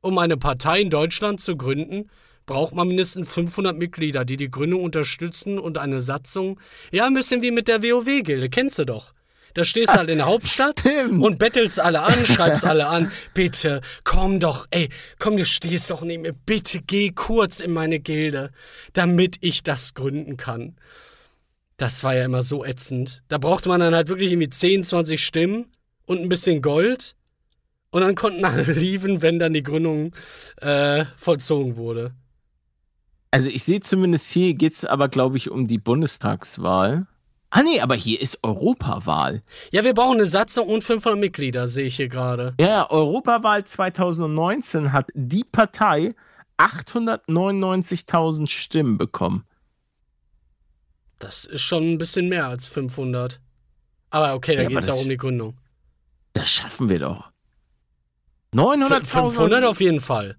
Um 0.00 0.18
eine 0.18 0.36
Partei 0.36 0.80
in 0.80 0.90
Deutschland 0.90 1.40
zu 1.40 1.56
gründen, 1.56 2.08
braucht 2.46 2.74
man 2.74 2.88
mindestens 2.88 3.32
500 3.32 3.76
Mitglieder, 3.76 4.24
die 4.24 4.36
die 4.36 4.50
Gründung 4.50 4.82
unterstützen 4.82 5.58
und 5.58 5.78
eine 5.78 6.00
Satzung. 6.00 6.58
Ja, 6.90 7.06
ein 7.06 7.14
bisschen 7.14 7.42
wie 7.42 7.50
mit 7.50 7.68
der 7.68 7.82
WoW-Gilde, 7.82 8.48
kennst 8.48 8.78
du 8.78 8.84
doch. 8.86 9.12
Da 9.58 9.64
stehst 9.64 9.92
du 9.92 9.98
halt 9.98 10.08
in 10.08 10.18
der 10.18 10.26
Hauptstadt 10.28 10.78
Stimmt. 10.78 11.20
und 11.20 11.40
bettelst 11.40 11.80
alle 11.80 12.04
an, 12.04 12.24
schreibst 12.24 12.64
alle 12.64 12.86
an. 12.86 13.10
Bitte, 13.34 13.80
komm 14.04 14.38
doch, 14.38 14.68
ey, 14.70 14.88
komm, 15.18 15.36
du 15.36 15.44
stehst 15.44 15.90
doch 15.90 16.02
neben 16.02 16.22
mir. 16.22 16.32
Bitte 16.32 16.80
geh 16.80 17.10
kurz 17.10 17.58
in 17.58 17.72
meine 17.72 17.98
Gilde, 17.98 18.52
damit 18.92 19.38
ich 19.40 19.64
das 19.64 19.94
gründen 19.94 20.36
kann. 20.36 20.76
Das 21.76 22.04
war 22.04 22.14
ja 22.14 22.24
immer 22.24 22.44
so 22.44 22.64
ätzend. 22.64 23.24
Da 23.26 23.38
brauchte 23.38 23.68
man 23.68 23.80
dann 23.80 23.96
halt 23.96 24.08
wirklich 24.08 24.30
irgendwie 24.30 24.48
10, 24.48 24.84
20 24.84 25.24
Stimmen 25.24 25.66
und 26.06 26.20
ein 26.20 26.28
bisschen 26.28 26.62
Gold. 26.62 27.16
Und 27.90 28.02
dann 28.02 28.14
konnten 28.14 28.44
alle 28.44 28.62
lieben, 28.72 29.22
wenn 29.22 29.40
dann 29.40 29.54
die 29.54 29.64
Gründung 29.64 30.14
äh, 30.58 31.04
vollzogen 31.16 31.74
wurde. 31.74 32.12
Also 33.32 33.48
ich 33.48 33.64
sehe 33.64 33.80
zumindest 33.80 34.30
hier 34.30 34.54
geht 34.54 34.74
es 34.74 34.84
aber, 34.84 35.08
glaube 35.08 35.36
ich, 35.36 35.50
um 35.50 35.66
die 35.66 35.78
Bundestagswahl. 35.78 37.08
Ah 37.50 37.62
nee, 37.62 37.80
aber 37.80 37.94
hier 37.94 38.20
ist 38.20 38.38
Europawahl. 38.42 39.42
Ja, 39.72 39.82
wir 39.84 39.94
brauchen 39.94 40.16
eine 40.18 40.26
Satzung 40.26 40.68
und 40.68 40.84
500 40.84 41.18
Mitglieder, 41.18 41.66
sehe 41.66 41.86
ich 41.86 41.96
hier 41.96 42.08
gerade. 42.08 42.54
Ja, 42.60 42.90
Europawahl 42.90 43.64
2019 43.64 44.92
hat 44.92 45.08
die 45.14 45.44
Partei 45.44 46.14
899.000 46.58 48.48
Stimmen 48.48 48.98
bekommen. 48.98 49.44
Das 51.18 51.44
ist 51.46 51.62
schon 51.62 51.92
ein 51.94 51.98
bisschen 51.98 52.28
mehr 52.28 52.46
als 52.46 52.66
500. 52.66 53.40
Aber 54.10 54.34
okay, 54.34 54.56
da 54.56 54.62
Ja, 54.62 54.68
geht 54.68 54.78
es 54.78 54.86
ja 54.86 54.92
auch 54.94 55.02
um 55.02 55.08
die 55.08 55.16
Gründung. 55.16 55.56
Das 56.34 56.48
schaffen 56.50 56.88
wir 56.88 56.98
doch. 56.98 57.30
Fün- 58.54 58.84
900.000. 58.86 59.06
500 59.30 59.64
auf 59.64 59.80
jeden 59.80 60.00
Fall. 60.00 60.36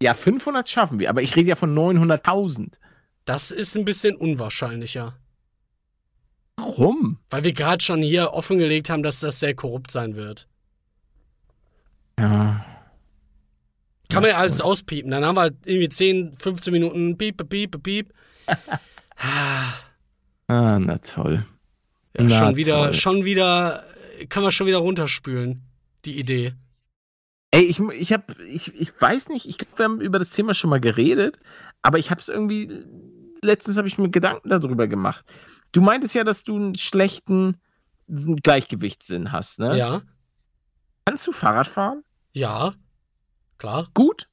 Ja, 0.00 0.14
500 0.14 0.68
schaffen 0.68 0.98
wir, 0.98 1.08
aber 1.10 1.22
ich 1.22 1.36
rede 1.36 1.48
ja 1.48 1.56
von 1.56 1.74
900.000. 1.74 2.78
Das 3.24 3.50
ist 3.50 3.76
ein 3.76 3.84
bisschen 3.84 4.16
unwahrscheinlicher. 4.16 5.16
Warum? 6.56 7.18
Weil 7.30 7.44
wir 7.44 7.52
gerade 7.52 7.82
schon 7.82 8.00
hier 8.02 8.32
offengelegt 8.32 8.90
haben, 8.90 9.02
dass 9.02 9.20
das 9.20 9.40
sehr 9.40 9.54
korrupt 9.54 9.90
sein 9.90 10.16
wird. 10.16 10.46
Ja. 12.18 12.64
Kann 14.10 14.22
man 14.22 14.30
ja 14.30 14.36
alles 14.38 14.60
auspiepen. 14.60 15.10
Dann 15.10 15.24
haben 15.24 15.34
wir 15.36 15.42
halt 15.42 15.56
irgendwie 15.64 15.88
10, 15.88 16.34
15 16.34 16.72
Minuten 16.72 17.16
piep, 17.18 17.48
piep, 17.48 17.82
piep. 17.82 18.12
Ah, 19.16 19.72
Ah, 20.48 20.78
na 20.80 20.98
toll. 20.98 21.46
ja, 22.18 22.24
Na, 22.24 22.38
schon 22.38 22.56
wieder, 22.56 22.82
toll. 22.84 22.92
schon 22.94 23.24
wieder, 23.24 23.84
kann 24.28 24.42
man 24.42 24.50
schon 24.50 24.66
wieder 24.66 24.78
runterspülen, 24.78 25.62
die 26.04 26.18
Idee. 26.18 26.52
Ey, 27.52 27.62
ich, 27.62 27.78
ich 27.78 28.12
hab, 28.12 28.36
ich, 28.40 28.74
ich 28.74 28.90
weiß 29.00 29.28
nicht, 29.28 29.46
ich 29.46 29.56
glaube, 29.56 29.78
wir 29.78 29.84
haben 29.84 30.00
über 30.00 30.18
das 30.18 30.30
Thema 30.30 30.52
schon 30.52 30.68
mal 30.70 30.80
geredet, 30.80 31.38
aber 31.80 31.98
ich 32.00 32.10
habe 32.10 32.20
es 32.20 32.28
irgendwie, 32.28 32.84
letztens 33.40 33.76
habe 33.78 33.86
ich 33.86 33.96
mir 33.98 34.10
Gedanken 34.10 34.48
darüber 34.48 34.88
gemacht. 34.88 35.24
Du 35.72 35.80
meintest 35.80 36.14
ja, 36.14 36.24
dass 36.24 36.44
du 36.44 36.56
einen 36.56 36.74
schlechten 36.76 37.56
Gleichgewichtssinn 38.08 39.32
hast, 39.32 39.58
ne? 39.58 39.76
Ja, 39.78 40.02
Kannst 41.06 41.26
du 41.26 41.32
Fahrrad 41.32 41.68
fahren? 41.68 42.02
ja, 42.32 42.74
klar. 43.58 43.88
Gut? 43.94 44.28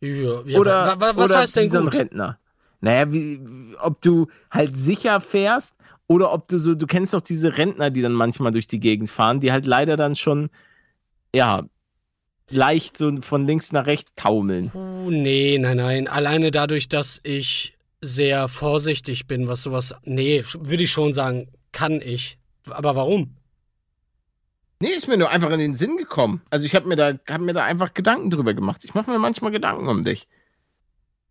Ja, 0.00 0.42
ja, 0.44 0.58
oder 0.58 0.86
wa- 0.86 1.00
wa- 1.00 1.12
was 1.16 1.30
oder 1.30 1.40
heißt 1.40 1.56
denn 1.56 1.64
wie 1.64 1.68
so 1.68 1.78
ein 1.78 1.84
gut? 1.84 1.94
Rentner? 1.94 2.38
Naja, 2.80 3.12
wie, 3.12 3.40
wie- 3.44 3.76
ob 3.76 4.00
du 4.02 4.26
halt 4.50 4.76
sicher 4.76 5.20
fährst 5.20 5.74
oder 6.06 6.32
ob 6.32 6.48
du 6.48 6.58
so, 6.58 6.74
du 6.74 6.86
kennst 6.86 7.14
doch 7.14 7.20
diese 7.20 7.56
Rentner, 7.56 7.90
die 7.90 8.02
dann 8.02 8.12
manchmal 8.12 8.52
durch 8.52 8.66
die 8.66 8.80
Gegend 8.80 9.10
fahren, 9.10 9.40
die 9.40 9.50
halt 9.52 9.66
leider 9.66 9.96
dann 9.96 10.14
schon, 10.16 10.50
ja, 11.34 11.64
leicht 12.50 12.96
so 12.96 13.20
von 13.22 13.46
links 13.46 13.72
nach 13.72 13.86
rechts 13.86 14.14
taumeln. 14.14 14.70
Uh, 14.74 15.10
nee, 15.10 15.58
nein, 15.58 15.76
nein. 15.78 16.08
Alleine 16.08 16.50
dadurch, 16.50 16.88
dass 16.88 17.20
ich 17.24 17.76
sehr 18.00 18.48
vorsichtig 18.48 19.26
bin, 19.26 19.48
was 19.48 19.62
sowas. 19.62 19.94
Nee, 20.04 20.42
würde 20.58 20.84
ich 20.84 20.90
schon 20.90 21.12
sagen, 21.12 21.48
kann 21.72 22.00
ich. 22.00 22.38
Aber 22.68 22.96
warum? 22.96 23.36
Nee, 24.80 24.90
ist 24.90 25.08
mir 25.08 25.16
nur 25.16 25.30
einfach 25.30 25.50
in 25.50 25.58
den 25.58 25.76
Sinn 25.76 25.96
gekommen. 25.96 26.42
Also 26.50 26.64
ich 26.64 26.74
habe 26.74 26.86
mir 26.86 26.96
da 26.96 27.18
hab 27.28 27.40
mir 27.40 27.52
da 27.52 27.64
einfach 27.64 27.94
Gedanken 27.94 28.30
drüber 28.30 28.54
gemacht. 28.54 28.84
Ich 28.84 28.94
mache 28.94 29.10
mir 29.10 29.18
manchmal 29.18 29.50
Gedanken 29.50 29.88
um 29.88 30.04
dich. 30.04 30.28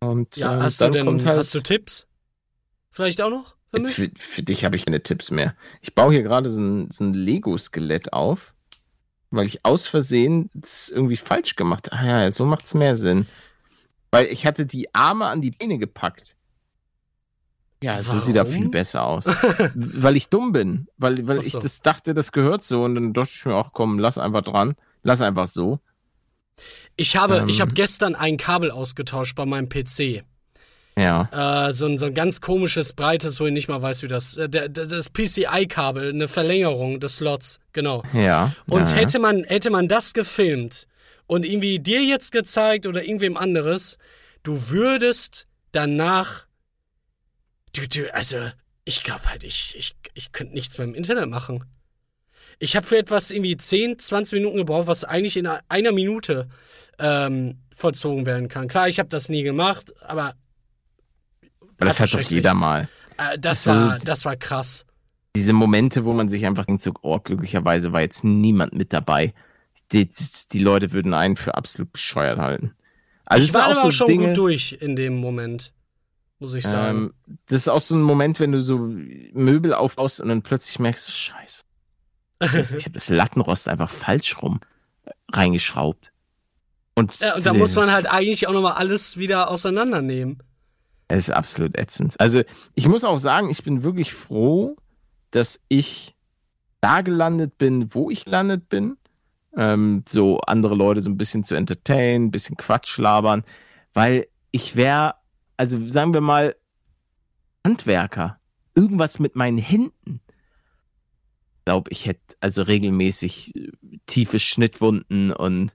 Und 0.00 0.36
ja, 0.36 0.58
äh, 0.58 0.60
hast 0.60 0.80
du 0.80 0.90
denn 0.90 1.24
halt 1.24 1.38
hast 1.38 1.54
du 1.54 1.60
Tipps? 1.60 2.06
Vielleicht 2.90 3.22
auch 3.22 3.30
noch 3.30 3.56
für 3.72 3.80
mich? 3.80 3.94
Für, 3.94 4.10
für 4.16 4.42
dich 4.42 4.64
habe 4.64 4.76
ich 4.76 4.84
keine 4.84 5.02
Tipps 5.02 5.30
mehr. 5.30 5.54
Ich 5.80 5.94
baue 5.94 6.12
hier 6.12 6.22
gerade 6.22 6.50
so 6.50 6.60
ein, 6.60 6.90
so 6.90 7.04
ein 7.04 7.14
Lego-Skelett 7.14 8.12
auf, 8.12 8.54
weil 9.30 9.46
ich 9.46 9.64
aus 9.64 9.86
Versehen 9.86 10.50
es 10.60 10.90
irgendwie 10.90 11.16
falsch 11.16 11.56
gemacht 11.56 11.90
habe. 11.90 12.02
Ah 12.02 12.22
ja, 12.22 12.32
so 12.32 12.44
macht 12.44 12.66
es 12.66 12.74
mehr 12.74 12.94
Sinn. 12.94 13.26
Weil 14.10 14.26
ich 14.26 14.46
hatte 14.46 14.66
die 14.66 14.94
Arme 14.94 15.26
an 15.26 15.40
die 15.40 15.50
Beine 15.50 15.78
gepackt. 15.78 16.36
Ja, 17.82 17.92
Warum? 17.92 18.04
so 18.04 18.20
sieht 18.20 18.36
er 18.36 18.46
viel 18.46 18.68
besser 18.68 19.04
aus. 19.04 19.24
weil 19.74 20.16
ich 20.16 20.28
dumm 20.28 20.52
bin. 20.52 20.88
Weil, 20.96 21.26
weil 21.28 21.42
so. 21.44 21.58
ich 21.58 21.62
das 21.62 21.80
dachte, 21.80 22.14
das 22.14 22.32
gehört 22.32 22.64
so. 22.64 22.82
Und 22.82 22.96
dann 22.96 23.12
dachte 23.12 23.30
ich 23.34 23.44
mir 23.44 23.54
auch, 23.54 23.72
komm, 23.72 23.98
lass 23.98 24.18
einfach 24.18 24.42
dran. 24.42 24.74
Lass 25.02 25.20
einfach 25.20 25.46
so. 25.46 25.78
Ich 26.96 27.16
habe, 27.16 27.38
ähm, 27.38 27.48
ich 27.48 27.60
habe 27.60 27.72
gestern 27.72 28.16
ein 28.16 28.36
Kabel 28.36 28.70
ausgetauscht 28.70 29.36
bei 29.36 29.46
meinem 29.46 29.68
PC. 29.68 30.24
Ja. 30.98 31.68
Äh, 31.68 31.72
so, 31.72 31.86
ein, 31.86 31.96
so 31.96 32.06
ein 32.06 32.14
ganz 32.14 32.40
komisches, 32.40 32.92
breites, 32.92 33.38
wo 33.38 33.46
ich 33.46 33.52
nicht 33.52 33.68
mal 33.68 33.80
weiß, 33.80 34.02
wie 34.02 34.08
das. 34.08 34.36
Äh, 34.36 34.48
das 34.48 35.10
PCI-Kabel, 35.10 36.10
eine 36.10 36.26
Verlängerung 36.26 36.98
des 36.98 37.18
Slots, 37.18 37.60
genau. 37.72 38.02
Ja. 38.12 38.52
Und 38.68 38.90
ja, 38.90 38.96
hätte 38.96 39.20
man, 39.20 39.44
hätte 39.44 39.70
man 39.70 39.86
das 39.86 40.12
gefilmt 40.12 40.88
und 41.28 41.46
irgendwie 41.46 41.78
dir 41.78 42.02
jetzt 42.02 42.32
gezeigt 42.32 42.86
oder 42.86 43.04
irgendwem 43.04 43.36
anderes, 43.36 43.98
du 44.42 44.70
würdest 44.70 45.46
danach 45.70 46.47
Du, 47.72 47.86
du, 47.86 48.14
also, 48.14 48.36
ich 48.84 49.02
glaube 49.02 49.24
halt, 49.26 49.44
ich, 49.44 49.76
ich, 49.78 49.96
ich 50.14 50.32
könnte 50.32 50.54
nichts 50.54 50.78
mehr 50.78 50.86
im 50.86 50.94
Internet 50.94 51.28
machen. 51.28 51.64
Ich 52.58 52.74
habe 52.74 52.86
für 52.86 52.98
etwas 52.98 53.30
irgendwie 53.30 53.56
10, 53.56 53.98
20 53.98 54.40
Minuten 54.40 54.56
gebraucht, 54.56 54.86
was 54.86 55.04
eigentlich 55.04 55.36
in 55.36 55.46
einer 55.46 55.92
Minute 55.92 56.48
ähm, 56.98 57.58
vollzogen 57.72 58.26
werden 58.26 58.48
kann. 58.48 58.68
Klar, 58.68 58.88
ich 58.88 58.98
habe 58.98 59.08
das 59.08 59.28
nie 59.28 59.42
gemacht, 59.42 59.92
aber. 60.02 60.34
Aber 61.76 61.86
das 61.86 62.00
hat 62.00 62.12
doch 62.12 62.20
jeder 62.20 62.54
mal. 62.54 62.88
Äh, 63.16 63.38
das, 63.38 63.64
das, 63.64 63.66
war, 63.66 63.98
das 64.00 64.24
war 64.24 64.36
krass. 64.36 64.84
Diese 65.36 65.52
Momente, 65.52 66.04
wo 66.04 66.12
man 66.12 66.28
sich 66.28 66.44
einfach 66.46 66.64
denkt, 66.64 66.82
so, 66.82 66.92
oh, 67.02 67.20
glücklicherweise 67.20 67.92
war 67.92 68.00
jetzt 68.00 68.24
niemand 68.24 68.72
mit 68.72 68.92
dabei. 68.92 69.34
Die, 69.92 70.10
die 70.52 70.58
Leute 70.58 70.92
würden 70.92 71.14
einen 71.14 71.36
für 71.36 71.54
absolut 71.54 71.92
bescheuert 71.92 72.38
halten. 72.38 72.74
Also 73.24 73.46
ich 73.46 73.54
war 73.54 73.64
aber 73.64 73.80
auch 73.80 73.84
so 73.84 73.90
schon 73.90 74.06
Dinge, 74.08 74.26
gut 74.28 74.38
durch 74.38 74.76
in 74.80 74.96
dem 74.96 75.18
Moment 75.18 75.72
muss 76.38 76.54
ich 76.54 76.66
sagen. 76.66 76.98
Ähm, 76.98 77.14
das 77.46 77.62
ist 77.62 77.68
auch 77.68 77.82
so 77.82 77.94
ein 77.94 78.02
Moment, 78.02 78.40
wenn 78.40 78.52
du 78.52 78.60
so 78.60 78.78
Möbel 78.78 79.74
aufbaust 79.74 80.20
und 80.20 80.28
dann 80.28 80.42
plötzlich 80.42 80.78
merkst 80.78 81.08
du, 81.08 81.12
scheiße. 81.12 81.64
ich 82.76 82.84
habe 82.84 82.92
das 82.92 83.08
Lattenrost 83.08 83.68
einfach 83.68 83.90
falsch 83.90 84.40
rum 84.42 84.60
äh, 85.04 85.10
reingeschraubt. 85.32 86.12
Und, 86.94 87.18
ja, 87.20 87.36
und 87.36 87.46
da 87.46 87.54
muss 87.54 87.76
man 87.76 87.92
halt 87.92 88.10
eigentlich 88.10 88.48
auch 88.48 88.52
nochmal 88.52 88.74
alles 88.74 89.18
wieder 89.18 89.50
auseinandernehmen. 89.50 90.42
Es 91.06 91.28
ist 91.28 91.34
absolut 91.34 91.76
ätzend. 91.76 92.18
Also 92.20 92.42
ich 92.74 92.88
muss 92.88 93.04
auch 93.04 93.18
sagen, 93.18 93.50
ich 93.50 93.62
bin 93.62 93.82
wirklich 93.82 94.12
froh, 94.12 94.76
dass 95.30 95.60
ich 95.68 96.16
da 96.80 97.00
gelandet 97.00 97.56
bin, 97.56 97.94
wo 97.94 98.10
ich 98.10 98.24
gelandet 98.24 98.68
bin. 98.68 98.96
Ähm, 99.56 100.04
so 100.08 100.40
andere 100.40 100.74
Leute 100.74 101.00
so 101.00 101.08
ein 101.08 101.16
bisschen 101.16 101.44
zu 101.44 101.54
entertainen, 101.54 102.26
ein 102.26 102.30
bisschen 102.30 102.56
Quatsch 102.56 102.98
labern, 102.98 103.44
weil 103.94 104.26
ich 104.50 104.76
wäre 104.76 105.14
also 105.58 105.86
sagen 105.88 106.14
wir 106.14 106.22
mal, 106.22 106.56
Handwerker, 107.66 108.40
irgendwas 108.74 109.18
mit 109.18 109.36
meinen 109.36 109.58
Händen. 109.58 110.20
Ich 111.58 111.64
glaube, 111.66 111.90
ich 111.90 112.06
hätte 112.06 112.36
also 112.40 112.62
regelmäßig 112.62 113.54
äh, 113.54 113.70
tiefe 114.06 114.38
Schnittwunden 114.38 115.32
und 115.32 115.74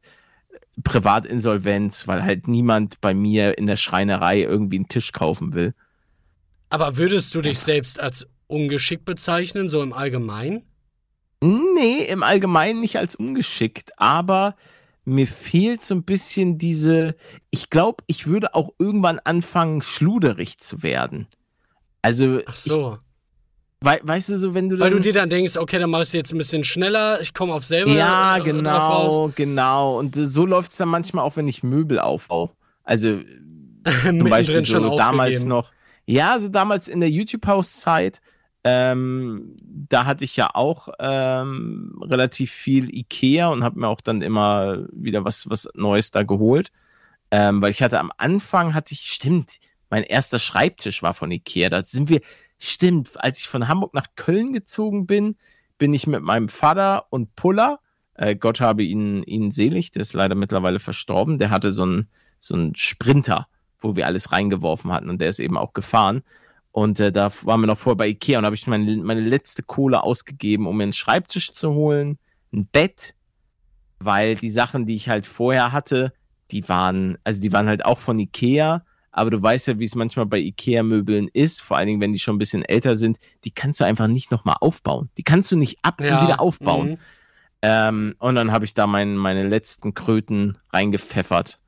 Privatinsolvenz, 0.84 2.08
weil 2.08 2.24
halt 2.24 2.48
niemand 2.48 3.00
bei 3.00 3.14
mir 3.14 3.58
in 3.60 3.68
der 3.68 3.78
Schreinerei 3.78 4.42
irgendwie 4.42 4.78
einen 4.78 4.88
Tisch 4.88 5.12
kaufen 5.12 5.54
will. 5.54 5.76
Aber 6.70 6.98
würdest 6.98 7.36
du 7.36 7.42
dich 7.42 7.60
selbst 7.60 8.00
als 8.00 8.26
ungeschickt 8.48 9.06
bezeichnen, 9.06 9.70
so 9.70 9.84
im 9.84 9.94
Allgemeinen? 9.94 10.64
Nee, 11.42 12.06
im 12.06 12.24
Allgemeinen 12.24 12.80
nicht 12.80 12.98
als 12.98 13.16
ungeschickt, 13.16 14.00
aber 14.00 14.56
mir 15.06 15.28
fehlt 15.28 15.84
so 15.84 15.95
ein 15.95 16.04
bisschen 16.04 16.58
diese, 16.58 17.16
ich 17.49 17.70
glaube, 17.70 18.04
ich 18.08 18.28
würde 18.28 18.56
auch 18.56 18.72
irgendwann 18.80 19.20
anfangen, 19.20 19.82
schluderig 19.82 20.60
zu 20.60 20.84
werden. 20.84 21.28
Also. 22.01 22.41
Ach 22.45 22.56
so. 22.56 22.97
Ich, 23.82 23.88
we, 23.88 23.99
weißt 24.01 24.30
du 24.30 24.38
so, 24.38 24.54
wenn 24.54 24.70
du 24.70 24.80
Weil 24.80 24.91
du 24.91 24.99
dir 24.99 25.14
dann 25.14 25.30
denkst, 25.30 25.58
okay, 25.58 25.80
dann 25.80 25.89
machst 25.89 26.14
du 26.14 26.18
jetzt 26.18 26.32
ein 26.32 26.38
bisschen 26.38 26.64
schneller, 26.64 27.20
ich 27.20 27.34
komme 27.34 27.54
auf 27.54 27.66
selber. 27.66 27.91
Ja, 27.91 28.38
äh, 28.38 28.41
genau, 28.41 29.32
genau. 29.36 29.99
Und 29.99 30.16
so 30.16 30.45
läuft 30.45 30.72
es 30.72 30.78
dann 30.78 30.89
manchmal 30.89 31.26
auch, 31.26 31.36
wenn 31.36 31.47
ich 31.47 31.64
Möbel 31.64 31.99
aufbaue. 31.99 32.51
Also 32.84 33.20
zum 34.04 34.30
Beispiel 34.30 34.66
so 34.66 34.97
damals 34.97 35.43
noch. 35.43 35.72
Ja, 36.06 36.39
so 36.39 36.49
damals 36.49 36.88
in 36.88 36.99
der 36.99 37.10
YouTube-House-Zeit 37.10 38.22
ähm, 38.64 39.55
da 39.61 40.05
hatte 40.05 40.24
ich 40.24 40.36
ja 40.36 40.51
auch 40.53 40.89
ähm, 40.99 41.99
relativ 42.01 42.51
viel 42.51 42.95
Ikea 42.95 43.47
und 43.47 43.64
habe 43.64 43.80
mir 43.80 43.88
auch 43.88 44.01
dann 44.01 44.22
immer 44.22 44.86
wieder 44.91 45.26
was, 45.26 45.49
was 45.49 45.68
Neues 45.74 46.11
da 46.11 46.24
geholt. 46.24 46.72
Ähm, 47.32 47.61
weil 47.61 47.72
ich 47.72 47.82
hatte 47.82 47.99
am 47.99 48.11
Anfang, 48.18 48.74
hatte 48.74 48.93
ich, 48.93 49.01
stimmt, 49.01 49.51
mein 49.89 50.03
erster 50.03 50.39
Schreibtisch 50.39 51.03
war 51.03 51.14
von 51.14 51.32
Ikea. 51.32 51.70
Da 51.70 51.84
sind 51.84 52.09
wir, 52.09 52.22
stimmt, 52.57 53.22
als 53.22 53.39
ich 53.39 53.47
von 53.47 53.68
Hamburg 53.68 53.93
nach 53.93 54.07
Köln 54.16 54.53
gezogen 54.53 55.07
bin, 55.07 55.36
bin 55.78 55.93
ich 55.93 56.07
mit 56.07 56.22
meinem 56.22 56.47
Vater 56.47 57.07
und 57.09 57.36
Puller, 57.36 57.80
äh, 58.16 58.36
Gott 58.36 58.61
habe 58.61 58.84
ihn, 58.84 59.24
ihn 59.24 59.51
selig, 59.51 59.91
der 59.91 60.03
ist 60.03 60.14
leider 60.14 60.36
mittlerweile 60.36 60.80
verstorben, 60.80 61.39
der 61.39 61.49
hatte 61.49 61.72
so 61.72 61.84
einen 61.84 62.09
so 62.43 62.53
einen 62.55 62.76
Sprinter, 62.76 63.47
wo 63.80 63.95
wir 63.95 64.05
alles 64.05 64.32
reingeworfen 64.32 64.91
hatten 64.91 65.09
und 65.09 65.20
der 65.20 65.30
ist 65.30 65.39
eben 65.39 65.57
auch 65.57 65.74
gefahren. 65.74 66.24
Und 66.74 67.00
äh, 67.00 67.12
da 67.12 67.32
waren 67.44 67.62
wir 67.62 67.68
noch 67.68 67.78
vorher 67.78 67.98
bei 67.98 68.08
Ikea 68.08 68.40
und 68.40 68.46
habe 68.46 68.56
ich 68.56 68.66
meine, 68.66 68.98
meine 68.98 69.22
letzte 69.22 69.62
Kohle 69.62 70.02
ausgegeben, 70.02 70.66
um 70.66 70.76
mir 70.76 70.84
einen 70.84 70.94
Schreibtisch 70.94 71.54
zu 71.54 71.72
holen, 71.76 72.18
ein 72.52 72.66
Bett, 72.66 73.14
weil 74.00 74.36
die 74.36 74.50
Sachen, 74.50 74.88
die 74.88 74.96
ich 74.96 75.08
halt 75.08 75.28
vorher 75.28 75.72
hatte, 75.72 76.14
die 76.50 76.68
waren, 76.68 77.20
also 77.24 77.42
die 77.42 77.54
waren 77.54 77.68
halt 77.68 77.86
auch 77.86 78.00
von 78.00 78.18
Ikea, 78.18 78.84
aber 79.12 79.30
du 79.30 79.40
weißt 79.40 79.68
ja, 79.68 79.78
wie 79.78 79.84
es 79.84 79.94
manchmal 79.94 80.26
bei 80.26 80.40
Ikea-Möbeln 80.40 81.30
ist, 81.32 81.62
vor 81.62 81.78
allen 81.78 81.86
Dingen, 81.86 82.02
wenn 82.02 82.12
die 82.12 82.20
schon 82.20 82.36
ein 82.36 82.40
bisschen 82.40 82.66
älter 82.66 82.96
sind, 82.96 83.20
die 83.44 83.52
kannst 83.52 83.80
du 83.80 83.84
einfach 83.84 84.08
nicht 84.08 84.32
nochmal 84.32 84.58
aufbauen. 84.60 85.12
Die 85.18 85.24
kannst 85.24 85.52
du 85.52 85.56
nicht 85.56 85.78
ab 85.84 86.02
ja. 86.02 86.18
und 86.18 86.28
wieder 86.28 86.42
aufbauen. 86.42 86.90
Mhm. 86.90 86.98
Ähm, 87.62 88.16
und 88.18 88.34
dann 88.34 88.52
habe 88.52 88.66
ich 88.66 88.74
da 88.74 88.88
mein, 88.88 89.16
meine 89.16 89.48
letzten 89.48 89.94
Kröten 89.94 90.58
reingepfeffert. 90.72 91.60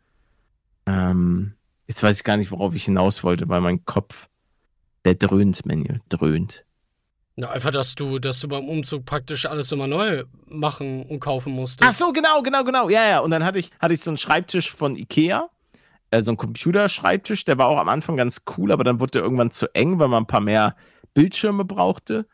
Ähm, 0.87 1.53
jetzt 1.85 2.01
weiß 2.01 2.17
ich 2.17 2.23
gar 2.23 2.37
nicht, 2.37 2.49
worauf 2.49 2.73
ich 2.73 2.85
hinaus 2.85 3.23
wollte, 3.23 3.47
weil 3.49 3.61
mein 3.61 3.85
Kopf 3.85 4.29
der 5.05 5.15
dröhnt, 5.15 5.65
Manuel, 5.65 6.01
dröhnt. 6.09 6.65
Na, 7.37 7.49
einfach, 7.49 7.71
dass 7.71 7.95
du, 7.95 8.17
dass 8.17 8.39
du 8.39 8.47
beim 8.47 8.67
Umzug 8.67 9.05
praktisch 9.05 9.45
alles 9.45 9.71
immer 9.71 9.87
neu 9.87 10.23
machen 10.47 11.03
und 11.03 11.19
kaufen 11.19 11.53
musstest. 11.53 11.89
Ach 11.89 11.93
so, 11.93 12.13
genau, 12.13 12.41
genau, 12.41 12.63
genau. 12.63 12.89
Ja, 12.89 13.07
ja. 13.07 13.19
Und 13.19 13.31
dann 13.31 13.43
hatte 13.43 13.59
ich, 13.59 13.71
hatte 13.79 13.93
ich 13.93 13.99
so 13.99 14.09
einen 14.09 14.17
Schreibtisch 14.17 14.71
von 14.71 14.95
Ikea, 14.95 15.49
äh, 16.11 16.21
so 16.21 16.31
einen 16.31 16.37
Computerschreibtisch, 16.37 17.43
der 17.43 17.57
war 17.57 17.67
auch 17.67 17.77
am 17.77 17.89
Anfang 17.89 18.15
ganz 18.15 18.43
cool, 18.57 18.71
aber 18.71 18.85
dann 18.85 18.99
wurde 19.01 19.11
der 19.11 19.23
irgendwann 19.23 19.51
zu 19.51 19.73
eng, 19.75 19.99
weil 19.99 20.07
man 20.07 20.23
ein 20.23 20.27
paar 20.27 20.41
mehr 20.41 20.75
Bildschirme 21.13 21.65
brauchte. 21.65 22.25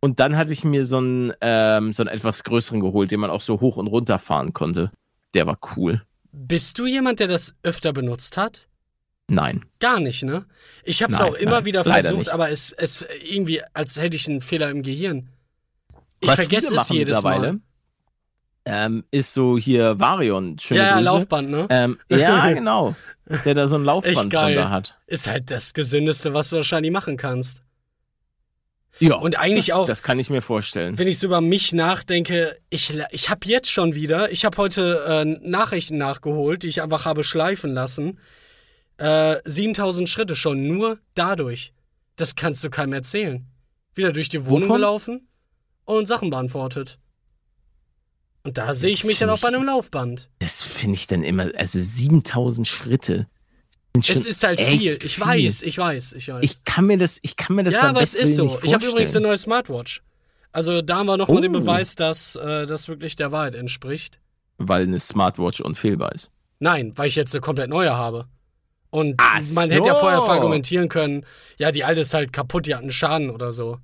Und 0.00 0.18
dann 0.20 0.36
hatte 0.36 0.52
ich 0.52 0.64
mir 0.64 0.86
so 0.86 0.98
einen, 0.98 1.32
ähm, 1.40 1.92
so 1.92 2.02
einen 2.02 2.08
etwas 2.08 2.42
größeren 2.44 2.80
geholt, 2.80 3.10
den 3.10 3.20
man 3.20 3.30
auch 3.30 3.40
so 3.40 3.60
hoch 3.60 3.76
und 3.76 3.88
runter 3.88 4.18
fahren 4.18 4.54
konnte. 4.54 4.92
Der 5.34 5.46
war 5.46 5.58
cool. 5.76 6.02
Bist 6.32 6.78
du 6.78 6.86
jemand, 6.86 7.20
der 7.20 7.26
das 7.26 7.54
öfter 7.62 7.92
benutzt 7.92 8.36
hat? 8.36 8.67
Nein. 9.28 9.64
Gar 9.78 10.00
nicht, 10.00 10.24
ne? 10.24 10.46
Ich 10.84 11.02
habe 11.02 11.12
es 11.12 11.20
auch 11.20 11.34
immer 11.34 11.52
nein, 11.52 11.64
wieder 11.66 11.84
versucht, 11.84 12.30
aber 12.30 12.50
es, 12.50 12.72
es 12.72 13.04
irgendwie, 13.22 13.62
als 13.74 14.00
hätte 14.00 14.16
ich 14.16 14.26
einen 14.28 14.40
Fehler 14.40 14.70
im 14.70 14.82
Gehirn. 14.82 15.28
Ich 16.20 16.28
Was 16.28 16.36
vergesse 16.36 16.74
es 16.74 16.88
jedes 16.88 17.22
Mal. 17.22 17.60
Ähm, 18.64 19.04
ist 19.10 19.32
so 19.32 19.56
hier 19.56 19.98
Varion. 19.98 20.58
Schöne 20.58 20.80
ja, 20.80 20.86
ja, 20.88 20.98
Laufband, 20.98 21.50
ne? 21.50 21.66
Ähm, 21.70 21.98
ja, 22.08 22.50
genau. 22.52 22.96
Der 23.44 23.54
da 23.54 23.66
so 23.66 23.76
ein 23.76 23.84
Laufband 23.84 24.32
drunter 24.32 24.70
hat. 24.70 24.98
Ist 25.06 25.26
halt 25.26 25.50
das 25.50 25.74
Gesündeste, 25.74 26.34
was 26.34 26.50
du 26.50 26.56
wahrscheinlich 26.56 26.92
machen 26.92 27.16
kannst. 27.16 27.62
Ja, 28.98 29.14
und 29.16 29.38
eigentlich 29.38 29.66
das, 29.66 29.76
auch. 29.76 29.86
Das 29.86 30.02
kann 30.02 30.18
ich 30.18 30.28
mir 30.28 30.42
vorstellen. 30.42 30.98
Wenn 30.98 31.06
ich 31.06 31.18
so 31.18 31.26
über 31.26 31.40
mich 31.40 31.72
nachdenke, 31.72 32.56
ich, 32.68 32.98
ich 33.10 33.30
habe 33.30 33.40
jetzt 33.44 33.70
schon 33.70 33.94
wieder, 33.94 34.32
ich 34.32 34.44
habe 34.44 34.56
heute 34.56 35.04
äh, 35.06 35.48
Nachrichten 35.48 35.98
nachgeholt, 35.98 36.62
die 36.62 36.68
ich 36.68 36.82
einfach 36.82 37.04
habe 37.04 37.22
schleifen 37.24 37.74
lassen. 37.74 38.18
Äh, 38.98 39.36
7000 39.44 40.08
Schritte 40.08 40.36
schon, 40.36 40.66
nur 40.66 40.98
dadurch. 41.14 41.72
Das 42.16 42.34
kannst 42.34 42.62
du 42.64 42.70
keinem 42.70 42.92
erzählen. 42.94 43.46
Wieder 43.94 44.12
durch 44.12 44.28
die 44.28 44.44
Wohnung 44.44 44.68
Wovon? 44.68 44.76
gelaufen 44.76 45.28
und 45.84 46.06
Sachen 46.06 46.30
beantwortet. 46.30 46.98
Und 48.44 48.58
da 48.58 48.74
sehe 48.74 48.92
ich 48.92 49.04
mich 49.04 49.18
dann 49.18 49.30
auch 49.30 49.40
bei 49.40 49.48
einem 49.48 49.64
Laufband. 49.64 50.30
Das 50.38 50.62
finde 50.64 50.94
ich 50.94 51.06
dann 51.06 51.22
immer, 51.22 51.50
also 51.56 51.78
7000 51.78 52.66
Schritte. 52.66 53.26
sind 53.94 54.06
schon 54.06 54.16
Es 54.16 54.26
ist 54.26 54.42
halt 54.42 54.60
viel. 54.60 54.98
Ich 55.02 55.20
weiß, 55.20 55.62
ich 55.62 55.78
weiß, 55.78 56.12
ich 56.14 56.28
weiß. 56.28 56.42
Ich 56.42 56.64
kann 56.64 56.86
mir 56.86 56.98
das, 56.98 57.18
ich 57.22 57.36
kann 57.36 57.56
mir 57.56 57.62
das 57.62 57.74
ja, 57.74 57.82
aber 57.82 58.02
es 58.02 58.14
ist 58.14 58.36
so. 58.36 58.58
Ich 58.62 58.72
habe 58.74 58.86
übrigens 58.86 59.14
eine 59.14 59.26
neue 59.26 59.38
Smartwatch. 59.38 60.02
Also 60.50 60.82
da 60.82 60.98
haben 60.98 61.06
wir 61.06 61.16
nochmal 61.18 61.42
den 61.42 61.54
Oh. 61.54 61.60
Beweis, 61.60 61.94
dass 61.94 62.36
äh, 62.36 62.66
das 62.66 62.88
wirklich 62.88 63.16
der 63.16 63.32
Wahrheit 63.32 63.54
entspricht. 63.54 64.18
Weil 64.56 64.84
eine 64.84 64.98
Smartwatch 64.98 65.60
unfehlbar 65.60 66.12
ist. 66.14 66.30
Nein, 66.58 66.92
weil 66.96 67.08
ich 67.08 67.16
jetzt 67.16 67.34
eine 67.34 67.42
komplett 67.42 67.68
neue 67.70 67.94
habe. 67.94 68.26
Und 68.90 69.16
Ach 69.18 69.40
man 69.52 69.70
hätte 69.70 69.88
ja 69.88 69.94
so. 69.94 70.00
vorher 70.00 70.18
argumentieren 70.22 70.88
können, 70.88 71.26
ja, 71.58 71.70
die 71.72 71.84
alte 71.84 72.00
ist 72.00 72.14
halt 72.14 72.32
kaputt, 72.32 72.66
die 72.66 72.74
hat 72.74 72.80
einen 72.82 72.90
Schaden 72.90 73.30
oder 73.30 73.52
so. 73.52 73.78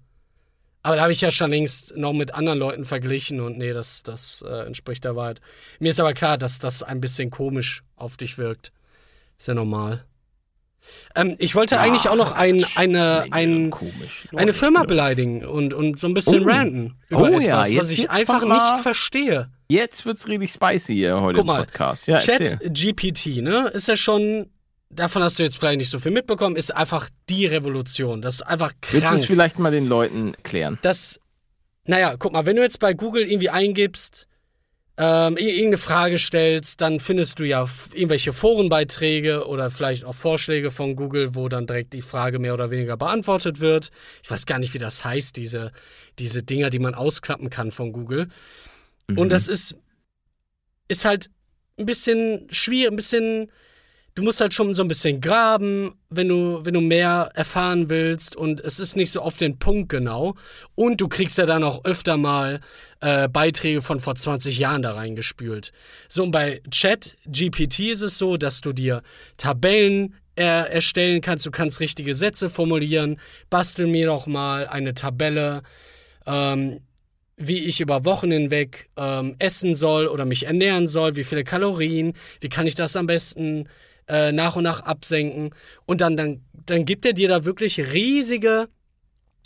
Aber 0.83 0.97
da 0.97 1.03
habe 1.03 1.13
ich 1.13 1.21
ja 1.21 1.31
schon 1.31 1.51
längst 1.51 1.97
noch 1.97 2.13
mit 2.13 2.35
anderen 2.35 2.59
Leuten 2.59 2.85
verglichen 2.85 3.41
und 3.41 3.57
nee, 3.59 3.73
das, 3.73 4.03
das 4.03 4.45
äh, 4.47 4.67
entspricht 4.67 5.05
der 5.05 5.17
Wahrheit. 5.17 5.41
Mir 5.79 5.91
ist 5.91 6.01
aber 6.01 6.13
klar, 6.13 6.37
dass 6.39 6.59
das 6.59 6.83
ein 6.83 7.01
bisschen 7.01 7.31
komisch 7.31 7.83
auf 7.97 8.17
dich 8.17 8.37
wirkt. 8.39 8.71
Ist 9.39 9.49
ja 9.49 9.55
normal. 9.55 10.05
Ähm, 11.15 11.37
ich 11.39 11.55
wollte 11.55 11.81
eigentlich 11.81 12.09
auch 12.11 12.17
noch 12.17 12.33
ein, 12.33 12.65
eine, 12.77 13.27
ein, 13.31 13.71
komisch. 13.71 14.29
eine 14.37 14.53
Firma 14.53 14.85
beleidigen 14.85 15.45
und, 15.47 15.73
und 15.73 15.99
so 15.99 16.07
ein 16.07 16.13
bisschen 16.15 16.45
Oh. 16.45 16.49
ranten 16.51 16.95
über 17.09 17.23
Oh 17.31 17.41
ja, 17.41 17.63
etwas, 17.63 17.71
jetzt- 17.71 17.79
was 17.81 17.91
ich 17.91 18.11
einfach 18.11 18.43
nicht 18.45 18.79
verstehe. 18.83 19.51
Jetzt 19.69 20.05
wird's 20.05 20.29
richtig 20.29 20.53
spicy 20.53 20.95
hier 20.95 21.17
heute 21.17 21.37
Guck 21.39 21.41
im 21.41 21.47
mal, 21.47 21.61
Podcast. 21.65 22.07
Ja, 22.07 22.17
erzähl. 22.17 22.59
Chat 22.59 22.75
GPT, 22.75 23.27
ne, 23.43 23.69
ist 23.73 23.89
ja 23.89 23.97
schon, 23.97 24.51
davon 24.95 25.23
hast 25.23 25.39
du 25.39 25.43
jetzt 25.43 25.59
vielleicht 25.59 25.79
nicht 25.79 25.91
so 25.91 25.99
viel 25.99 26.13
mitbekommen, 26.13 26.57
ist 26.57 26.75
einfach 26.75 27.09
die 27.29 27.47
Revolution. 27.47 28.23
Das 28.23 28.37
ist 28.37 28.43
einfach 28.43 28.73
Willst 28.91 28.93
du 28.93 28.99
es 28.99 29.03
krank. 29.21 29.27
vielleicht 29.27 29.59
mal 29.59 29.71
den 29.73 29.87
Leuten 29.87 30.35
klären? 30.43 30.79
Das, 30.83 31.21
naja, 31.85 32.17
guck 32.19 32.33
mal, 32.33 32.47
wenn 32.47 32.57
du 32.57 32.63
jetzt 32.63 32.79
bei 32.81 32.93
Google 32.95 33.23
irgendwie 33.31 33.51
eingibst, 33.51 34.27
ähm, 34.97 35.37
ir- 35.37 35.49
irgendeine 35.49 35.79
Frage 35.79 36.19
stellst, 36.19 36.81
dann 36.81 37.01
findest 37.01 37.41
du 37.41 37.45
ja 37.45 37.69
irgendwelche 37.93 38.33
Forenbeiträge 38.33 39.47
oder 39.49 39.69
vielleicht 39.71 40.05
auch 40.05 40.15
Vorschläge 40.15 40.71
von 40.71 40.95
Google, 40.95 41.35
wo 41.35 41.49
dann 41.49 41.67
direkt 41.67 41.93
die 41.95 42.03
Frage 42.03 42.39
mehr 42.39 42.55
oder 42.55 42.71
weniger 42.71 42.97
beantwortet 42.97 43.59
wird. 43.59 43.91
Ich 44.23 44.31
weiß 44.31 44.47
gar 44.47 44.61
nicht, 44.61 44.73
wie 44.73 44.79
das 44.79 45.05
heißt, 45.05 45.37
diese, 45.37 45.73
diese 46.21 46.45
Dinger, 46.45 46.71
die 46.71 46.79
man 46.79 46.95
ausklappen 46.95 47.51
kann 47.51 47.73
von 47.73 47.93
Google. 47.93 48.29
Mhm. 49.09 49.19
Und 49.19 49.31
das 49.31 49.49
ist, 49.49 49.75
ist 50.87 51.05
halt 51.05 51.29
ein 51.77 51.87
bisschen 51.87 52.47
schwierig, 52.51 52.93
ein 52.93 52.97
bisschen, 52.97 53.51
du 54.15 54.23
musst 54.23 54.41
halt 54.41 54.55
schon 54.55 54.75
so 54.75 54.83
ein 54.83 54.89
bisschen 54.89 55.21
graben, 55.21 55.95
wenn 56.09 56.29
du, 56.29 56.65
wenn 56.65 56.75
du 56.75 56.81
mehr 56.81 57.31
erfahren 57.35 57.91
willst 57.91 58.37
und 58.37 58.61
es 58.61 58.79
ist 58.79 58.97
nicht 58.97 59.11
so 59.11 59.21
auf 59.21 59.37
den 59.37 59.59
Punkt 59.59 59.89
genau. 59.89 60.35
Und 60.75 61.01
du 61.01 61.09
kriegst 61.09 61.37
ja 61.39 61.47
dann 61.47 61.65
auch 61.65 61.85
öfter 61.85 62.17
mal 62.17 62.61
äh, 63.01 63.29
Beiträge 63.29 63.83
von 63.83 64.01
vor 64.01 64.15
20 64.15 64.59
Jahren 64.59 64.83
da 64.83 64.93
reingespült. 64.93 65.73
So, 66.09 66.23
und 66.23 66.31
bei 66.31 66.63
Chat 66.71 67.17
GPT 67.27 67.81
ist 67.91 68.03
es 68.03 68.19
so, 68.19 68.37
dass 68.37 68.61
du 68.61 68.73
dir 68.73 69.03
Tabellen 69.37 70.15
er 70.37 70.71
erstellen 70.71 71.21
kannst, 71.21 71.47
du 71.47 71.53
kannst 71.53 71.79
richtige 71.79 72.15
Sätze 72.15 72.51
formulieren, 72.51 73.21
bastel 73.51 73.87
mir 73.87 74.07
doch 74.07 74.27
mal 74.27 74.67
eine 74.67 74.95
Tabelle, 74.95 75.63
ähm, 76.27 76.81
wie 77.37 77.65
ich 77.65 77.81
über 77.81 78.05
Wochen 78.05 78.33
hinweg 78.33 78.89
ähm, 78.97 79.37
essen 79.39 79.77
soll 79.77 80.07
oder 80.07 80.25
mich 80.25 80.47
ernähren 80.47 80.89
soll, 80.89 81.15
wie 81.15 81.25
viele 81.25 81.45
Kalorien, 81.45 82.15
wie 82.41 82.49
kann 82.49 82.67
ich 82.67 82.75
das 82.75 82.97
am 82.97 83.07
besten 83.07 83.69
äh, 84.09 84.33
nach 84.33 84.57
und 84.57 84.65
nach 84.65 84.81
absenken. 84.81 85.51
Und 85.87 86.01
dann, 86.01 86.17
dann, 86.17 86.45
dann 86.53 86.85
gibt 86.85 87.07
er 87.07 87.13
dir 87.13 87.29
da 87.29 87.45
wirklich 87.45 87.79
riesige, 87.93 88.69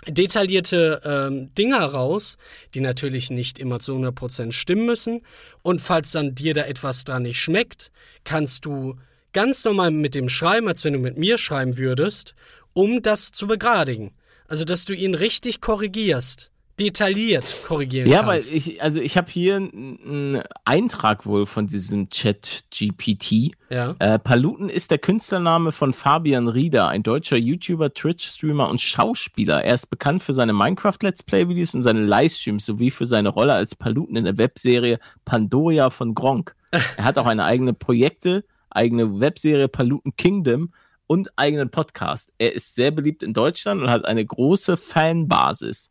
detaillierte 0.06 1.00
ähm, 1.04 1.52
Dinger 1.54 1.84
raus, 1.84 2.36
die 2.74 2.80
natürlich 2.80 3.30
nicht 3.30 3.58
immer 3.58 3.80
zu 3.80 3.96
100% 3.96 4.52
stimmen 4.52 4.86
müssen. 4.86 5.22
Und 5.62 5.80
falls 5.80 6.12
dann 6.12 6.34
dir 6.34 6.54
da 6.54 6.62
etwas 6.62 7.04
dran 7.04 7.22
nicht 7.22 7.40
schmeckt, 7.40 7.90
kannst 8.24 8.64
du 8.64 8.96
ganz 9.32 9.64
normal 9.64 9.90
mit 9.90 10.14
dem 10.14 10.28
schreiben, 10.28 10.68
als 10.68 10.84
wenn 10.84 10.94
du 10.94 10.98
mit 10.98 11.16
mir 11.16 11.38
schreiben 11.38 11.78
würdest, 11.78 12.34
um 12.72 13.02
das 13.02 13.30
zu 13.32 13.46
begradigen. 13.46 14.12
Also, 14.46 14.64
dass 14.64 14.84
du 14.84 14.94
ihn 14.94 15.14
richtig 15.14 15.60
korrigierst, 15.60 16.52
detailliert 16.80 17.62
korrigieren 17.66 18.08
Ja, 18.08 18.26
weil 18.26 18.38
kannst. 18.38 18.52
ich, 18.52 18.82
also 18.82 19.00
ich 19.00 19.16
habe 19.16 19.30
hier 19.30 19.56
einen 19.56 20.42
Eintrag 20.64 21.26
wohl 21.26 21.46
von 21.46 21.66
diesem 21.66 22.08
Chat 22.08 22.64
GPT. 22.70 23.52
ja. 23.70 23.94
Äh, 23.98 24.18
Paluten 24.18 24.68
ist 24.68 24.90
der 24.90 24.98
Künstlername 24.98 25.72
von 25.72 25.92
Fabian 25.92 26.48
Rieder, 26.48 26.88
ein 26.88 27.02
deutscher 27.02 27.36
YouTuber, 27.36 27.92
Twitch-Streamer 27.92 28.68
und 28.68 28.80
Schauspieler. 28.80 29.64
Er 29.64 29.74
ist 29.74 29.86
bekannt 29.90 30.22
für 30.22 30.34
seine 30.34 30.52
Minecraft-Let's 30.52 31.22
Play-Videos 31.22 31.74
und 31.74 31.82
seine 31.82 32.04
Livestreams 32.04 32.64
sowie 32.64 32.90
für 32.90 33.06
seine 33.06 33.28
Rolle 33.30 33.54
als 33.54 33.74
Paluten 33.74 34.16
in 34.16 34.24
der 34.24 34.38
Webserie 34.38 34.98
Pandoria 35.24 35.90
von 35.90 36.14
Gronk. 36.14 36.54
Er 36.70 37.04
hat 37.04 37.18
auch 37.18 37.26
eine 37.26 37.44
eigene 37.44 37.72
Projekte, 37.74 38.44
eigene 38.70 39.20
Webserie 39.20 39.68
Paluten 39.68 40.14
Kingdom 40.16 40.72
und 41.06 41.30
eigenen 41.36 41.70
Podcast. 41.70 42.30
Er 42.38 42.52
ist 42.52 42.74
sehr 42.74 42.90
beliebt 42.90 43.22
in 43.22 43.32
Deutschland 43.32 43.80
und 43.80 43.90
hat 43.90 44.04
eine 44.04 44.24
große 44.24 44.76
Fanbasis. 44.76 45.90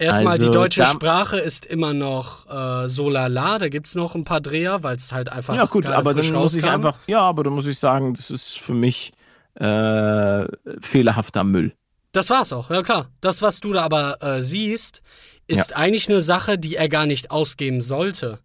Erstmal, 0.00 0.34
Also, 0.34 0.46
die 0.46 0.52
deutsche 0.52 0.86
Sprache 0.86 1.38
ist 1.38 1.66
immer 1.66 1.92
noch 1.92 2.48
äh, 2.48 2.88
so 2.88 3.10
lala, 3.10 3.58
da 3.58 3.68
gibt's 3.68 3.94
noch 3.94 4.14
ein 4.14 4.24
paar 4.24 4.40
Dreher, 4.40 4.82
weil 4.82 4.96
es 4.96 5.12
halt 5.12 5.30
einfach 5.30 5.54
Ja, 5.54 5.66
gut, 5.66 5.86
aber 5.86 6.14
dann 6.14 6.32
muss 6.32 6.56
ich 6.56 6.64
einfach, 6.64 6.96
ja, 7.06 7.20
aber 7.20 7.44
dann 7.44 7.52
muss 7.52 7.66
ich 7.66 7.78
sagen, 7.78 8.14
das 8.14 8.30
ist 8.30 8.58
für 8.58 8.72
mich 8.74 9.12
äh, 9.54 10.46
fehlerhafter 10.80 11.44
Müll. 11.44 11.74
Das 12.12 12.30
war's 12.30 12.52
auch, 12.52 12.70
ja 12.70 12.82
klar. 12.82 13.08
Das, 13.20 13.42
was 13.42 13.60
du 13.60 13.72
da 13.72 13.82
aber 13.82 14.22
äh, 14.22 14.42
siehst, 14.42 15.02
ist 15.46 15.76
eigentlich 15.76 16.08
eine 16.08 16.20
Sache, 16.20 16.58
die 16.58 16.76
er 16.76 16.88
gar 16.88 17.06
nicht 17.06 17.30
ausgeben 17.30 17.82
sollte. 17.82 18.38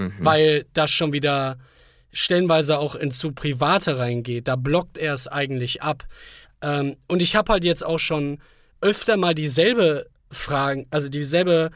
Mhm. 0.00 0.14
weil 0.20 0.66
das 0.72 0.90
schon 0.90 1.12
wieder 1.12 1.58
stellenweise 2.10 2.78
auch 2.78 2.94
ins 2.94 3.18
zu 3.18 3.32
Private 3.32 3.98
reingeht. 3.98 4.48
Da 4.48 4.56
blockt 4.56 4.96
er 4.98 5.12
es 5.12 5.28
eigentlich 5.28 5.82
ab. 5.82 6.04
Ähm, 6.62 6.96
und 7.06 7.20
ich 7.20 7.36
habe 7.36 7.52
halt 7.52 7.64
jetzt 7.64 7.84
auch 7.84 7.98
schon 7.98 8.38
öfter 8.80 9.16
mal 9.16 9.34
dieselbe 9.34 10.06
Fragen, 10.30 10.86
also 10.90 11.08
dieselbe 11.08 11.70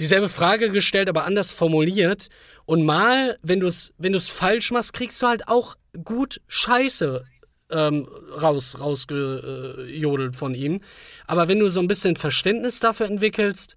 dieselbe 0.00 0.28
Frage 0.28 0.70
gestellt, 0.70 1.08
aber 1.08 1.24
anders 1.24 1.52
formuliert. 1.52 2.28
Und 2.64 2.84
mal, 2.84 3.38
wenn 3.42 3.60
du 3.60 3.66
es 3.68 3.92
wenn 3.98 4.12
du's 4.12 4.28
falsch 4.28 4.70
machst, 4.72 4.92
kriegst 4.92 5.22
du 5.22 5.26
halt 5.28 5.46
auch 5.48 5.76
gut 6.02 6.40
Scheiße 6.48 7.24
ähm, 7.70 8.08
raus 8.42 8.80
rausgejodelt 8.80 10.36
von 10.36 10.54
ihm. 10.54 10.80
Aber 11.26 11.48
wenn 11.48 11.60
du 11.60 11.68
so 11.70 11.80
ein 11.80 11.88
bisschen 11.88 12.16
Verständnis 12.16 12.80
dafür 12.80 13.06
entwickelst, 13.06 13.76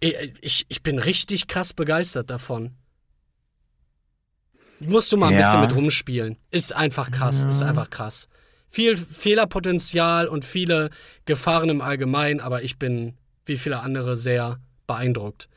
ich, 0.00 0.14
ich, 0.40 0.66
ich 0.68 0.82
bin 0.82 0.98
richtig 0.98 1.46
krass 1.46 1.72
begeistert 1.72 2.30
davon. 2.30 2.72
Musst 4.80 5.10
du 5.12 5.16
mal 5.16 5.28
ein 5.28 5.32
Ja. 5.34 5.38
bisschen 5.40 5.60
mit 5.60 5.74
rumspielen. 5.74 6.36
Ist 6.50 6.72
einfach 6.74 7.10
krass, 7.10 7.42
Ja. 7.44 7.48
ist 7.50 7.62
einfach 7.62 7.90
krass. 7.90 8.28
Viel 8.68 8.96
Fehlerpotenzial 8.96 10.28
und 10.28 10.44
viele 10.44 10.90
Gefahren 11.24 11.68
im 11.68 11.80
Allgemeinen, 11.80 12.40
aber 12.40 12.62
ich 12.62 12.78
bin, 12.78 13.16
wie 13.44 13.56
viele 13.56 13.80
andere, 13.80 14.16
sehr 14.16 14.58
beeindruckt. 14.86 15.48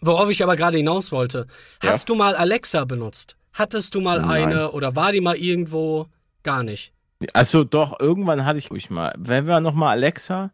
Worauf 0.00 0.28
ich 0.30 0.42
aber 0.42 0.56
gerade 0.56 0.76
hinaus 0.76 1.10
wollte. 1.10 1.46
Ja. 1.82 1.90
Hast 1.90 2.08
du 2.08 2.14
mal 2.14 2.36
Alexa 2.36 2.84
benutzt? 2.84 3.36
Hattest 3.52 3.94
du 3.94 4.00
mal 4.00 4.20
Nein. 4.20 4.44
eine 4.44 4.72
oder 4.72 4.94
war 4.94 5.10
die 5.12 5.20
mal 5.20 5.36
irgendwo? 5.36 6.06
Gar 6.42 6.62
nicht. 6.62 6.92
Also 7.32 7.64
doch, 7.64 7.98
irgendwann 7.98 8.44
hatte 8.44 8.58
ich 8.58 8.70
ruhig 8.70 8.90
mal. 8.90 9.12
Wer 9.18 9.46
war 9.46 9.60
nochmal 9.60 9.96
Alexa? 9.96 10.52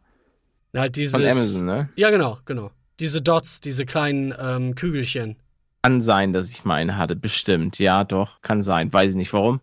Halt 0.75 0.95
dieses, 0.95 1.15
Von 1.15 1.23
Amazon, 1.23 1.65
ne? 1.67 1.89
Ja, 1.95 2.09
genau, 2.09 2.39
genau. 2.45 2.71
Diese 2.99 3.21
Dots, 3.21 3.61
diese 3.61 3.85
kleinen 3.85 4.33
ähm, 4.39 4.75
Kügelchen. 4.75 5.35
Kann 5.83 6.01
sein, 6.01 6.33
dass 6.33 6.49
ich 6.49 6.65
mal 6.65 6.75
eine 6.75 6.97
hatte. 6.97 7.15
Bestimmt. 7.15 7.77
Ja, 7.77 8.03
doch. 8.03 8.41
Kann 8.41 8.61
sein. 8.61 8.91
Weiß 8.91 9.11
ich 9.11 9.17
nicht 9.17 9.33
warum. 9.33 9.61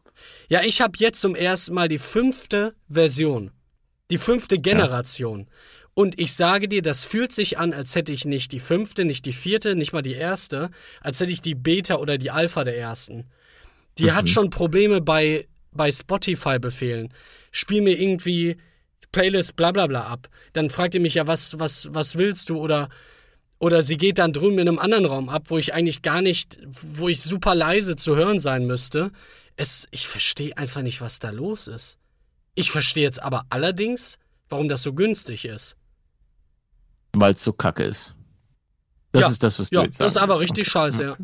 Ja, 0.48 0.62
ich 0.62 0.80
habe 0.80 0.92
jetzt 0.98 1.20
zum 1.20 1.34
ersten 1.34 1.74
Mal 1.74 1.88
die 1.88 1.98
fünfte 1.98 2.74
Version. 2.88 3.50
Die 4.10 4.18
fünfte 4.18 4.58
Generation. 4.58 5.48
Und 5.94 6.18
ich 6.18 6.34
sage 6.34 6.68
dir, 6.68 6.82
das 6.82 7.04
fühlt 7.04 7.32
sich 7.32 7.58
an, 7.58 7.74
als 7.74 7.94
hätte 7.94 8.12
ich 8.12 8.24
nicht 8.24 8.52
die 8.52 8.60
fünfte, 8.60 9.04
nicht 9.04 9.26
die 9.26 9.32
vierte, 9.32 9.74
nicht 9.74 9.92
mal 9.92 10.02
die 10.02 10.14
erste, 10.14 10.70
als 11.00 11.20
hätte 11.20 11.32
ich 11.32 11.42
die 11.42 11.54
Beta 11.54 11.96
oder 11.96 12.16
die 12.16 12.30
Alpha 12.30 12.64
der 12.64 12.78
ersten. 12.78 13.26
Die 13.98 14.12
hat 14.12 14.28
schon 14.30 14.48
Probleme 14.48 15.02
bei, 15.02 15.46
bei 15.70 15.92
Spotify-Befehlen. 15.92 17.12
Spiel 17.50 17.82
mir 17.82 18.00
irgendwie 18.00 18.56
Playlist 19.12 19.56
bla 19.56 19.70
bla 19.70 19.86
bla 19.86 20.04
ab. 20.04 20.28
Dann 20.54 20.70
fragt 20.70 20.94
ihr 20.94 21.00
mich 21.00 21.14
ja, 21.14 21.26
was, 21.26 21.58
was, 21.58 21.92
was 21.92 22.16
willst 22.16 22.48
du? 22.48 22.58
Oder, 22.58 22.88
oder 23.58 23.82
sie 23.82 23.98
geht 23.98 24.18
dann 24.18 24.32
drüben 24.32 24.58
in 24.58 24.68
einem 24.68 24.78
anderen 24.78 25.04
Raum 25.04 25.28
ab, 25.28 25.44
wo 25.48 25.58
ich 25.58 25.74
eigentlich 25.74 26.00
gar 26.00 26.22
nicht, 26.22 26.58
wo 26.64 27.08
ich 27.08 27.20
super 27.20 27.54
leise 27.54 27.96
zu 27.96 28.16
hören 28.16 28.40
sein 28.40 28.66
müsste. 28.66 29.12
Es, 29.56 29.86
ich 29.90 30.08
verstehe 30.08 30.56
einfach 30.56 30.82
nicht, 30.82 31.00
was 31.00 31.18
da 31.18 31.30
los 31.30 31.68
ist. 31.68 31.98
Ich 32.54 32.70
verstehe 32.70 33.04
jetzt 33.04 33.22
aber 33.22 33.44
allerdings, 33.50 34.18
warum 34.48 34.68
das 34.68 34.82
so 34.82 34.92
günstig 34.92 35.44
ist. 35.44 35.76
Weil 37.12 37.34
es 37.34 37.44
so 37.44 37.52
kacke 37.52 37.84
ist. 37.84 38.14
Das 39.12 39.20
Ja, 39.22 39.28
ist 39.28 39.42
das, 39.42 39.58
was 39.58 39.70
du 39.70 39.76
Ja, 39.76 39.82
jetzt 39.84 40.00
das 40.00 40.12
ist 40.16 40.22
einfach 40.22 40.40
richtig 40.40 40.66
scheiße, 40.68 41.04
ja. 41.04 41.16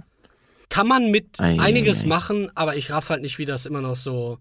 Kann 0.68 0.86
man 0.86 1.10
mit 1.10 1.40
Ei, 1.40 1.54
ei, 1.54 1.60
einiges 1.60 2.02
ei. 2.02 2.06
machen, 2.06 2.50
aber 2.54 2.76
ich 2.76 2.90
raff 2.90 3.08
halt 3.08 3.22
nicht, 3.22 3.38
wie 3.38 3.46
das 3.46 3.64
immer 3.64 3.80
noch 3.80 3.96
so, 3.96 4.38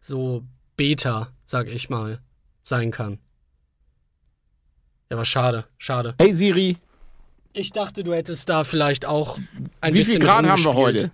so 0.00 0.42
Beta, 0.76 1.28
sag 1.44 1.68
ich 1.68 1.90
mal, 1.90 2.20
sein 2.62 2.90
kann. 2.90 3.18
Ja, 5.10 5.16
aber 5.16 5.24
schade, 5.26 5.66
schade. 5.78 6.14
Hey 6.18 6.32
Siri, 6.32 6.78
Ich 7.52 7.70
dachte, 7.72 8.02
du 8.04 8.12
hättest 8.14 8.48
da 8.48 8.64
vielleicht 8.64 9.04
auch 9.06 9.38
ein 9.80 9.92
wie 9.94 9.98
bisschen 9.98 10.20
viel 10.20 10.28
Grad 10.28 10.46
haben 10.46 10.64
wir 10.64 10.74
heute? 10.74 11.10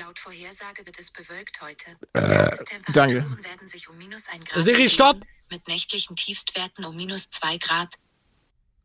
Laut 0.00 0.18
Vorhersage 0.18 0.86
wird 0.86 0.98
es 0.98 1.10
bewölkt 1.10 1.60
heute. 1.60 1.84
Äh, 2.14 2.56
danke. 2.94 3.26
werden 3.42 3.68
sich 3.68 3.86
um 3.90 3.98
minus 3.98 4.28
ein 4.32 4.40
Grad 4.40 4.62
Siri, 4.64 4.88
stopp! 4.88 5.20
Mit 5.50 5.68
nächtlichen 5.68 6.16
Tiefstwerten 6.16 6.86
um 6.86 6.96
minus 6.96 7.28
zwei 7.28 7.58
Grad. 7.58 7.96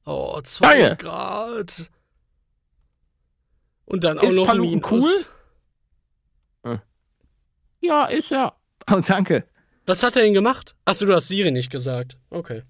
Oh, 0.04 0.42
zwei 0.42 0.78
Geil. 0.80 0.96
Grad. 0.98 1.90
Und 3.86 4.04
dann 4.04 4.20
auch 4.20 4.24
Ist 4.24 4.36
noch 4.36 4.46
Paluten 4.46 4.82
Minus. 4.82 5.28
cool? 6.66 6.80
Ja, 7.80 8.06
ist 8.06 8.32
er. 8.32 8.56
Oh, 8.92 9.00
danke. 9.00 9.48
Was 9.88 10.04
hat 10.04 10.16
er 10.16 10.22
denn 10.22 10.34
gemacht? 10.36 10.76
Achso, 10.86 11.08
du 11.08 11.16
hast 11.16 11.28
Siri 11.30 11.50
nicht 11.50 11.72
gesagt. 11.72 12.18
Okay. 12.30 12.62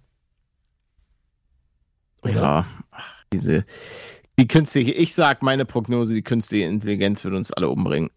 Oder? 2.22 2.34
Ja, 2.34 2.68
ach, 2.92 3.24
diese, 3.34 3.66
die 4.40 4.48
künstliche, 4.48 4.92
ich 4.92 5.14
sag 5.14 5.42
meine 5.42 5.66
Prognose, 5.66 6.14
die 6.14 6.22
künstliche 6.22 6.66
Intelligenz 6.66 7.24
wird 7.26 7.34
uns 7.34 7.52
alle 7.52 7.68
umbringen. 7.68 8.12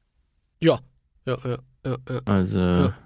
Ja. 0.61 0.81
Ja, 1.27 1.39
ja, 1.45 1.59
ja, 1.87 1.97
ja. 2.09 2.21
Also, 2.27 2.59
Ja. 2.59 2.99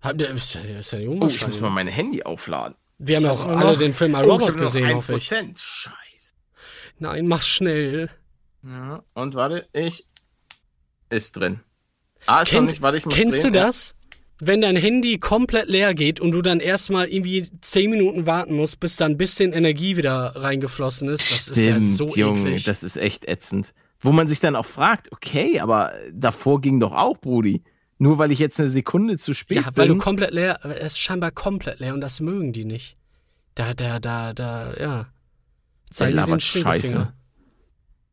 Hat 0.00 0.20
der 0.20 0.30
ist 0.30 0.54
ja, 0.54 0.60
ist 0.60 0.92
ja 0.92 0.98
nicht 1.00 1.08
oh, 1.08 1.26
ich 1.26 1.44
muss 1.46 1.60
mal 1.60 1.70
mein 1.70 1.88
Handy 1.88 2.22
aufladen. 2.22 2.76
Wir 2.98 3.16
haben 3.16 3.24
ja 3.24 3.32
auch 3.32 3.44
alle 3.44 3.72
noch- 3.72 3.76
den 3.78 3.92
Film 3.92 4.14
Oh, 4.14 4.18
I, 4.18 4.20
ich 4.22 4.28
Robot 4.28 4.56
gesehen, 4.56 4.94
hoffe 4.94 5.16
ich. 5.16 5.28
1%. 5.32 5.58
Scheiße. 5.60 6.34
Nein, 6.98 7.26
mach 7.26 7.42
schnell. 7.42 8.08
Ja, 8.62 9.02
und 9.14 9.34
warte, 9.34 9.68
ich 9.72 10.06
ist 11.10 11.36
drin. 11.36 11.60
Ah, 12.26 12.42
ist 12.42 12.50
Kennt- 12.50 12.62
noch 12.66 12.70
nicht, 12.70 12.82
warte, 12.82 12.98
ich 12.98 13.04
muss 13.06 13.14
Kennst 13.14 13.42
drehen. 13.42 13.52
du 13.54 13.58
das? 13.60 13.94
Wenn 14.40 14.60
dein 14.60 14.76
Handy 14.76 15.18
komplett 15.18 15.68
leer 15.68 15.94
geht 15.94 16.20
und 16.20 16.30
du 16.30 16.42
dann 16.42 16.60
erstmal 16.60 17.08
irgendwie 17.08 17.48
10 17.60 17.90
Minuten 17.90 18.26
warten 18.26 18.54
musst, 18.54 18.78
bis 18.78 18.94
da 18.96 19.04
ein 19.06 19.16
bisschen 19.16 19.52
Energie 19.52 19.96
wieder 19.96 20.32
reingeflossen 20.36 21.08
ist, 21.08 21.28
das 21.32 21.48
ist 21.48 21.64
ja 21.66 21.72
Stimmt, 21.74 21.86
so 21.96 22.08
Junge, 22.14 22.40
eklig. 22.50 22.64
das 22.64 22.84
ist 22.84 22.96
echt 22.96 23.24
ätzend. 23.26 23.74
Wo 24.00 24.12
man 24.12 24.28
sich 24.28 24.40
dann 24.40 24.54
auch 24.54 24.66
fragt, 24.66 25.10
okay, 25.12 25.60
aber 25.60 25.92
davor 26.12 26.60
ging 26.60 26.78
doch 26.78 26.92
auch, 26.92 27.18
Brudi. 27.18 27.62
Nur 27.98 28.18
weil 28.18 28.30
ich 28.30 28.38
jetzt 28.38 28.60
eine 28.60 28.68
Sekunde 28.68 29.18
zu 29.18 29.34
spät 29.34 29.64
ja, 29.64 29.70
weil 29.74 29.88
du 29.88 29.94
bin. 29.94 30.00
komplett 30.00 30.30
leer, 30.30 30.60
es 30.64 30.92
ist 30.92 31.00
scheinbar 31.00 31.32
komplett 31.32 31.80
leer 31.80 31.94
und 31.94 32.00
das 32.00 32.20
mögen 32.20 32.52
die 32.52 32.64
nicht. 32.64 32.96
Da, 33.56 33.74
da, 33.74 33.98
da, 33.98 34.32
da, 34.32 34.72
ja. 34.78 35.06
Zeig 35.90 36.14
dir 36.14 36.24
den. 36.24 36.38
Scheiße. 36.38 37.12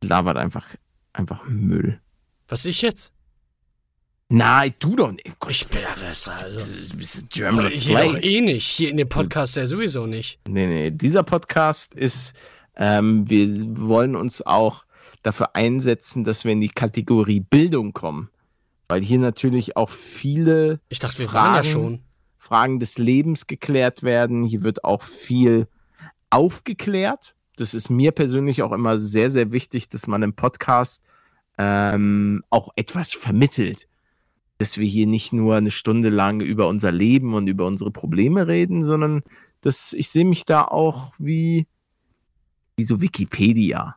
Labert 0.01 0.37
einfach, 0.37 0.65
einfach 1.13 1.43
Müll. 1.47 1.99
Was 2.47 2.65
ich 2.65 2.81
jetzt? 2.81 3.11
Nein, 4.29 4.73
du 4.79 4.95
doch 4.95 5.11
nicht. 5.11 5.39
Gott, 5.39 5.51
Ich 5.51 5.67
bin, 5.67 5.81
ja, 5.81 5.89
also. 5.93 6.65
du 6.89 6.97
bist 6.97 7.17
ein 7.17 7.29
German 7.29 7.67
Hier 7.69 7.99
doch 7.99 8.17
eh 8.17 8.41
nicht. 8.41 8.65
Hier 8.65 8.89
in 8.89 8.97
dem 8.97 9.07
Podcast 9.07 9.55
ja 9.55 9.67
sowieso 9.67 10.07
nicht. 10.07 10.39
Nee, 10.47 10.65
nee, 10.65 10.91
dieser 10.91 11.21
Podcast 11.21 11.93
ist, 11.93 12.33
ähm, 12.75 13.29
wir 13.29 13.47
wollen 13.77 14.15
uns 14.15 14.41
auch 14.41 14.84
dafür 15.25 15.55
einsetzen, 15.55 16.23
dass 16.23 16.45
wir 16.45 16.51
in 16.51 16.61
die 16.61 16.69
Kategorie 16.69 17.39
Bildung 17.39 17.93
kommen. 17.93 18.29
Weil 18.87 19.01
hier 19.01 19.17
natürlich 19.17 19.75
auch 19.75 19.89
viele 19.89 20.79
Ich 20.89 20.99
dachte, 20.99 21.17
wir 21.19 21.33
waren 21.33 21.55
ja 21.55 21.63
Fragen. 21.63 21.67
schon. 21.67 21.99
Fragen 22.37 22.79
des 22.79 22.99
Lebens 22.99 23.47
geklärt 23.47 24.03
werden. 24.03 24.43
Hier 24.43 24.61
wird 24.61 24.83
auch 24.83 25.01
viel 25.01 25.67
aufgeklärt. 26.29 27.33
Das 27.55 27.73
ist 27.73 27.89
mir 27.89 28.11
persönlich 28.11 28.61
auch 28.61 28.71
immer 28.71 28.99
sehr, 28.99 29.31
sehr 29.31 29.51
wichtig, 29.51 29.89
dass 29.89 30.05
man 30.05 30.21
im 30.21 30.33
Podcast 30.33 31.01
ähm, 31.57 32.43
auch 32.51 32.69
etwas 32.75 33.13
vermittelt. 33.13 33.87
Dass 34.59 34.77
wir 34.77 34.85
hier 34.85 35.07
nicht 35.07 35.33
nur 35.33 35.55
eine 35.55 35.71
Stunde 35.71 36.09
lang 36.09 36.39
über 36.41 36.67
unser 36.67 36.91
Leben 36.91 37.33
und 37.33 37.47
über 37.47 37.65
unsere 37.65 37.89
Probleme 37.89 38.47
reden, 38.47 38.83
sondern 38.83 39.23
dass 39.61 39.91
ich 39.93 40.09
sehe 40.09 40.25
mich 40.25 40.45
da 40.45 40.65
auch 40.65 41.13
wie, 41.17 41.65
wie 42.75 42.83
so 42.83 43.01
Wikipedia. 43.01 43.95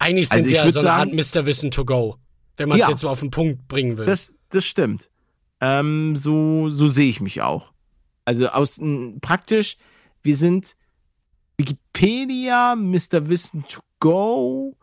Eigentlich 0.00 0.28
sind 0.28 0.38
Also 0.38 0.50
wir 0.50 0.56
ja 0.56 0.70
so 0.72 0.80
eine 0.80 0.92
Art 0.92 1.12
Mr. 1.12 1.46
Wissen 1.46 1.70
to 1.70 1.84
go. 1.84 2.16
Wenn 2.56 2.68
man 2.68 2.78
es 2.80 2.86
Ja. 2.86 2.90
jetzt 2.90 3.04
mal 3.04 3.10
auf 3.10 3.20
den 3.20 3.30
Punkt 3.30 3.68
bringen 3.68 3.96
will. 3.98 4.06
Das, 4.06 4.34
das 4.48 4.64
stimmt. 4.64 5.08
Ähm, 5.60 6.16
so, 6.16 6.68
so 6.70 6.88
sehe 6.88 7.08
ich 7.08 7.20
mich 7.20 7.40
auch. 7.42 7.72
Also 8.24 8.48
aus 8.48 8.78
n- 8.78 9.20
praktisch, 9.20 9.76
wir 10.22 10.34
sind 10.36 10.74
Wikipedia, 11.58 12.74
Mr. 12.76 13.28
Wissen 13.28 13.64
to 13.68 13.80
go, 14.00 14.76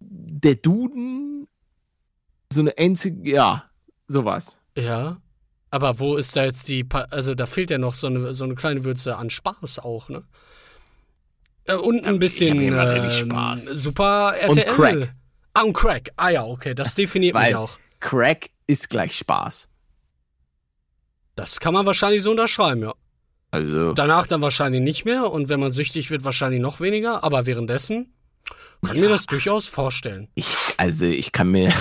der 0.00 0.54
Duden, 0.54 1.46
so 2.52 2.60
eine 2.60 2.76
einzige, 2.78 3.30
ja, 3.30 3.64
sowas. 4.06 4.58
Ja. 4.76 5.20
Aber 5.70 5.98
wo 5.98 6.16
ist 6.16 6.34
da 6.34 6.44
jetzt 6.44 6.68
die, 6.70 6.84
Pa- 6.84 7.08
also 7.10 7.34
da 7.34 7.44
fehlt 7.44 7.70
ja 7.70 7.76
noch 7.78 7.94
so 7.94 8.06
eine, 8.06 8.32
so 8.32 8.44
eine 8.44 8.54
kleine 8.54 8.84
Würze 8.84 9.16
an 9.16 9.28
Spaß 9.28 9.80
auch, 9.80 10.08
ne? 10.08 10.24
Äh, 11.68 11.74
Und 11.74 12.04
ein 12.04 12.18
bisschen 12.18 12.74
hab 12.74 13.12
Spaß. 13.12 13.64
super 13.66 14.34
RTL. 14.38 14.64
Crack. 14.74 15.14
Ah, 15.54 15.62
und 15.62 15.72
Crack. 15.72 16.10
Ah 16.16 16.30
ja, 16.30 16.44
okay, 16.44 16.74
das 16.74 16.94
definiert 16.94 17.34
mich 17.36 17.54
auch. 17.54 17.78
Crack 18.00 18.50
ist 18.66 18.90
gleich 18.90 19.16
Spaß. 19.16 19.68
Das 21.36 21.60
kann 21.60 21.74
man 21.74 21.86
wahrscheinlich 21.86 22.22
so 22.22 22.30
unterschreiben, 22.30 22.82
ja. 22.82 22.94
Also, 23.50 23.92
Danach 23.94 24.26
dann 24.26 24.42
wahrscheinlich 24.42 24.82
nicht 24.82 25.04
mehr 25.04 25.30
und 25.30 25.48
wenn 25.48 25.60
man 25.60 25.72
süchtig 25.72 26.10
wird, 26.10 26.24
wahrscheinlich 26.24 26.60
noch 26.60 26.80
weniger, 26.80 27.24
aber 27.24 27.46
währenddessen 27.46 28.12
kann 28.84 28.94
ich 28.96 29.02
mir 29.02 29.08
das 29.08 29.26
durchaus 29.26 29.66
vorstellen. 29.66 30.28
ich, 30.34 30.46
also 30.76 31.06
ich 31.06 31.32
kann 31.32 31.48
mir, 31.50 31.72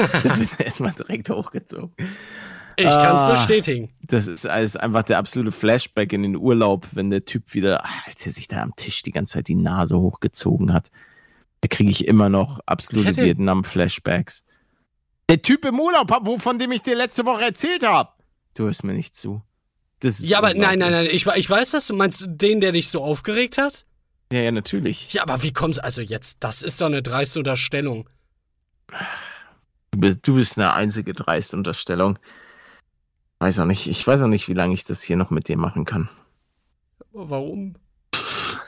erstmal 0.58 0.92
direkt 0.92 1.30
hochgezogen. 1.30 1.92
Ich 2.78 2.84
kann 2.84 3.16
es 3.16 3.22
Ah. 3.22 3.30
bestätigen. 3.30 3.90
Das 4.02 4.26
ist 4.26 4.46
alles 4.46 4.76
einfach 4.76 5.02
der 5.02 5.18
absolute 5.18 5.50
Flashback 5.52 6.12
in 6.12 6.22
den 6.22 6.36
Urlaub, 6.36 6.86
wenn 6.92 7.10
der 7.10 7.24
Typ 7.24 7.54
wieder, 7.54 7.84
als 8.06 8.26
er 8.26 8.32
sich 8.32 8.48
da 8.48 8.62
am 8.62 8.76
Tisch 8.76 9.02
die 9.02 9.12
ganze 9.12 9.34
Zeit 9.34 9.48
die 9.48 9.54
Nase 9.54 9.98
hochgezogen 9.98 10.72
hat. 10.72 10.90
Da 11.62 11.68
kriege 11.68 11.90
ich 11.90 12.06
immer 12.06 12.28
noch 12.28 12.60
absolute? 12.66 13.16
Vietnam-Flashbacks. 13.16 14.44
Der 15.28 15.40
Typ 15.42 15.64
im 15.64 15.80
Urlaub, 15.80 16.10
wo- 16.22 16.38
von 16.38 16.58
dem 16.58 16.70
ich 16.72 16.82
dir 16.82 16.94
letzte 16.96 17.24
Woche 17.24 17.42
erzählt 17.44 17.82
habe. 17.86 18.10
Du 18.54 18.64
hörst 18.64 18.84
mir 18.84 18.92
nicht 18.94 19.16
zu. 19.16 19.42
Ist 20.02 20.20
Ja, 20.20 20.38
aber 20.38 20.52
nein, 20.54 20.78
nein, 20.78 20.92
nein, 20.92 21.08
ich, 21.10 21.26
ich 21.26 21.50
weiß 21.50 21.70
das. 21.72 21.86
Du 21.86 21.94
meinst 21.96 22.26
den, 22.28 22.60
der 22.60 22.72
dich 22.72 22.90
so 22.90 23.02
aufgeregt 23.02 23.56
hat? 23.58 23.86
Ja, 24.30 24.40
ja, 24.40 24.50
natürlich. 24.52 25.12
Ja, 25.14 25.22
aber 25.22 25.42
wie 25.42 25.52
kommst 25.52 25.82
also 25.82 26.02
jetzt? 26.02 26.44
Das 26.44 26.62
ist 26.62 26.80
doch 26.80 26.86
eine 26.86 27.02
dreiste 27.02 27.38
Unterstellung. 27.40 28.08
Du 29.90 29.98
bist, 30.00 30.18
du 30.22 30.34
bist 30.34 30.58
eine 30.58 30.74
einzige 30.74 31.12
dreiste 31.14 31.56
Unterstellung. 31.56 32.18
Weiß 33.38 33.58
auch 33.58 33.66
nicht, 33.66 33.86
ich 33.86 34.06
weiß 34.06 34.22
auch 34.22 34.28
nicht, 34.28 34.48
wie 34.48 34.54
lange 34.54 34.74
ich 34.74 34.84
das 34.84 35.02
hier 35.02 35.16
noch 35.16 35.30
mit 35.30 35.48
dir 35.48 35.56
machen 35.58 35.84
kann. 35.84 36.08
Warum? 37.12 37.76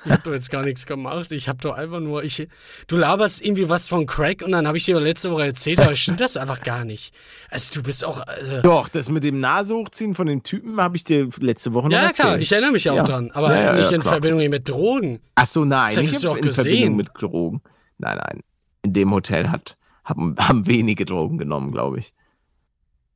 Ich 0.05 0.12
hab 0.12 0.23
doch 0.25 0.33
jetzt 0.33 0.51
gar 0.51 0.62
nichts 0.62 0.87
gemacht. 0.87 1.33
Ich 1.33 1.49
hab 1.49 1.61
doch 1.61 1.75
einfach 1.75 2.01
nur, 2.01 2.23
ich, 2.23 2.49
du 2.87 2.97
laberst 2.97 3.45
irgendwie 3.45 3.69
was 3.69 3.89
von 3.89 4.07
Crack 4.07 4.43
und 4.43 4.53
dann 4.53 4.66
habe 4.66 4.77
ich 4.79 4.85
dir 4.85 4.99
letzte 5.01 5.31
Woche 5.31 5.45
erzählt, 5.47 5.81
aber 5.81 5.97
stimmt 5.97 6.21
das 6.21 6.37
einfach 6.37 6.62
gar 6.62 6.85
nicht. 6.85 7.12
Also 7.51 7.75
du 7.75 7.83
bist 7.83 8.05
auch, 8.05 8.21
also, 8.21 8.62
Doch, 8.62 8.89
das 8.89 9.09
mit 9.09 9.25
dem 9.25 9.41
Nase 9.41 9.75
hochziehen 9.75 10.14
von 10.14 10.27
dem 10.29 10.45
Typen 10.45 10.81
habe 10.81 10.97
ich 10.97 11.05
dir 11.05 11.29
letzte 11.41 11.73
Woche 11.75 11.87
noch 11.89 11.93
ja 11.93 11.99
erzählt. 12.07 12.16
klar, 12.16 12.39
ich 12.39 12.53
erinnere 12.53 12.73
mich 12.73 12.85
ja 12.85 12.93
auch 12.93 12.99
Ja. 12.99 13.03
dran, 13.03 13.31
aber 13.33 13.51
Ja, 13.55 13.61
ja, 13.61 13.73
nicht 13.75 13.91
ja, 13.91 13.97
in 13.97 14.03
klar. 14.03 14.14
Verbindung 14.14 14.49
mit 14.49 14.69
Drogen. 14.69 15.21
Ach 15.35 15.47
so, 15.47 15.64
nein, 15.64 15.95
Das 15.95 15.97
nicht 16.11 16.23
du 16.23 16.31
auch 16.31 16.37
in 16.37 16.43
gesehen. 16.43 16.64
Verbindung 16.64 16.97
mit 16.97 17.09
Drogen. 17.14 17.62
Nein, 17.99 18.19
nein. 18.19 18.41
In 18.83 18.93
dem 18.93 19.11
Hotel 19.12 19.51
hat, 19.51 19.77
haben, 20.05 20.37
haben 20.39 20.66
wenige 20.66 21.05
Drogen 21.07 21.39
genommen, 21.39 21.73
glaube 21.73 21.99
ich. 21.99 22.14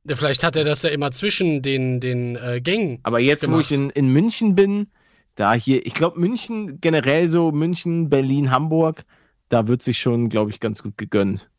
Vielleicht 0.07 0.43
hat 0.43 0.55
er 0.55 0.63
das 0.63 0.83
ja 0.83 0.89
immer 0.89 1.11
zwischen 1.11 1.61
den, 1.61 1.99
den 1.99 2.35
äh, 2.35 2.59
Gängen. 2.61 2.99
Aber 3.03 3.19
jetzt, 3.19 3.47
wo 3.47 3.51
Gemacht. 3.51 3.71
ich 3.71 3.77
in, 3.77 3.89
in 3.89 4.09
München 4.09 4.55
bin, 4.55 4.87
da 5.35 5.53
hier, 5.53 5.85
ich 5.85 5.93
glaube, 5.93 6.19
München, 6.19 6.81
generell 6.81 7.27
so 7.27 7.51
München, 7.51 8.09
Berlin, 8.09 8.51
Hamburg, 8.51 9.05
da 9.49 9.67
wird 9.67 9.81
sich 9.81 9.99
schon, 9.99 10.29
glaube 10.29 10.51
ich, 10.51 10.59
ganz 10.59 10.83
gut 10.83 10.97
gegönnt. 10.97 11.49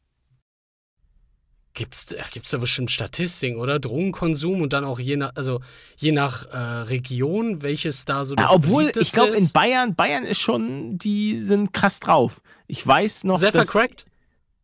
Gibt's, 1.76 2.14
gibt's 2.32 2.50
da 2.50 2.58
bestimmt 2.58 2.92
Statistiken, 2.92 3.58
oder? 3.58 3.80
Drogenkonsum 3.80 4.62
und 4.62 4.72
dann 4.72 4.84
auch 4.84 5.00
je 5.00 5.16
nach, 5.16 5.32
also 5.34 5.60
je 5.96 6.12
nach 6.12 6.46
äh, 6.52 6.56
Region, 6.56 7.62
welches 7.62 8.04
da 8.04 8.24
so 8.24 8.36
das 8.36 8.50
Ja, 8.50 8.56
obwohl, 8.56 8.92
ich 8.94 9.10
glaube, 9.10 9.36
in. 9.36 9.50
Bayern, 9.52 9.96
Bayern 9.96 10.22
ist 10.22 10.38
schon, 10.38 10.98
die 10.98 11.40
sind 11.40 11.72
krass 11.72 11.98
drauf. 11.98 12.42
Ich 12.68 12.86
weiß 12.86 13.24
noch, 13.24 13.38
Sehr 13.38 13.50
vercrackt? 13.50 14.06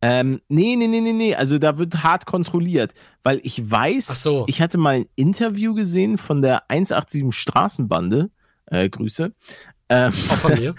Ähm, 0.01 0.41
nee, 0.47 0.75
nee, 0.75 0.87
nee, 0.87 1.01
nee, 1.01 1.13
nee. 1.13 1.35
Also 1.35 1.57
da 1.57 1.77
wird 1.77 2.03
hart 2.03 2.25
kontrollilt. 2.25 2.93
Weil 3.23 3.39
ich 3.43 3.69
weiß, 3.69 4.23
so. 4.23 4.45
ich 4.47 4.61
hatte 4.61 4.77
mal 4.77 4.95
ein 4.95 5.05
Interview 5.15 5.75
gesehen 5.75 6.17
von 6.17 6.41
der 6.41 6.69
187 6.69 7.31
Straßenbande. 7.31 8.31
Äh, 8.65 8.89
Grüße. 8.89 9.33
Ähm, 9.89 10.13
Auch 10.29 10.37
von 10.37 10.55
mir. 10.55 10.75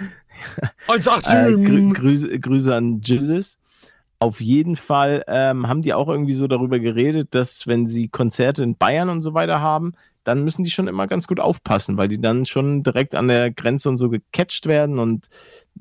äh, 0.88 0.92
1,87! 0.92 1.64
grü 1.64 1.92
Grüße, 1.92 2.40
Grüße 2.40 2.74
an 2.74 3.00
Jizzes. 3.00 3.58
Auf 4.18 4.40
jeden 4.40 4.76
Fall 4.76 5.24
ähm, 5.26 5.68
haben 5.68 5.82
die 5.82 5.94
auch 5.94 6.08
irgendwie 6.08 6.32
so 6.32 6.46
darüber 6.46 6.78
geredet, 6.78 7.34
dass 7.34 7.66
wenn 7.66 7.86
sie 7.86 8.08
Konzerte 8.08 8.62
in 8.62 8.76
Bayern 8.76 9.08
und 9.08 9.20
so 9.20 9.34
weiter 9.34 9.60
haben, 9.60 9.94
dann 10.24 10.44
müssen 10.44 10.62
die 10.62 10.70
schon 10.70 10.88
immer 10.88 11.08
ganz 11.08 11.26
gut 11.26 11.40
aufpassen, 11.40 11.96
weil 11.96 12.08
die 12.08 12.20
dann 12.20 12.46
schon 12.46 12.82
direkt 12.82 13.14
an 13.14 13.28
der 13.28 13.50
Grenze 13.50 13.88
und 13.88 13.96
so 13.96 14.08
gecatcht 14.08 14.66
werden 14.66 14.98
und 14.98 15.28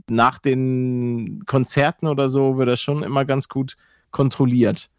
nach 0.10 0.40
den 0.40 1.44
Konzerten 1.46 2.08
oder 2.08 2.30
so 2.30 2.58
wird 2.58 2.70
das 2.70 2.82
schon 2.82 3.04
immer 3.04 3.26
ganz 3.26 3.48
gut 3.50 3.76
kontrolliert. 4.12 4.90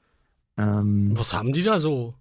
Ähm, 0.56 1.12
Was 1.14 1.34
haben 1.34 1.52
die 1.52 1.62
da 1.62 1.78
so? 1.78 2.14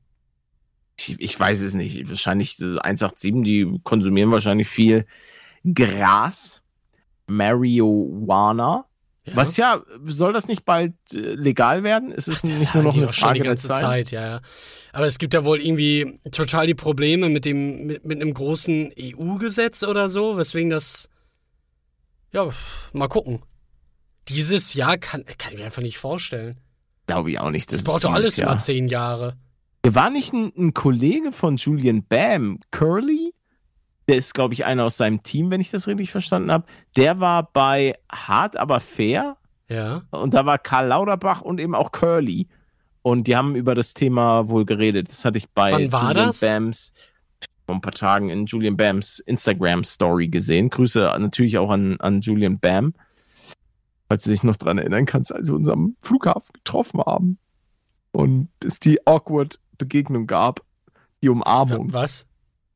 ich, 1.10 1.20
ich 1.20 1.40
weiß 1.40 1.62
es 1.62 1.74
nicht. 1.74 2.10
Wahrscheinlich 2.10 2.56
diese 2.56 2.84
187, 2.84 3.44
die 3.44 3.80
konsumieren 3.84 4.32
wahrscheinlich 4.32 4.68
viel. 4.68 5.06
Gras, 5.64 6.62
Marihuana. 7.28 8.86
Ja. 9.24 9.36
Was 9.36 9.56
ja, 9.58 9.84
soll 10.06 10.34
das 10.34 10.48
nicht 10.48 10.66
bald 10.66 10.94
äh, 11.14 11.36
legal 11.36 11.84
werden? 11.84 12.12
Ist 12.12 12.28
es 12.28 12.44
nicht 12.44 12.74
nur 12.74 12.84
noch 12.84 12.96
eine 12.96 13.08
Frage 13.08 13.36
die 13.36 13.40
der 13.42 13.52
ganze 13.52 13.68
Zeit? 13.68 13.80
Zeit, 13.80 14.12
ja, 14.12 14.26
ja. 14.26 14.42
Aber 14.94 15.06
es 15.06 15.20
gibt 15.20 15.36
ja 15.36 15.46
wohl 15.46 15.62
irgendwie 15.62 16.20
total 16.32 16.66
die 16.66 16.74
Probleme 16.74 17.30
mit 17.30 17.46
dem, 17.46 17.86
mit, 17.86 18.06
mit 18.06 18.20
einem 18.20 18.34
großen 18.34 18.92
EU-Gesetz 19.00 19.84
oder 19.84 20.10
so, 20.10 20.38
weswegen 20.38 20.72
das. 20.72 21.10
Ja, 22.34 22.50
mal 22.94 23.08
gucken. 23.08 23.42
Dieses 24.28 24.74
Jahr 24.74 24.98
kann, 24.98 25.26
kann 25.38 25.54
ich 25.54 25.60
mir 25.60 25.66
einfach 25.66 25.82
nicht 25.82 25.98
vorstellen. 25.98 26.58
Glaube 27.08 27.32
ich 27.32 27.40
auch 27.40 27.50
nicht. 27.50 27.72
Das, 27.72 27.80
dass 27.80 27.84
braucht 27.86 28.04
doch 28.04 28.14
alles 28.14 28.38
Jahr. 28.38 28.50
immer 28.50 28.58
zehn 28.58 28.88
Jahre. 28.88 29.38
War 29.86 30.10
nicht 30.12 30.32
ein, 30.34 30.54
ein 30.58 30.74
Kollege 30.74 31.32
von 31.32 31.58
Julian 31.58 32.04
Bam, 32.06 32.60
Curly? 32.72 33.34
Der 34.08 34.18
ist, 34.18 34.34
glaube 34.34 34.54
ich, 34.54 34.64
einer 34.66 34.86
aus 34.86 34.98
seinem 34.98 35.24
Team, 35.24 35.50
wenn 35.50 35.60
ich 35.62 35.72
das 35.72 35.88
richtig 35.88 36.12
verstanden 36.12 36.52
habe. 36.52 36.66
Der 36.96 37.20
war 37.20 37.52
bei 37.52 37.96
Hart 38.12 38.56
aber 38.58 38.80
fair 38.80 39.38
Ja. 39.70 40.04
und 40.12 40.34
da 40.34 40.46
war 40.46 40.58
Karl 40.60 40.88
Lauterbach 40.88 41.42
und 41.42 41.60
eben 41.60 41.76
auch 41.76 41.92
Curly. 41.92 42.48
Und 43.02 43.26
die 43.28 43.36
haben 43.36 43.56
über 43.56 43.74
das 43.74 43.94
Thema 43.96 44.48
wohl 44.48 44.66
geredet. 44.66 45.10
Das 45.10 45.26
hatte 45.26 45.40
ich 45.40 45.50
bei 45.50 45.72
Wann 45.74 45.92
war 45.92 46.10
Julian 46.10 46.28
das? 46.28 46.40
Bams 46.42 46.94
vor 47.72 47.78
ein 47.78 47.82
paar 47.82 47.94
Tagen 47.94 48.30
in 48.30 48.48
Julian 48.48 48.76
Bams 48.76 49.20
Instagram-Story 49.20 50.28
gesehen. 50.28 50.70
Grüße 50.70 51.00
natürlich 51.20 51.58
auch 51.58 51.70
an, 51.70 51.96
an 52.02 52.20
Julian 52.20 52.60
Bam. 52.60 52.94
Falls 54.10 54.26
du 54.26 54.30
dich 54.30 54.44
noch 54.44 54.58
dran 54.58 54.78
erinnern 54.78 55.06
kannst, 55.06 55.34
als 55.34 55.48
wir 55.48 55.56
uns 55.56 55.70
am 55.70 55.96
Flughafen 56.02 56.52
getroffen 56.52 57.00
haben 57.00 57.38
und 58.12 58.50
es 58.66 58.82
die 58.82 59.08
awkward 59.08 59.58
Begegnung 59.78 60.28
gab, 60.28 60.60
die 61.22 61.30
Umarmung. 61.30 61.94
Was? 61.94 62.28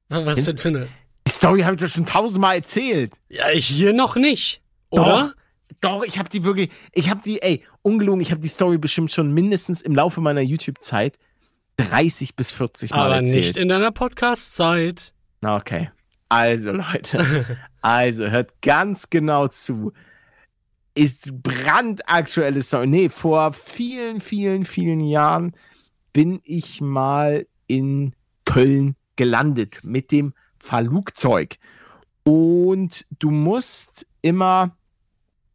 Was 0.07 0.23
Kennst- 0.23 0.47
denn 0.47 0.57
für 0.57 0.69
eine. 0.69 0.87
Die 1.27 1.31
Story 1.31 1.61
habe 1.63 1.75
ich 1.75 1.81
doch 1.81 1.89
schon 1.89 2.05
tausendmal 2.05 2.55
erzählt. 2.55 3.15
Ja, 3.27 3.47
hier 3.49 3.91
noch 3.91 4.15
nicht. 4.15 4.61
Oder? 4.91 5.33
Doch, 5.81 6.03
ich 6.03 6.17
habe 6.17 6.29
die 6.29 6.45
wirklich, 6.45 6.69
ich 6.93 7.09
habe 7.09 7.19
die, 7.21 7.41
ey, 7.41 7.63
ungelogen, 7.81 8.21
ich 8.21 8.31
habe 8.31 8.39
die 8.39 8.47
Story 8.47 8.77
bestimmt 8.77 9.11
schon 9.11 9.33
mindestens 9.33 9.81
im 9.81 9.93
Laufe 9.93 10.21
meiner 10.21 10.41
YouTube-Zeit 10.41 11.17
30 11.77 12.35
bis 12.35 12.51
40 12.51 12.91
Mal 12.91 13.05
Aber 13.05 13.15
erzählt. 13.15 13.33
nicht 13.35 13.57
in 13.57 13.69
deiner 13.69 13.91
Podcast-Zeit. 13.91 15.13
Na, 15.41 15.57
Okay. 15.57 15.89
Also, 16.27 16.71
Leute, 16.71 17.45
also 17.81 18.27
hört 18.29 18.59
ganz 18.61 19.09
genau 19.11 19.47
zu. 19.47 19.93
Ist 20.95 21.43
brandaktuelle 21.43 22.63
Story. 22.63 22.87
Nee, 22.87 23.09
vor 23.09 23.53
vielen, 23.53 24.21
vielen, 24.21 24.65
vielen 24.65 25.01
Jahren 25.01 25.51
bin 26.13 26.39
ich 26.43 26.81
mal 26.81 27.45
in 27.67 28.15
Köln 28.45 28.95
gelandet 29.17 29.83
mit 29.83 30.11
dem 30.11 30.33
Flugzeug. 30.57 31.57
Und 32.23 33.05
du 33.19 33.29
musst 33.29 34.07
immer, 34.21 34.75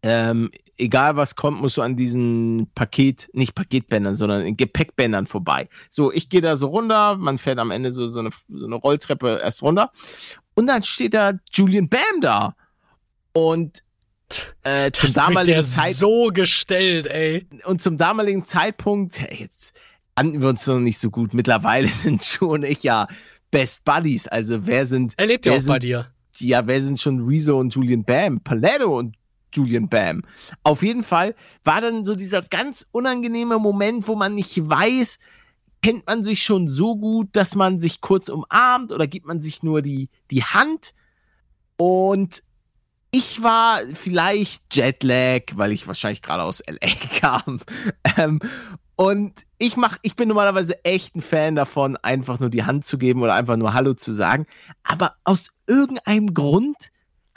ähm, 0.03 0.51
egal 0.79 1.17
was 1.17 1.37
kommt, 1.37 1.61
musst 1.61 1.77
du 1.77 1.83
an 1.83 1.97
diesen 1.97 2.71
Paket, 2.75 3.29
nicht 3.33 3.55
Paketbändern, 3.55 4.17
sondern 4.17 4.43
in 4.47 4.57
Gepäckbändern 4.57 5.27
vorbei. 5.27 5.69
So, 5.91 6.11
ich 6.13 6.29
gehe 6.31 6.41
da 6.41 6.57
so 6.57 6.69
runter, 6.69 7.17
man 7.17 7.37
fährt 7.39 7.59
am 7.59 7.71
Ende 7.71 7.91
so, 7.91 8.07
so, 8.07 8.21
eine, 8.21 8.31
so 8.49 8.65
eine 8.67 8.77
Rolltreppe 8.77 9.41
erst 9.43 9.63
runter. 9.63 9.91
Und 10.55 10.67
dann 10.67 10.83
steht 10.83 11.15
da 11.15 11.33
Julian 11.53 11.89
Bam 11.89 12.21
da. 12.21 12.55
Und 13.33 13.83
äh, 14.63 14.91
zum 14.93 15.09
Das 15.09 15.13
damaligen 15.15 15.55
der 15.55 15.63
Zeit 15.63 15.95
so 15.95 16.29
gestellt, 16.29 17.07
ey. 17.07 17.47
und 17.65 17.83
zum 17.83 17.97
damaligen 17.97 18.45
Zeitpunkt, 18.45 19.21
jetzt 19.39 19.75
kannten 20.17 20.41
wir 20.41 20.49
uns 20.49 20.67
noch 20.67 20.79
nicht 20.79 20.99
so 20.99 21.11
gut. 21.11 21.35
Mittlerweile 21.35 21.89
sind 21.89 22.25
Joe 22.41 22.51
und 22.51 22.65
ich 22.65 22.83
ja 22.83 23.07
Best 23.51 23.85
Buddies. 23.85 24.29
Also 24.29 24.67
wer 24.67 24.87
sind, 24.87 25.15
Er 25.17 25.27
lebt 25.27 25.47
ja 25.47 25.53
auch 25.53 25.61
sind, 25.61 25.69
bei 25.69 25.79
dir. 25.79 26.07
ja, 26.39 26.67
wer 26.67 26.81
sind 26.81 27.01
schon 27.01 27.25
Rezo 27.27 27.59
und 27.59 27.75
Julian 27.75 28.05
Bam? 28.05 28.41
Paletto 28.41 28.99
und 28.99 29.17
Julian 29.53 29.89
Bam. 29.89 30.23
Auf 30.63 30.83
jeden 30.83 31.05
Fall 31.05 31.35
war 31.65 31.81
dann 31.81 32.05
so 32.05 32.15
dieser 32.15 32.43
ganz 32.43 32.87
unangenehme 32.93 33.59
Moment, 33.59 34.09
wo 34.09 34.17
man 34.17 34.35
nicht 34.35 34.69
weiß, 34.69 35.19
kennt 35.83 36.07
man 36.07 36.23
sich 36.23 36.43
schon 36.43 36.69
so 36.69 36.97
gut, 36.97 37.29
dass 37.33 37.55
man 37.55 37.81
sich 37.81 38.01
kurz 38.01 38.29
umarmt 38.29 38.93
oder 38.93 39.07
gibt 39.07 39.27
man 39.27 39.41
sich 39.41 39.63
nur 39.63 39.83
die, 39.83 40.09
die 40.31 40.45
Hand? 40.45 40.95
Und 41.77 42.43
ich 43.11 43.43
war 43.43 43.81
vielleicht 43.95 44.75
Jetlag, 44.75 45.43
weil 45.55 45.73
ich 45.73 45.87
wahrscheinlich 45.87 46.23
gerade 46.23 46.43
aus 46.43 46.63
LA 46.67 46.95
kam. 47.21 47.61
Ähm, 48.17 48.41
und 48.97 49.33
ich 49.57 49.77
mach, 49.77 49.97
ich 50.03 50.15
bin 50.15 50.29
normalerweise 50.29 50.85
echt 50.85 51.17
ein 51.17 51.23
Fan 51.23 51.57
davon, 51.57 51.97
einfach 51.97 52.39
nur 52.39 52.51
die 52.51 52.65
Hand 52.65 52.85
zu 52.85 52.99
geben 52.99 53.23
oder 53.23 53.35
einfach 53.35 53.57
nur 53.57 53.73
Hallo 53.73 53.95
zu 53.95 54.13
sagen. 54.13 54.47
Aber 54.85 55.15
aus 55.25 55.49
irgendeinem 55.67 56.35
Grund 56.35 56.77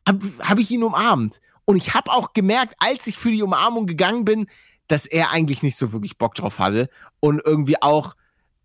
habe 0.05 0.29
hab 0.39 0.59
ich 0.59 0.69
ihn 0.71 0.83
umarmt. 0.83 1.39
Und 1.65 1.77
ich 1.77 1.93
habe 1.93 2.11
auch 2.11 2.33
gemerkt, 2.33 2.75
als 2.79 3.07
ich 3.07 3.17
für 3.17 3.31
die 3.31 3.43
Umarmung 3.43 3.85
gegangen 3.85 4.25
bin, 4.25 4.47
dass 4.87 5.05
er 5.05 5.31
eigentlich 5.31 5.63
nicht 5.63 5.77
so 5.77 5.93
wirklich 5.93 6.17
Bock 6.17 6.35
drauf 6.35 6.59
hatte. 6.59 6.89
Und 7.19 7.41
irgendwie 7.43 7.81
auch 7.81 8.15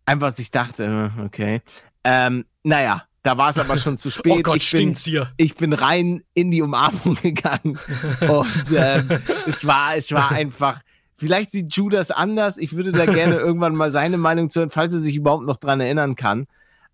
einfach 0.04 0.32
sich 0.32 0.50
dachte, 0.50 1.12
äh, 1.16 1.22
okay. 1.24 1.62
Ähm, 2.04 2.44
naja, 2.62 3.04
da 3.22 3.36
war 3.36 3.50
es 3.50 3.58
aber 3.58 3.76
schon 3.76 3.96
zu 3.96 4.10
spät. 4.10 4.32
Oh 4.32 4.42
Gott, 4.42 4.56
ich 4.56 4.70
bin, 4.70 4.80
stinkt's 4.80 5.04
hier. 5.04 5.32
ich 5.36 5.54
bin 5.54 5.72
rein 5.72 6.22
in 6.34 6.50
die 6.50 6.62
Umarmung 6.62 7.14
gegangen 7.22 7.78
und 8.20 8.72
ähm, 8.74 9.08
es 9.46 9.66
war 9.66 9.96
es 9.96 10.12
war 10.12 10.30
einfach 10.32 10.80
vielleicht 11.16 11.50
sieht 11.50 11.74
Judas 11.74 12.10
anders 12.10 12.58
ich 12.58 12.74
würde 12.74 12.92
da 12.92 13.04
gerne 13.04 13.34
irgendwann 13.38 13.74
mal 13.74 13.90
seine 13.90 14.16
Meinung 14.16 14.50
zu 14.50 14.60
hören 14.60 14.70
falls 14.70 14.92
er 14.92 15.00
sich 15.00 15.16
überhaupt 15.16 15.44
noch 15.44 15.56
dran 15.56 15.80
erinnern 15.80 16.14
kann 16.14 16.46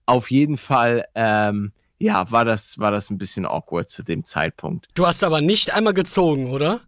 auf 0.07 0.31
jeden 0.31 0.57
Fall 0.57 1.05
ähm, 1.15 1.73
ja 2.05 2.31
war 2.31 2.45
das 2.45 2.79
war 2.79 2.91
das 2.91 3.11
ein 3.11 3.19
bisschen 3.19 3.47
awkward 3.47 3.89
zu 3.89 4.03
dem 4.03 4.25
Zeitpunkt 4.25 4.87
Du 4.95 5.07
hast 5.07 5.23
aber 5.25 5.41
nicht 5.41 5.73
einmal 5.73 5.95
gezogen, 5.95 6.51
oder? 6.51 6.81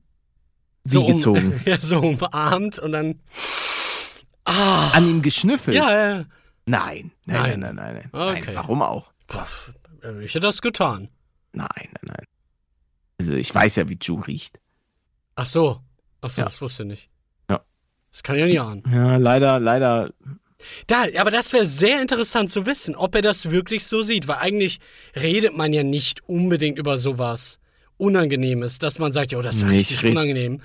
Wie 0.84 0.98
um, 0.98 1.06
gezogen? 1.16 1.60
Ja, 1.66 1.80
so 1.80 1.98
umarmt 1.98 2.78
und 2.78 2.92
dann. 2.92 3.20
Ah. 4.44 4.90
an 4.92 5.08
ihm 5.08 5.22
geschnüffelt 5.22 5.76
Ja, 5.76 5.90
ja. 5.90 6.24
nein 6.66 7.10
nein 7.24 7.58
Nein. 7.58 7.60
nein 7.60 7.74
nein 7.74 7.94
nein. 7.94 8.10
Okay. 8.12 8.42
nein 8.46 8.54
warum 8.56 8.82
auch 8.82 9.10
Boah, 9.26 9.46
Ich 10.20 10.30
hätte 10.34 10.40
das 10.46 10.62
getan. 10.62 11.08
nein 11.52 11.68
nein 11.74 12.02
nein 12.02 12.24
also 13.18 13.32
ich 13.32 13.52
weiß 13.52 13.76
ja 13.76 13.88
wie 13.88 13.98
Ju 14.00 14.20
riecht 14.20 14.60
Ach 15.34 15.46
so. 15.46 15.80
Ach 16.22 16.30
so, 16.30 16.40
Ja. 16.40 16.44
das 16.46 16.60
wusste 16.62 16.84
ich 16.84 16.88
nicht. 16.88 17.10
Ja. 17.50 17.60
Das 18.10 18.22
kann 18.22 18.38
ja 18.38 18.46
nicht 18.46 18.60
ahnen. 18.60 18.82
ja 18.90 19.16
leider 19.16 19.58
leider 19.60 20.10
Da, 20.86 21.04
aber 21.18 21.30
das 21.30 21.52
wäre 21.52 21.66
sehr 21.66 22.00
interessant 22.00 22.50
zu 22.50 22.66
wissen, 22.66 22.94
ob 22.96 23.14
er 23.14 23.22
das 23.22 23.50
wirklich 23.50 23.86
so 23.86 24.02
sieht, 24.02 24.28
weil 24.28 24.36
eigentlich 24.36 24.80
redet 25.14 25.56
man 25.56 25.72
ja 25.72 25.82
nicht 25.82 26.28
unbedingt 26.28 26.78
über 26.78 26.98
sowas 26.98 27.58
Unangenehmes, 27.98 28.78
dass 28.78 28.98
man 28.98 29.12
sagt, 29.12 29.32
ja, 29.32 29.38
oh, 29.38 29.42
das 29.42 29.62
war 29.62 29.70
Nee, 29.70 29.78
ich 29.78 29.90
richtig 29.90 30.10
unangenehm. 30.10 30.60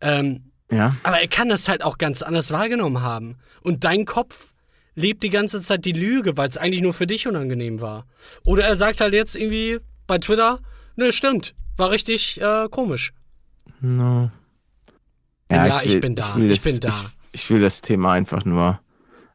Ähm, 0.00 0.50
ja 0.70 0.96
aber 1.02 1.20
er 1.20 1.28
kann 1.28 1.48
das 1.48 1.68
halt 1.68 1.84
auch 1.84 1.98
ganz 1.98 2.22
anders 2.22 2.50
wahrgenommen 2.50 3.02
haben. 3.02 3.36
Und 3.62 3.84
dein 3.84 4.04
Kopf 4.04 4.52
lebt 4.94 5.22
die 5.22 5.30
ganze 5.30 5.62
Zeit 5.62 5.84
die 5.84 5.92
Lüge, 5.92 6.36
weil 6.36 6.48
es 6.48 6.56
eigentlich 6.56 6.82
nur 6.82 6.94
für 6.94 7.06
dich 7.06 7.26
unangenehm 7.26 7.80
war. 7.80 8.06
Oder 8.44 8.64
er 8.64 8.76
sagt 8.76 9.00
halt 9.00 9.12
jetzt 9.12 9.36
irgendwie 9.36 9.78
bei 10.06 10.18
Twitter, 10.18 10.60
ne, 10.96 11.12
stimmt, 11.12 11.54
war 11.76 11.90
richtig 11.90 12.40
äh, 12.40 12.68
komisch. 12.70 13.12
No. 13.80 14.30
Ja, 15.50 15.82
ich 15.82 16.00
bin 16.00 16.14
da, 16.14 16.34
will 16.36 16.50
ich 16.50 16.62
das, 16.62 16.72
bin 16.72 16.80
da. 16.80 16.88
Ich, 16.88 17.42
ich 17.42 17.50
will 17.50 17.60
das 17.60 17.80
Thema 17.82 18.12
einfach 18.12 18.44
nur, 18.44 18.80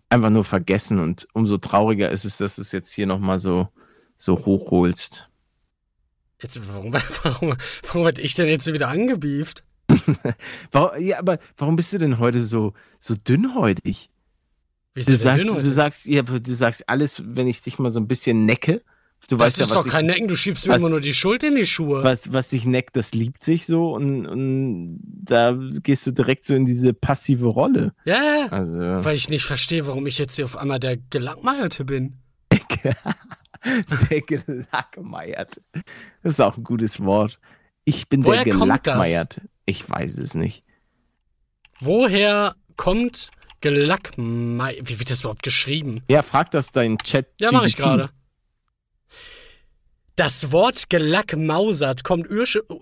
einfach 0.09 0.29
nur 0.29 0.43
vergessen 0.43 0.99
und 0.99 1.27
umso 1.33 1.57
trauriger 1.57 2.09
ist 2.09 2.25
es, 2.25 2.37
dass 2.37 2.55
du 2.55 2.61
es 2.61 2.71
jetzt 2.71 2.91
hier 2.91 3.05
nochmal 3.05 3.39
so, 3.39 3.69
so 4.17 4.45
hochholst. 4.45 5.29
Jetzt, 6.41 6.59
warum, 6.73 6.93
warum, 7.23 7.55
warum 7.83 8.05
hat 8.05 8.19
ich 8.19 8.35
denn 8.35 8.47
jetzt 8.47 8.71
wieder 8.71 8.89
angebieft? 8.89 9.63
Warum, 10.71 11.01
ja, 11.01 11.17
aber 11.17 11.39
warum 11.57 11.75
bist 11.75 11.91
du 11.93 11.97
denn 11.97 12.19
heute 12.19 12.41
so, 12.41 12.73
so 12.99 13.15
dünnhäutig? 13.15 14.11
Du 14.93 15.01
sagst, 15.01 15.45
du 15.45 15.59
sagst, 15.59 16.05
ja, 16.05 16.21
du 16.21 16.53
sagst 16.53 16.87
alles, 16.87 17.23
wenn 17.25 17.47
ich 17.47 17.63
dich 17.63 17.79
mal 17.79 17.89
so 17.89 17.99
ein 17.99 18.07
bisschen 18.07 18.45
necke. 18.45 18.83
Du 19.27 19.35
Das 19.35 19.45
weißt 19.45 19.59
ist 19.59 19.69
ja, 19.69 19.75
was 19.75 19.83
doch 19.83 19.91
kein 19.91 20.05
ich, 20.05 20.11
Necken, 20.15 20.27
du 20.27 20.35
schiebst 20.35 20.67
mir 20.67 20.75
immer 20.75 20.89
nur 20.89 21.01
die 21.01 21.13
Schuld 21.13 21.43
in 21.43 21.55
die 21.55 21.67
Schuhe. 21.67 22.03
was, 22.03 22.33
was 22.33 22.49
sich 22.49 22.65
neckt, 22.65 22.95
das 22.95 23.13
liebt 23.13 23.43
sich 23.43 23.65
so 23.65 23.93
und, 23.93 24.25
und 24.25 24.99
da 25.03 25.55
gehst 25.83 26.07
du 26.07 26.11
direkt 26.11 26.45
so 26.45 26.55
in 26.55 26.65
diese 26.65 26.93
passive 26.93 27.45
Rolle. 27.47 27.93
Ja. 28.05 28.47
Also, 28.49 28.79
weil 28.79 29.15
ich 29.15 29.29
nicht 29.29 29.43
verstehe, 29.43 29.85
warum 29.85 30.07
ich 30.07 30.17
jetzt 30.17 30.35
hier 30.35 30.45
auf 30.45 30.57
einmal 30.57 30.79
der 30.79 30.97
Gelangmeierte 30.97 31.85
bin. 31.85 32.15
der 34.09 34.21
gelackmeiert. 34.21 35.61
Das 36.23 36.33
ist 36.33 36.39
auch 36.41 36.57
ein 36.57 36.63
gutes 36.63 36.99
Wort. 37.01 37.39
Ich 37.85 38.07
bin 38.07 38.23
Woher 38.23 38.43
der 38.43 38.53
gelackmeiert. 38.53 39.41
Ich 39.65 39.87
weiß 39.87 40.17
es 40.17 40.33
nicht. 40.33 40.63
Woher 41.79 42.55
kommt 42.77 43.29
Gelackmeiert? 43.61 44.89
Wie 44.89 44.99
wird 44.99 45.11
das 45.11 45.21
überhaupt 45.21 45.43
geschrieben? 45.43 46.01
Ja, 46.09 46.21
frag 46.21 46.51
das 46.51 46.71
dein 46.71 46.97
Chat. 46.97 47.27
Ja, 47.39 47.51
mache 47.51 47.67
ich 47.67 47.75
gerade. 47.75 48.09
Das 50.19 50.51
Wort 50.51 50.89
gelackmausert 50.89 52.03
kommt 52.03 52.27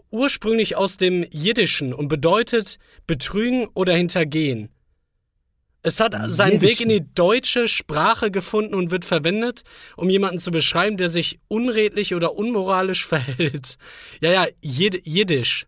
ursprünglich 0.10 0.76
aus 0.76 0.98
dem 0.98 1.24
Jiddischen 1.30 1.94
und 1.94 2.08
bedeutet 2.08 2.80
betrügen 3.06 3.68
oder 3.76 3.94
hintergehen. 3.94 4.70
Es 5.84 6.00
hat 6.00 6.16
seinen 6.32 6.62
Weg 6.62 6.82
in 6.82 6.90
Jiddischen. 6.90 7.06
die 7.06 7.14
deutsche 7.14 7.68
Sprache 7.68 8.32
gefunden 8.32 8.74
und 8.74 8.90
wird 8.90 9.06
verwendet, 9.06 9.62
um 9.98 10.10
jemanden 10.10 10.40
zu 10.40 10.50
beschreiben, 10.50 10.98
der 10.98 11.10
sich 11.10 11.40
unredlich 11.48 12.16
oder 12.16 12.34
unmoralisch 12.36 13.06
verhält. 13.06 13.78
Ja, 14.20 14.32
ja, 14.32 14.48
Jid 14.62 15.06
Jiddisch. 15.06 15.68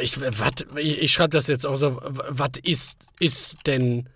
Ich, 0.00 0.20
wat, 0.20 0.66
ich, 0.76 1.02
ich 1.02 1.12
schreibe 1.12 1.30
das 1.30 1.48
jetzt 1.48 1.66
auch 1.66 1.74
so. 1.74 2.00
Was 2.00 2.52
ist, 2.62 3.06
ist 3.18 3.58
denn 3.66 4.08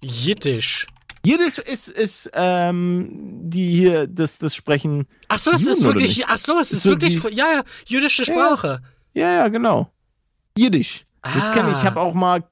Jiddisch? 0.00 0.86
Jiddisch 1.24 1.58
ist, 1.58 1.88
ist 1.88 2.30
ähm, 2.34 3.08
die 3.44 3.70
hier, 3.76 4.06
das, 4.06 4.38
das 4.38 4.54
Sprechen. 4.54 5.06
Ach 5.28 5.38
so, 5.38 5.50
es 5.52 5.60
Juden, 5.62 5.72
ist 5.72 5.84
wirklich, 5.84 6.26
ach 6.26 6.38
so, 6.38 6.58
es 6.58 6.72
ist 6.72 6.82
So 6.82 6.90
wirklich, 6.90 7.22
wie- 7.24 7.34
ja, 7.34 7.44
ja, 7.52 7.62
jüdische 7.86 8.24
Sprache. 8.24 8.80
Ja, 9.14 9.32
ja, 9.32 9.48
genau. 9.48 9.92
Jiddisch. 10.58 11.06
Das 11.22 11.44
Ah. 11.44 11.52
kenne 11.52 11.70
ich. 11.70 11.78
Ich 11.78 11.84
habe 11.84 12.00
auch 12.00 12.14
mal 12.14 12.44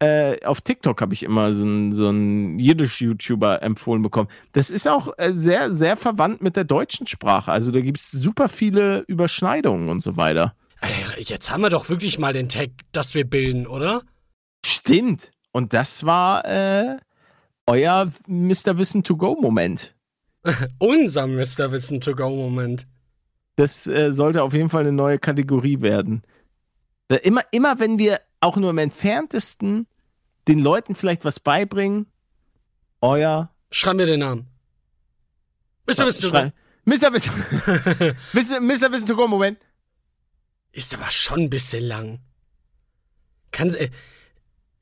äh, 0.00 0.44
auf 0.44 0.60
TikTok 0.60 1.00
habe 1.00 1.14
ich 1.14 1.22
immer 1.22 1.54
so 1.54 1.64
einen 1.64 1.92
so 1.92 2.10
Jiddisch-YouTuber 2.10 3.62
empfohlen 3.62 4.02
bekommen. 4.02 4.28
Das 4.52 4.68
ist 4.68 4.88
auch 4.88 5.12
äh, 5.16 5.32
sehr, 5.32 5.74
sehr 5.76 5.96
verwandt 5.96 6.42
mit 6.42 6.56
der 6.56 6.64
deutschen 6.64 7.06
Sprache. 7.06 7.52
Also 7.52 7.70
da 7.70 7.80
gibt 7.80 8.00
es 8.00 8.10
super 8.10 8.48
viele 8.48 9.04
Überschneidungen 9.06 9.88
und 9.88 10.00
so 10.00 10.16
weiter. 10.16 10.56
Ey, 10.80 11.22
Jetzt 11.22 11.52
haben 11.52 11.60
wir 11.62 11.70
doch 11.70 11.88
wirklich 11.88 12.18
mal 12.18 12.32
den 12.32 12.48
Tag, 12.48 12.70
das 12.90 13.14
wir 13.14 13.24
bilden, 13.24 13.68
oder? 13.68 14.02
Stimmt. 14.66 15.30
Und 15.52 15.72
das 15.72 16.04
war 16.04 16.44
äh, 16.46 16.96
euer 17.66 18.10
Mr. 18.26 18.78
Wissen 18.78 19.02
to 19.02 19.16
Go 19.16 19.36
Moment. 19.40 19.94
Unser 20.78 21.26
Mr. 21.26 21.70
Wissen 21.70 22.00
to 22.00 22.14
go 22.14 22.28
Moment. 22.28 22.86
Das 23.56 23.86
äh, 23.86 24.10
sollte 24.10 24.42
auf 24.42 24.54
jeden 24.54 24.70
Fall 24.70 24.80
eine 24.80 24.92
neue 24.92 25.18
Kategorie 25.18 25.80
werden. 25.80 26.22
Da 27.08 27.16
immer, 27.16 27.42
immer 27.52 27.78
wenn 27.78 27.98
wir 27.98 28.20
auch 28.40 28.56
nur 28.56 28.70
im 28.70 28.78
entferntesten 28.78 29.86
den 30.48 30.58
Leuten 30.58 30.94
vielleicht 30.94 31.24
was 31.24 31.38
beibringen, 31.38 32.06
euer 33.00 33.52
Schreib 33.72 33.96
mir 33.96 34.06
den 34.06 34.20
Namen. 34.20 34.46
Mr. 35.86 36.06
Wissen 36.06 36.22
to 36.30 36.30
go. 36.30 36.52
Mr. 36.84 37.12
Wissen, 37.12 38.66
Mr. 38.66 38.92
Wissen 38.92 39.06
to 39.06 39.16
go 39.16 39.26
Moment. 39.26 39.58
Ist 40.72 40.94
aber 40.94 41.10
schon 41.10 41.40
ein 41.40 41.50
bisschen 41.50 41.84
lang. 41.84 42.20
Kann, 43.50 43.74
äh, 43.74 43.88
kann, 43.88 43.90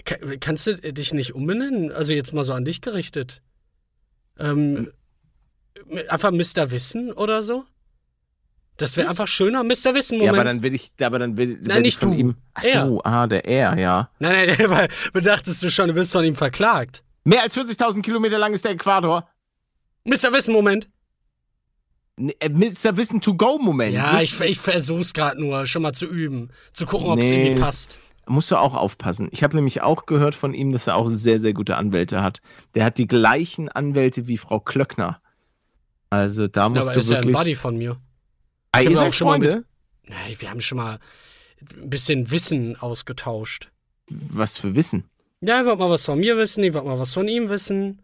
kannst 0.04 0.66
du 0.66 0.74
dich 0.76 1.12
nicht 1.12 1.34
umbenennen? 1.34 1.92
Also 1.92 2.12
jetzt 2.12 2.32
mal 2.32 2.44
so 2.44 2.52
an 2.52 2.64
dich 2.64 2.80
gerichtet. 2.80 3.42
Ähm, 4.38 4.90
einfach 6.08 6.30
Mr. 6.30 6.70
Wissen 6.70 7.12
oder 7.12 7.42
so? 7.42 7.64
Das 8.76 8.96
wäre 8.96 9.10
einfach 9.10 9.28
schöner. 9.28 9.62
Mr. 9.62 9.94
Wissen, 9.94 10.18
Moment. 10.18 10.34
Ja, 10.36 10.40
aber 10.40 10.44
dann 10.44 10.62
will 10.62 10.74
ich, 10.74 10.90
aber 11.02 11.18
dann 11.18 11.36
will, 11.36 11.58
will 11.60 11.76
ich 11.76 11.82
nicht 11.82 12.00
von 12.00 12.12
du. 12.12 12.16
ihm. 12.16 12.36
Ach 12.54 12.62
so, 12.62 13.00
ah, 13.04 13.26
der 13.26 13.44
er, 13.44 13.78
ja. 13.78 14.10
nein, 14.20 14.56
nein, 14.58 14.58
weil 14.70 14.88
bedachtest 15.12 15.62
du 15.62 15.70
schon, 15.70 15.88
du 15.88 15.94
wirst 15.94 16.12
von 16.12 16.24
ihm 16.24 16.34
verklagt. 16.36 17.02
Mehr 17.24 17.42
als 17.42 17.54
40.000 17.56 18.00
Kilometer 18.00 18.38
lang 18.38 18.54
ist 18.54 18.64
der 18.64 18.72
Äquator. 18.72 19.28
Mr. 20.04 20.32
Wissen, 20.32 20.54
Moment. 20.54 20.88
Äh, 22.16 22.48
Mr. 22.48 22.96
Wissen 22.96 23.20
to 23.20 23.34
go 23.34 23.58
Moment. 23.58 23.94
Ja, 23.94 24.20
ich, 24.22 24.40
ich 24.40 24.58
versuch's 24.58 25.12
gerade 25.12 25.38
nur, 25.38 25.66
schon 25.66 25.82
mal 25.82 25.92
zu 25.92 26.06
üben. 26.06 26.48
Zu 26.72 26.86
gucken, 26.86 27.08
ob 27.08 27.18
es 27.18 27.28
Nee. 27.28 27.42
irgendwie 27.42 27.60
passt. 27.60 27.98
Musst 28.30 28.50
du 28.50 28.56
auch 28.56 28.74
aufpassen. 28.74 29.28
Ich 29.32 29.42
habe 29.42 29.56
nämlich 29.56 29.82
auch 29.82 30.06
gehört 30.06 30.34
von 30.34 30.54
ihm, 30.54 30.72
dass 30.72 30.86
er 30.86 30.96
auch 30.96 31.06
sehr, 31.06 31.38
sehr 31.38 31.52
gute 31.52 31.76
Anwälte 31.76 32.22
hat. 32.22 32.40
Der 32.74 32.84
hat 32.84 32.98
die 32.98 33.06
gleichen 33.06 33.68
Anwälte 33.68 34.26
wie 34.26 34.38
Frau 34.38 34.60
Klöckner. 34.60 35.20
Also 36.10 36.48
da 36.48 36.62
Ja, 36.62 36.68
musst 36.68 36.82
aber 36.88 36.94
du 36.94 37.00
ist 37.00 37.10
ja 37.10 37.16
ein 37.18 37.22
wirklich. 37.24 37.36
Buddy 37.36 37.54
von 37.54 37.76
mir. 37.76 38.00
ah, 38.72 38.80
ihr 38.80 39.00
auch 39.00 39.12
schon 39.12 39.28
mal 39.28 39.38
Freunde? 39.38 39.64
Nein, 40.06 40.36
wir 40.38 40.50
haben 40.50 40.60
schon 40.60 40.78
mal 40.78 40.98
ein 41.78 41.90
bisschen 41.90 42.30
Wissen 42.30 42.76
ausgetauscht. 42.76 43.70
Was 44.08 44.56
für 44.56 44.74
Wissen. 44.74 45.04
Ja, 45.40 45.60
ich 45.60 45.66
wollte 45.66 45.78
mal 45.80 45.90
was 45.90 46.04
von 46.04 46.18
mir 46.18 46.36
wissen, 46.36 46.64
ich 46.64 46.74
wollte 46.74 46.88
mal 46.88 46.98
was 46.98 47.14
von 47.14 47.26
ihm 47.28 47.48
wissen. 47.48 48.02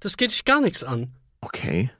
Das 0.00 0.16
geht 0.16 0.30
dich 0.30 0.44
gar 0.44 0.60
nichts 0.60 0.84
an. 0.84 1.12
Okay. 1.40 1.90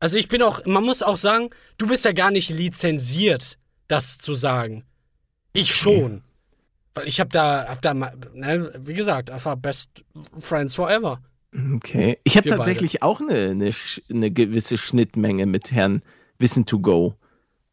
Also 0.00 0.16
ich 0.18 0.28
bin 0.28 0.42
auch, 0.42 0.64
man 0.66 0.84
muss 0.84 1.02
auch 1.02 1.16
sagen, 1.16 1.50
du 1.78 1.86
bist 1.86 2.04
ja 2.04 2.12
gar 2.12 2.30
nicht 2.30 2.50
lizenziert, 2.50 3.58
das 3.88 4.18
zu 4.18 4.34
sagen. 4.34 4.84
Ich 5.52 5.74
schon. 5.74 6.22
Weil 6.96 7.06
ich 7.06 7.20
hab 7.20 7.30
da, 7.30 7.66
hab 7.68 7.82
da, 7.82 7.92
ne, 7.94 8.72
wie 8.78 8.94
gesagt, 8.94 9.30
einfach 9.30 9.54
best 9.56 10.02
friends 10.40 10.74
forever. 10.74 11.20
Okay. 11.74 12.18
Ich 12.24 12.36
habe 12.38 12.48
tatsächlich 12.48 13.02
auch 13.02 13.20
eine, 13.20 13.50
eine, 13.50 13.70
eine 14.10 14.30
gewisse 14.30 14.78
Schnittmenge 14.78 15.44
mit 15.46 15.70
Herrn 15.72 16.02
Wissen 16.38 16.64
to 16.66 16.80
go. 16.80 17.14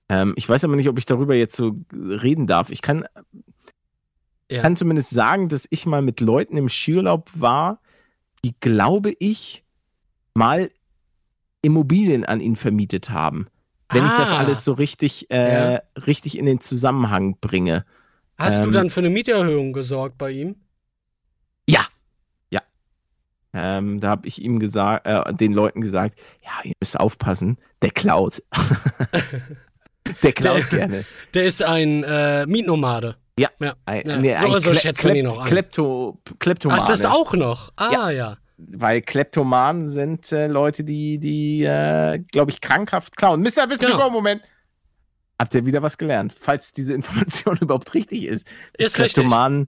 Ähm, 0.09 0.33
ich 0.35 0.47
weiß 0.47 0.65
aber 0.65 0.75
nicht, 0.75 0.89
ob 0.89 0.97
ich 0.97 1.05
darüber 1.05 1.35
jetzt 1.35 1.55
so 1.55 1.77
reden 1.93 2.47
darf. 2.47 2.69
Ich 2.69 2.81
kann, 2.81 3.05
Ja. 4.51 4.61
kann 4.61 4.75
zumindest 4.75 5.09
sagen, 5.09 5.47
dass 5.49 5.67
ich 5.69 5.85
mal 5.85 6.01
mit 6.01 6.19
Leuten 6.19 6.57
im 6.57 6.67
Skiurlaub 6.69 7.29
war, 7.33 7.79
die, 8.43 8.53
glaube 8.59 9.13
ich, 9.19 9.63
mal 10.33 10.69
Immobilien 11.61 12.25
an 12.25 12.41
ihn 12.41 12.57
vermietet 12.57 13.09
haben. 13.09 13.47
Wenn 13.89 14.05
ich 14.05 14.11
das 14.13 14.31
Ah. 14.31 14.39
alles 14.39 14.65
so 14.65 14.73
richtig, 14.73 15.31
äh, 15.31 15.73
Ja. 15.75 15.81
richtig 16.05 16.37
in 16.37 16.45
den 16.45 16.59
Zusammenhang 16.59 17.37
bringe. 17.39 17.85
Hast 18.37 18.61
du 18.63 18.67
Ähm, 18.67 18.71
dann 18.73 18.89
für 18.89 18.99
eine 19.01 19.09
Mieterhöhung 19.09 19.73
gesorgt 19.73 20.17
bei 20.17 20.31
ihm? 20.31 20.55
Ja. 21.67 21.85
Ja. 22.49 22.61
Ähm, 23.53 23.99
da 23.99 24.09
habe 24.09 24.27
ich 24.27 24.41
ihm 24.41 24.59
gesagt, 24.59 25.05
äh, 25.07 25.33
den 25.33 25.53
Leuten 25.53 25.81
gesagt, 25.81 26.19
ja, 26.43 26.51
ihr 26.63 26.73
müsst 26.79 26.99
aufpassen, 26.99 27.57
der 27.81 27.91
klaut. 27.91 28.41
der 30.23 30.33
klaut 30.33 30.57
Der- 30.71 30.77
gerne. 30.79 31.05
Der 31.33 31.43
ist 31.45 31.63
ein 31.63 32.03
äh, 32.03 32.45
Mietnomade. 32.45 33.15
Ja. 33.37 33.49
Ja. 33.59 33.73
Ein, 33.85 34.03
Ja, 34.07 34.17
nee, 34.19 34.37
so- 34.37 34.45
ein 34.45 34.59
so 34.59 34.69
Klep- 34.71 34.79
schätzt 34.81 35.03
man 35.03 35.15
ihn 35.15 35.27
auch 35.27 35.39
an. 35.41 35.47
Klepto, 35.47 36.19
Kleptomane. 36.39 36.81
Ach, 36.83 36.87
das 36.87 37.05
auch 37.05 37.33
noch. 37.33 37.71
Ah, 37.77 38.09
ja. 38.11 38.37
Weil 38.57 39.01
Kleptomanen 39.01 39.87
sind 39.87 40.31
äh, 40.31 40.47
Leute, 40.47 40.83
die, 40.83 41.17
die 41.17 41.63
äh, 41.63 42.19
glaube 42.19 42.51
ich, 42.51 42.61
krankhaft 42.61 43.17
klauen. 43.17 43.41
Mr. 43.41 43.69
Wissen 43.69 43.85
genau. 43.87 44.09
Moment. 44.09 44.41
Habt 45.43 45.55
ihr 45.55 45.65
wieder 45.65 45.81
was 45.81 45.97
gelernt? 45.97 46.33
Falls 46.39 46.71
diese 46.71 46.93
Information 46.93 47.57
überhaupt 47.61 47.93
richtig 47.93 48.23
ist. 48.23 48.47
Ist 48.77 48.97
richtig. 48.97 49.15
Kleptomanen 49.15 49.67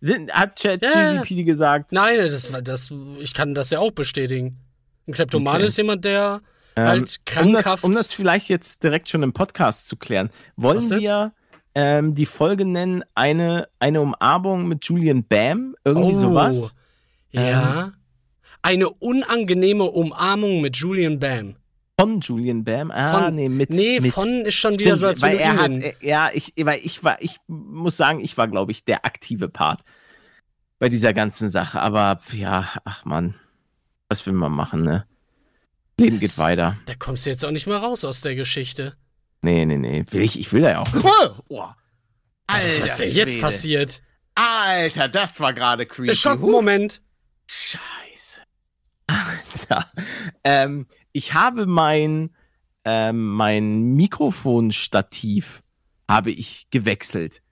sind, 0.00 0.32
hat 0.32 0.58
ChatGPT 0.60 1.30
Ja, 1.30 1.44
gesagt. 1.44 1.92
Nein, 1.92 2.16
das, 2.18 2.50
das, 2.64 2.92
ich 3.20 3.32
kann 3.32 3.54
das 3.54 3.70
ja 3.70 3.78
auch 3.78 3.92
bestätigen. 3.92 4.58
Ein 5.06 5.14
Kleptoman 5.14 5.58
Okay. 5.58 5.66
ist 5.66 5.76
jemand, 5.78 6.04
der 6.04 6.40
Ähm, 6.74 6.86
halt 6.86 6.98
um, 7.00 7.04
das, 7.04 7.20
krankhaft. 7.24 7.84
um 7.84 7.92
das 7.92 8.12
vielleicht 8.12 8.48
jetzt 8.48 8.82
direkt 8.82 9.08
schon 9.08 9.22
im 9.22 9.32
Podcast 9.32 9.86
zu 9.86 9.96
klären, 9.96 10.30
wollen 10.56 10.90
wir 10.90 11.32
ähm, 11.76 12.14
die 12.14 12.26
Folge 12.26 12.64
nennen, 12.64 13.04
eine, 13.14 13.68
eine 13.78 14.00
Umarmung 14.00 14.66
mit 14.66 14.84
Julian 14.86 15.22
Bam? 15.22 15.76
Irgendwie 15.84 16.16
oh, 16.16 16.18
sowas? 16.18 16.74
Ja. 17.30 17.92
Eine 18.60 18.90
unangenehme 18.90 19.84
Umarmung 19.84 20.60
mit 20.62 20.76
Julian 20.76 21.20
Bam. 21.20 21.54
Von 22.00 22.20
Julian 22.20 22.64
Bam? 22.64 22.90
Ah, 22.90 23.12
Von- 23.20 23.34
nee, 23.34 23.48
mit. 23.48 23.70
Nee, 23.70 24.00
mit. 24.00 24.12
von 24.12 24.28
ist 24.46 24.54
schon 24.54 24.72
wieder 24.72 24.96
Stimmt, 24.96 24.98
so, 24.98 25.06
als 25.08 25.22
weil 25.22 25.36
er 25.36 25.56
hat, 25.56 25.70
ja, 26.02 26.30
ich, 26.32 26.52
weil 26.58 26.80
ich 26.82 27.04
war, 27.04 27.20
ich 27.22 27.36
muss 27.46 27.96
sagen, 27.96 28.20
ich 28.20 28.36
war, 28.36 28.48
glaube 28.48 28.72
ich, 28.72 28.84
der 28.84 29.04
aktive 29.04 29.48
Part 29.48 29.82
bei 30.78 30.88
dieser 30.88 31.12
ganzen 31.12 31.48
Sache. 31.50 31.80
Aber 31.80 32.18
ja, 32.32 32.68
ach 32.84 33.04
man, 33.04 33.34
was 34.08 34.26
will 34.26 34.32
man 34.32 34.52
machen, 34.52 34.82
ne? 34.82 35.06
Leben 36.00 36.18
geht 36.18 36.30
Das- 36.30 36.38
weiter. 36.38 36.76
Da 36.86 36.94
kommst 36.98 37.26
du 37.26 37.30
jetzt 37.30 37.44
auch 37.44 37.50
nicht 37.50 37.66
mehr 37.66 37.76
raus 37.76 38.04
aus 38.04 38.22
der 38.22 38.34
Geschichte. 38.34 38.96
Nee, 39.42 39.64
nee, 39.66 39.76
nee. 39.76 40.04
Will 40.10 40.22
ich, 40.22 40.38
ich 40.40 40.52
will 40.52 40.62
da 40.62 40.70
ja 40.70 40.78
auch. 40.80 40.88
Oh, 41.48 41.64
Also, 42.46 42.66
was 42.82 42.90
ist 42.90 42.96
denn 43.00 43.12
jetzt 43.14 43.40
passiert? 43.40 44.02
Alter, 44.34 45.08
das 45.08 45.38
war 45.40 45.52
gerade 45.52 45.84
creepy. 45.84 46.14
Schockmoment. 46.14 47.02
Scheiße. 47.50 48.40
Alter. 49.06 49.90
Ähm, 50.42 50.86
ich 51.12 51.34
habe 51.34 51.66
mein, 51.66 52.30
ähm, 52.84 53.28
mein 53.32 53.94
Mikrofonstativ 53.94 55.62
habe 56.08 56.30
ich 56.30 56.66
gewechselt. 56.70 57.42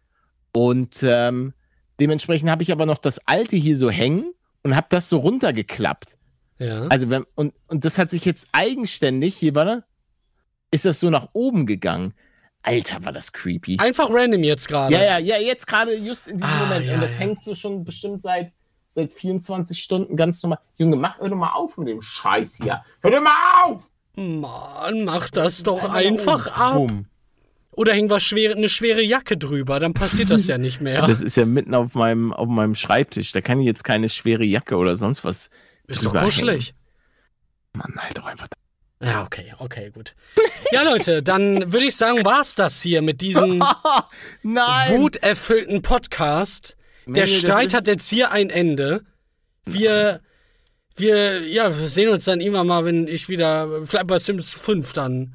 Und 0.52 1.02
ähm, 1.02 1.54
dementsprechend 2.00 2.50
habe 2.50 2.62
ich 2.62 2.72
aber 2.72 2.86
noch 2.86 2.98
das 2.98 3.18
alte 3.26 3.56
hier 3.56 3.76
so 3.76 3.90
hängen 3.90 4.32
und 4.62 4.76
habe 4.76 4.88
das 4.90 5.08
so 5.08 5.18
runtergeklappt. 5.18 6.18
Ja. 6.58 6.86
Also 6.88 7.08
wenn, 7.08 7.24
und, 7.34 7.54
und 7.68 7.84
das 7.84 7.96
hat 7.98 8.10
sich 8.10 8.24
jetzt 8.24 8.48
eigenständig, 8.52 9.36
hier 9.36 9.54
warte, 9.54 9.84
ist 10.70 10.84
das 10.84 11.00
so 11.00 11.10
nach 11.10 11.28
oben 11.32 11.66
gegangen. 11.66 12.14
Alter, 12.62 13.02
war 13.04 13.12
das 13.12 13.32
creepy. 13.32 13.78
Einfach 13.78 14.10
random 14.10 14.42
jetzt 14.42 14.68
gerade. 14.68 14.94
Ja, 14.94 15.02
ja, 15.02 15.18
ja, 15.18 15.38
jetzt 15.38 15.66
gerade 15.66 15.94
just 15.96 16.26
in 16.26 16.36
diesem 16.36 16.50
Ah, 16.50 16.66
Moment. 16.66 16.86
ja, 16.86 16.94
und 16.94 17.00
das 17.00 17.14
ja. 17.14 17.20
hängt 17.20 17.42
so 17.42 17.54
schon 17.54 17.84
bestimmt 17.84 18.20
seit, 18.20 18.52
seit 18.90 19.12
24 19.12 19.82
Stunden 19.82 20.16
ganz 20.16 20.42
normal. 20.42 20.58
Junge, 20.76 20.96
mach 20.96 21.18
hör 21.18 21.28
doch 21.28 21.36
mal 21.36 21.52
auf 21.54 21.78
mit 21.78 21.88
dem 21.88 22.02
Scheiß 22.02 22.58
hier. 22.62 22.84
Hör 23.00 23.10
doch 23.10 23.22
mal 23.22 23.36
auf! 23.64 23.84
Mann, 24.16 25.04
mach 25.04 25.30
das 25.30 25.62
doch 25.62 25.84
Einmal 25.84 26.06
einfach 26.06 26.76
um. 26.76 26.88
ab. 26.90 27.04
Oder 27.72 27.94
hängen 27.94 28.10
wir 28.10 28.20
schwere, 28.20 28.54
eine 28.56 28.68
schwere 28.68 29.00
Jacke 29.00 29.38
drüber, 29.38 29.78
dann 29.78 29.94
passiert 29.94 30.30
das 30.30 30.46
ja 30.48 30.58
nicht 30.58 30.80
mehr. 30.80 31.00
Das 31.06 31.20
ist 31.20 31.36
ja 31.36 31.46
mitten 31.46 31.74
auf 31.74 31.94
meinem, 31.94 32.32
auf 32.32 32.48
meinem 32.48 32.74
Schreibtisch. 32.74 33.32
Da 33.32 33.40
kann 33.40 33.60
ich 33.60 33.66
jetzt 33.66 33.84
keine 33.84 34.08
schwere 34.08 34.44
Jacke 34.44 34.76
oder 34.76 34.96
sonst 34.96 35.24
was. 35.24 35.50
ist 35.86 36.04
doch 36.04 36.12
kuschelig. 36.14 36.74
Mann, 37.72 37.94
halt 37.96 38.18
doch 38.18 38.26
einfach. 38.26 38.48
Ja, 39.02 39.22
okay, 39.24 39.54
okay, 39.58 39.90
gut. 39.90 40.14
Ja, 40.72 40.82
Leute, 40.82 41.20
dann 41.20 41.72
würde 41.72 41.86
ich 41.86 41.96
sagen, 41.96 42.24
war's 42.24 42.54
das 42.54 42.80
hier 42.80 43.02
mit 43.02 43.20
diesem 43.22 43.64
Nein! 44.44 45.00
wuterfüllten 45.00 45.82
Podcast. 45.82 46.76
Der 47.14 47.24
das 47.24 47.34
Streit 47.34 47.74
hat 47.74 47.86
jetzt 47.86 48.08
hier 48.08 48.30
ein 48.30 48.50
Ende. 48.50 49.02
Wir, 49.64 50.20
wir, 50.96 51.46
ja, 51.46 51.76
wir 51.78 51.88
sehen 51.88 52.08
uns 52.08 52.24
dann 52.24 52.40
irgendwann 52.40 52.66
mal, 52.66 52.84
wenn 52.84 53.06
ich 53.06 53.28
wieder, 53.28 53.86
vielleicht 53.86 54.06
bei 54.06 54.18
Sims 54.18 54.52
5 54.52 54.92
dann. 54.92 55.34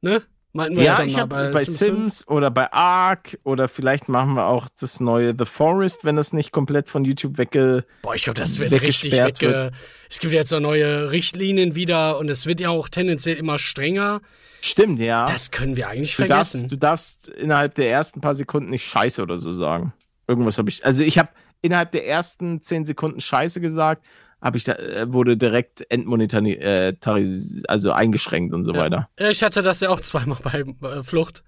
Ne? 0.00 0.22
Meinten 0.52 0.76
wir 0.76 0.84
Ja, 0.84 0.96
dann 0.96 1.06
ich 1.06 1.14
mal 1.14 1.20
habe 1.20 1.50
bei, 1.52 1.64
Sims 1.64 2.26
oder 2.26 2.50
bei 2.50 2.72
Ark 2.72 3.38
oder 3.44 3.68
vielleicht 3.68 4.08
machen 4.08 4.34
wir 4.34 4.46
auch 4.46 4.68
das 4.80 4.98
neue 4.98 5.34
The 5.38 5.44
Forest, 5.44 6.04
wenn 6.04 6.16
das 6.16 6.32
nicht 6.32 6.50
komplett 6.50 6.88
von 6.88 7.04
YouTube 7.04 7.38
wegge... 7.38 7.84
Boah, 8.02 8.14
ich 8.14 8.24
glaube, 8.24 8.40
das 8.40 8.58
wird 8.58 8.80
richtig 8.82 9.12
wegge. 9.12 9.70
Es 10.08 10.18
gibt 10.18 10.32
jetzt 10.32 10.48
so 10.48 10.58
neue 10.58 11.12
Richtlinien 11.12 11.76
wieder 11.76 12.18
und 12.18 12.28
es 12.28 12.46
wird 12.46 12.60
ja 12.60 12.70
auch 12.70 12.88
tendenziell 12.88 13.36
immer 13.36 13.60
strenger. 13.60 14.20
Stimmt, 14.60 14.98
ja. 14.98 15.24
Das 15.24 15.52
können 15.52 15.76
wir 15.76 15.88
eigentlich 15.88 16.16
du, 16.16 16.26
darfst, 16.26 16.52
vergessen. 16.52 16.68
du 16.68 16.76
darfst 16.76 17.28
innerhalb 17.28 17.76
der 17.76 17.90
ersten 17.90 18.20
paar 18.20 18.34
Sekunden 18.34 18.70
nicht 18.70 18.86
Scheiße 18.86 19.22
oder 19.22 19.38
so 19.38 19.52
sagen. 19.52 19.92
Irgendwas 20.30 20.56
habe 20.58 20.70
ich... 20.70 20.84
Also 20.86 21.02
ich 21.02 21.18
habe 21.18 21.28
innerhalb 21.60 21.90
der 21.90 22.06
ersten 22.06 22.62
zehn 22.62 22.86
Sekunden 22.86 23.20
Scheiße 23.20 23.60
gesagt, 23.60 24.06
habe 24.40 24.56
ich 24.56 24.64
da, 24.64 24.74
äh, 24.76 25.12
wurde 25.12 25.36
direkt 25.36 25.84
entmonetaris, 25.90 26.56
äh, 26.56 26.92
taris- 27.00 27.62
also 27.68 27.90
eingeschränkt 27.92 28.54
und 28.54 28.64
so 28.64 28.72
Ja. 28.72 28.78
weiter. 28.80 29.08
Ja, 29.18 29.28
ich 29.28 29.42
hatte 29.42 29.60
das 29.62 29.80
ja 29.80 29.90
auch 29.90 30.00
zweimal 30.00 30.38
bei 30.42 30.60
äh, 30.88 31.02
Flucht 31.02 31.42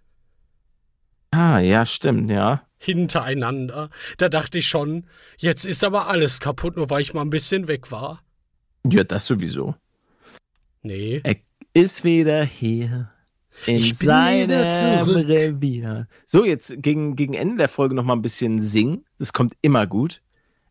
Ah, 1.30 1.60
ja, 1.60 1.86
stimmt, 1.86 2.30
ja. 2.30 2.62
hintereinander. 2.78 3.88
Da 4.18 4.28
dachte 4.28 4.58
ich 4.58 4.66
schon, 4.66 5.06
jetzt 5.38 5.64
ist 5.64 5.82
aber 5.84 6.08
alles 6.08 6.40
kaputt, 6.40 6.76
nur 6.76 6.90
weil 6.90 7.00
ich 7.00 7.14
mal 7.14 7.22
ein 7.22 7.30
bisschen 7.30 7.68
weg 7.68 7.90
war. 7.90 8.20
Ja, 8.86 9.04
das 9.04 9.26
sowieso. 9.26 9.74
Nee. 10.82 11.20
Er 11.24 11.36
ist 11.72 12.04
wieder 12.04 12.44
hier. 12.44 13.10
In 13.66 13.76
Ich 13.76 13.98
bin 13.98 14.06
seinem 14.06 14.48
wieder 14.48 14.68
zurück. 14.68 15.28
Revier. 15.28 16.06
So, 16.26 16.44
jetzt 16.44 16.74
gegen, 16.78 17.16
gegen 17.16 17.34
Ende 17.34 17.56
der 17.56 17.68
Folge 17.68 17.94
noch 17.94 18.04
mal 18.04 18.14
ein 18.14 18.22
bisschen 18.22 18.60
singen. 18.60 19.04
Das 19.18 19.32
kommt 19.32 19.54
immer 19.62 19.86
gut. 19.86 20.20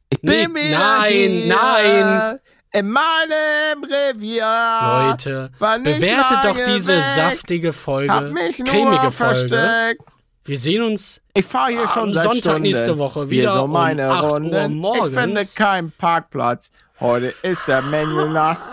Ich 0.09 0.21
Nee, 0.23 0.47
nein, 0.47 1.47
nein. 1.47 2.39
In 2.73 2.89
meinem 2.89 3.83
Revier. 3.83 5.09
Leute, 5.09 5.51
bewertet 5.59 6.37
doch 6.43 6.57
diese 6.65 6.97
weg, 6.97 7.03
saftige 7.03 7.67
Hab 7.69 7.75
Folge, 7.75 8.21
mich 8.31 8.59
nur 8.59 8.67
cremige 8.67 9.11
Folge. 9.11 9.11
versteckt. 9.11 10.01
Wir 10.43 10.57
sehen 10.57 10.81
uns 10.81 11.21
Ich 11.33 11.45
fahre 11.45 11.71
hier 11.71 11.81
Am 11.81 11.87
schon 11.89 12.13
seit 12.13 12.23
Sonntag 12.23 12.39
Stunden. 12.41 12.61
nächste 12.63 12.97
Woche 12.97 13.19
Hier 13.21 13.29
wieder 13.29 13.53
so 13.57 13.63
um 13.63 13.71
meine 13.71 14.09
8 14.09 14.39
Uhr 14.41 14.67
morgens. 14.69 15.07
Ich 15.13 15.19
finde 15.19 15.41
keinen 15.55 15.91
Parkplatz. 15.91 16.71
Heute 16.99 17.33
ist 17.43 17.67
der 17.67 17.81
Menü 17.83 18.29
nass. 18.29 18.71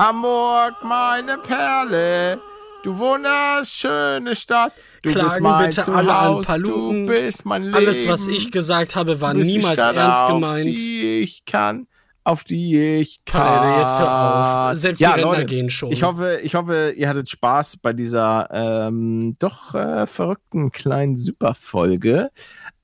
Hamburg, 0.00 0.76
meine 0.82 1.36
Perle. 1.36 2.40
Du 2.82 2.96
wunderschöne 2.96 4.34
Stadt. 4.34 4.72
Du 5.02 5.12
bist 5.12 5.18
Klagen 5.18 5.42
mein 5.42 5.68
bitte 5.68 5.92
alle 5.92 6.14
an 6.14 6.26
Zuhause. 6.26 6.46
Paluten. 6.46 7.06
Du 7.06 7.12
bist 7.12 7.44
mein 7.44 7.64
Leben. 7.64 7.74
alles, 7.74 8.08
was 8.08 8.26
ich 8.26 8.50
gesagt 8.50 8.96
habe, 8.96 9.20
war 9.20 9.34
niemals 9.34 9.74
Stadt, 9.74 9.96
ernst 9.96 10.22
auf 10.22 10.30
gemeint. 10.30 10.64
die 10.64 11.20
ich 11.20 11.44
kann. 11.44 11.86
Auf 12.24 12.44
die 12.44 12.80
ich 12.80 13.26
kann. 13.26 13.42
Palette, 13.42 13.80
jetzt 13.82 13.98
hör 13.98 14.70
auf. 14.70 14.78
Selbst 14.78 15.00
ja, 15.00 15.08
die 15.08 15.20
Rentner 15.20 15.36
Leute, 15.36 15.46
gehen 15.46 15.68
schon. 15.68 15.92
Ich 15.92 16.02
hoffe, 16.02 16.40
ich 16.42 16.54
hoffe, 16.54 16.94
ihr 16.96 17.06
hattet 17.06 17.28
Spaß 17.28 17.76
bei 17.76 17.92
dieser 17.92 18.48
ähm, 18.52 19.34
doch 19.38 19.74
äh, 19.74 20.06
verrückten 20.06 20.72
kleinen 20.72 21.18
Superfolge. 21.18 22.30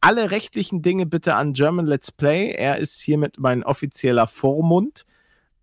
Alle 0.03 0.31
rechtlichen 0.31 0.83
Dinge 0.83 1.07
bitte 1.07 1.35
an 1.35 1.55
German 1.55 1.87
Let's 1.87 2.13
Play. 2.13 2.51
Er 2.51 2.77
ist 2.77 3.01
hiermit 3.01 3.39
mein 3.39 3.65
offizieller 3.65 4.27
Vormund. 4.27 5.07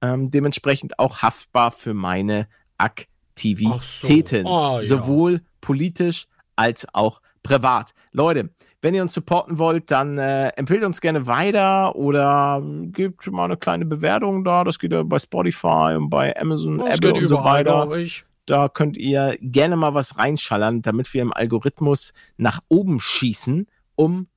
Ähm, 0.04 0.30
dementsprechend 0.30 1.00
auch 1.00 1.22
haftbar 1.22 1.72
für 1.72 1.94
meine 1.94 2.48
Aktivitäten. 2.78 4.44
So. 4.44 4.50
Oh, 4.50 4.80
ja. 4.80 4.84
Sowohl 4.84 5.42
politisch 5.62 6.28
als 6.58 6.86
auch 6.94 7.22
privat. 7.42 7.94
Leute, 8.12 8.50
wenn 8.82 8.94
ihr 8.94 9.02
uns 9.02 9.14
supporten 9.14 9.60
wollt, 9.60 9.92
dann 9.92 10.18
äh, 10.18 10.50
empfehlt 10.50 10.84
uns 10.84 11.00
gerne 11.00 11.26
weiter 11.26 11.96
oder 11.96 12.62
gebt 12.92 13.32
mal 13.32 13.46
eine 13.46 13.56
kleine 13.56 13.86
Bewertung 13.86 14.44
da. 14.44 14.66
Das 14.66 14.78
geht 14.78 14.92
ja 14.92 15.04
bei 15.04 15.20
Spotify 15.20 15.96
und 15.96 16.10
bei 16.10 16.36
Amazon, 16.38 16.80
das 16.80 16.98
Apple 16.98 17.14
geht 17.14 17.22
und 17.22 17.28
so 17.30 17.44
weiter. 17.44 17.72
glaube 17.72 18.02
ich. 18.02 18.26
Da 18.46 18.68
könnt 18.68 18.98
ihr 18.98 19.38
gerne 19.40 19.78
mal 19.78 19.94
was 19.94 20.18
reinschallern, 20.18 20.82
damit 20.82 21.14
wir 21.14 21.22
im 21.22 21.32
Algorithmus 21.32 22.14
nach 22.36 22.60
oben 22.68 23.00
schießen, 23.00 23.68
um 23.96 24.28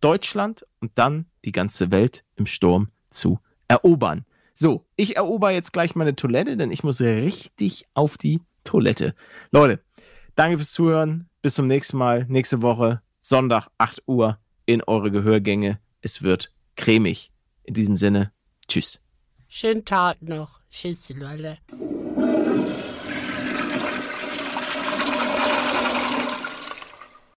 Deutschland 0.00 0.64
und 0.80 0.92
dann 0.94 1.26
die 1.44 1.50
ganze 1.50 1.90
Welt 1.90 2.22
im 2.36 2.46
Sturm 2.46 2.90
zu 3.10 3.40
erobern. 3.66 4.24
So, 4.60 4.84
ich 4.96 5.16
erober 5.16 5.52
jetzt 5.52 5.72
gleich 5.72 5.94
meine 5.94 6.16
Toilette, 6.16 6.56
denn 6.56 6.72
ich 6.72 6.82
muss 6.82 7.00
richtig 7.00 7.86
auf 7.94 8.18
die 8.18 8.40
Toilette. 8.64 9.14
Leute, 9.52 9.84
danke 10.34 10.58
fürs 10.58 10.72
Zuhören. 10.72 11.28
Bis 11.42 11.54
zum 11.54 11.68
nächsten 11.68 11.96
Mal. 11.96 12.26
Nächste 12.28 12.60
Woche, 12.60 13.00
Sonntag, 13.20 13.68
8 13.78 14.02
Uhr 14.08 14.40
in 14.66 14.82
eure 14.82 15.12
Gehörgänge. 15.12 15.78
Es 16.00 16.22
wird 16.22 16.52
cremig. 16.74 17.30
In 17.62 17.74
diesem 17.74 17.96
Sinne, 17.96 18.32
tschüss. 18.66 19.00
Schönen 19.46 19.84
Tag 19.84 20.20
noch. 20.22 20.58
Tschüss, 20.72 21.08
Leute. 21.10 21.58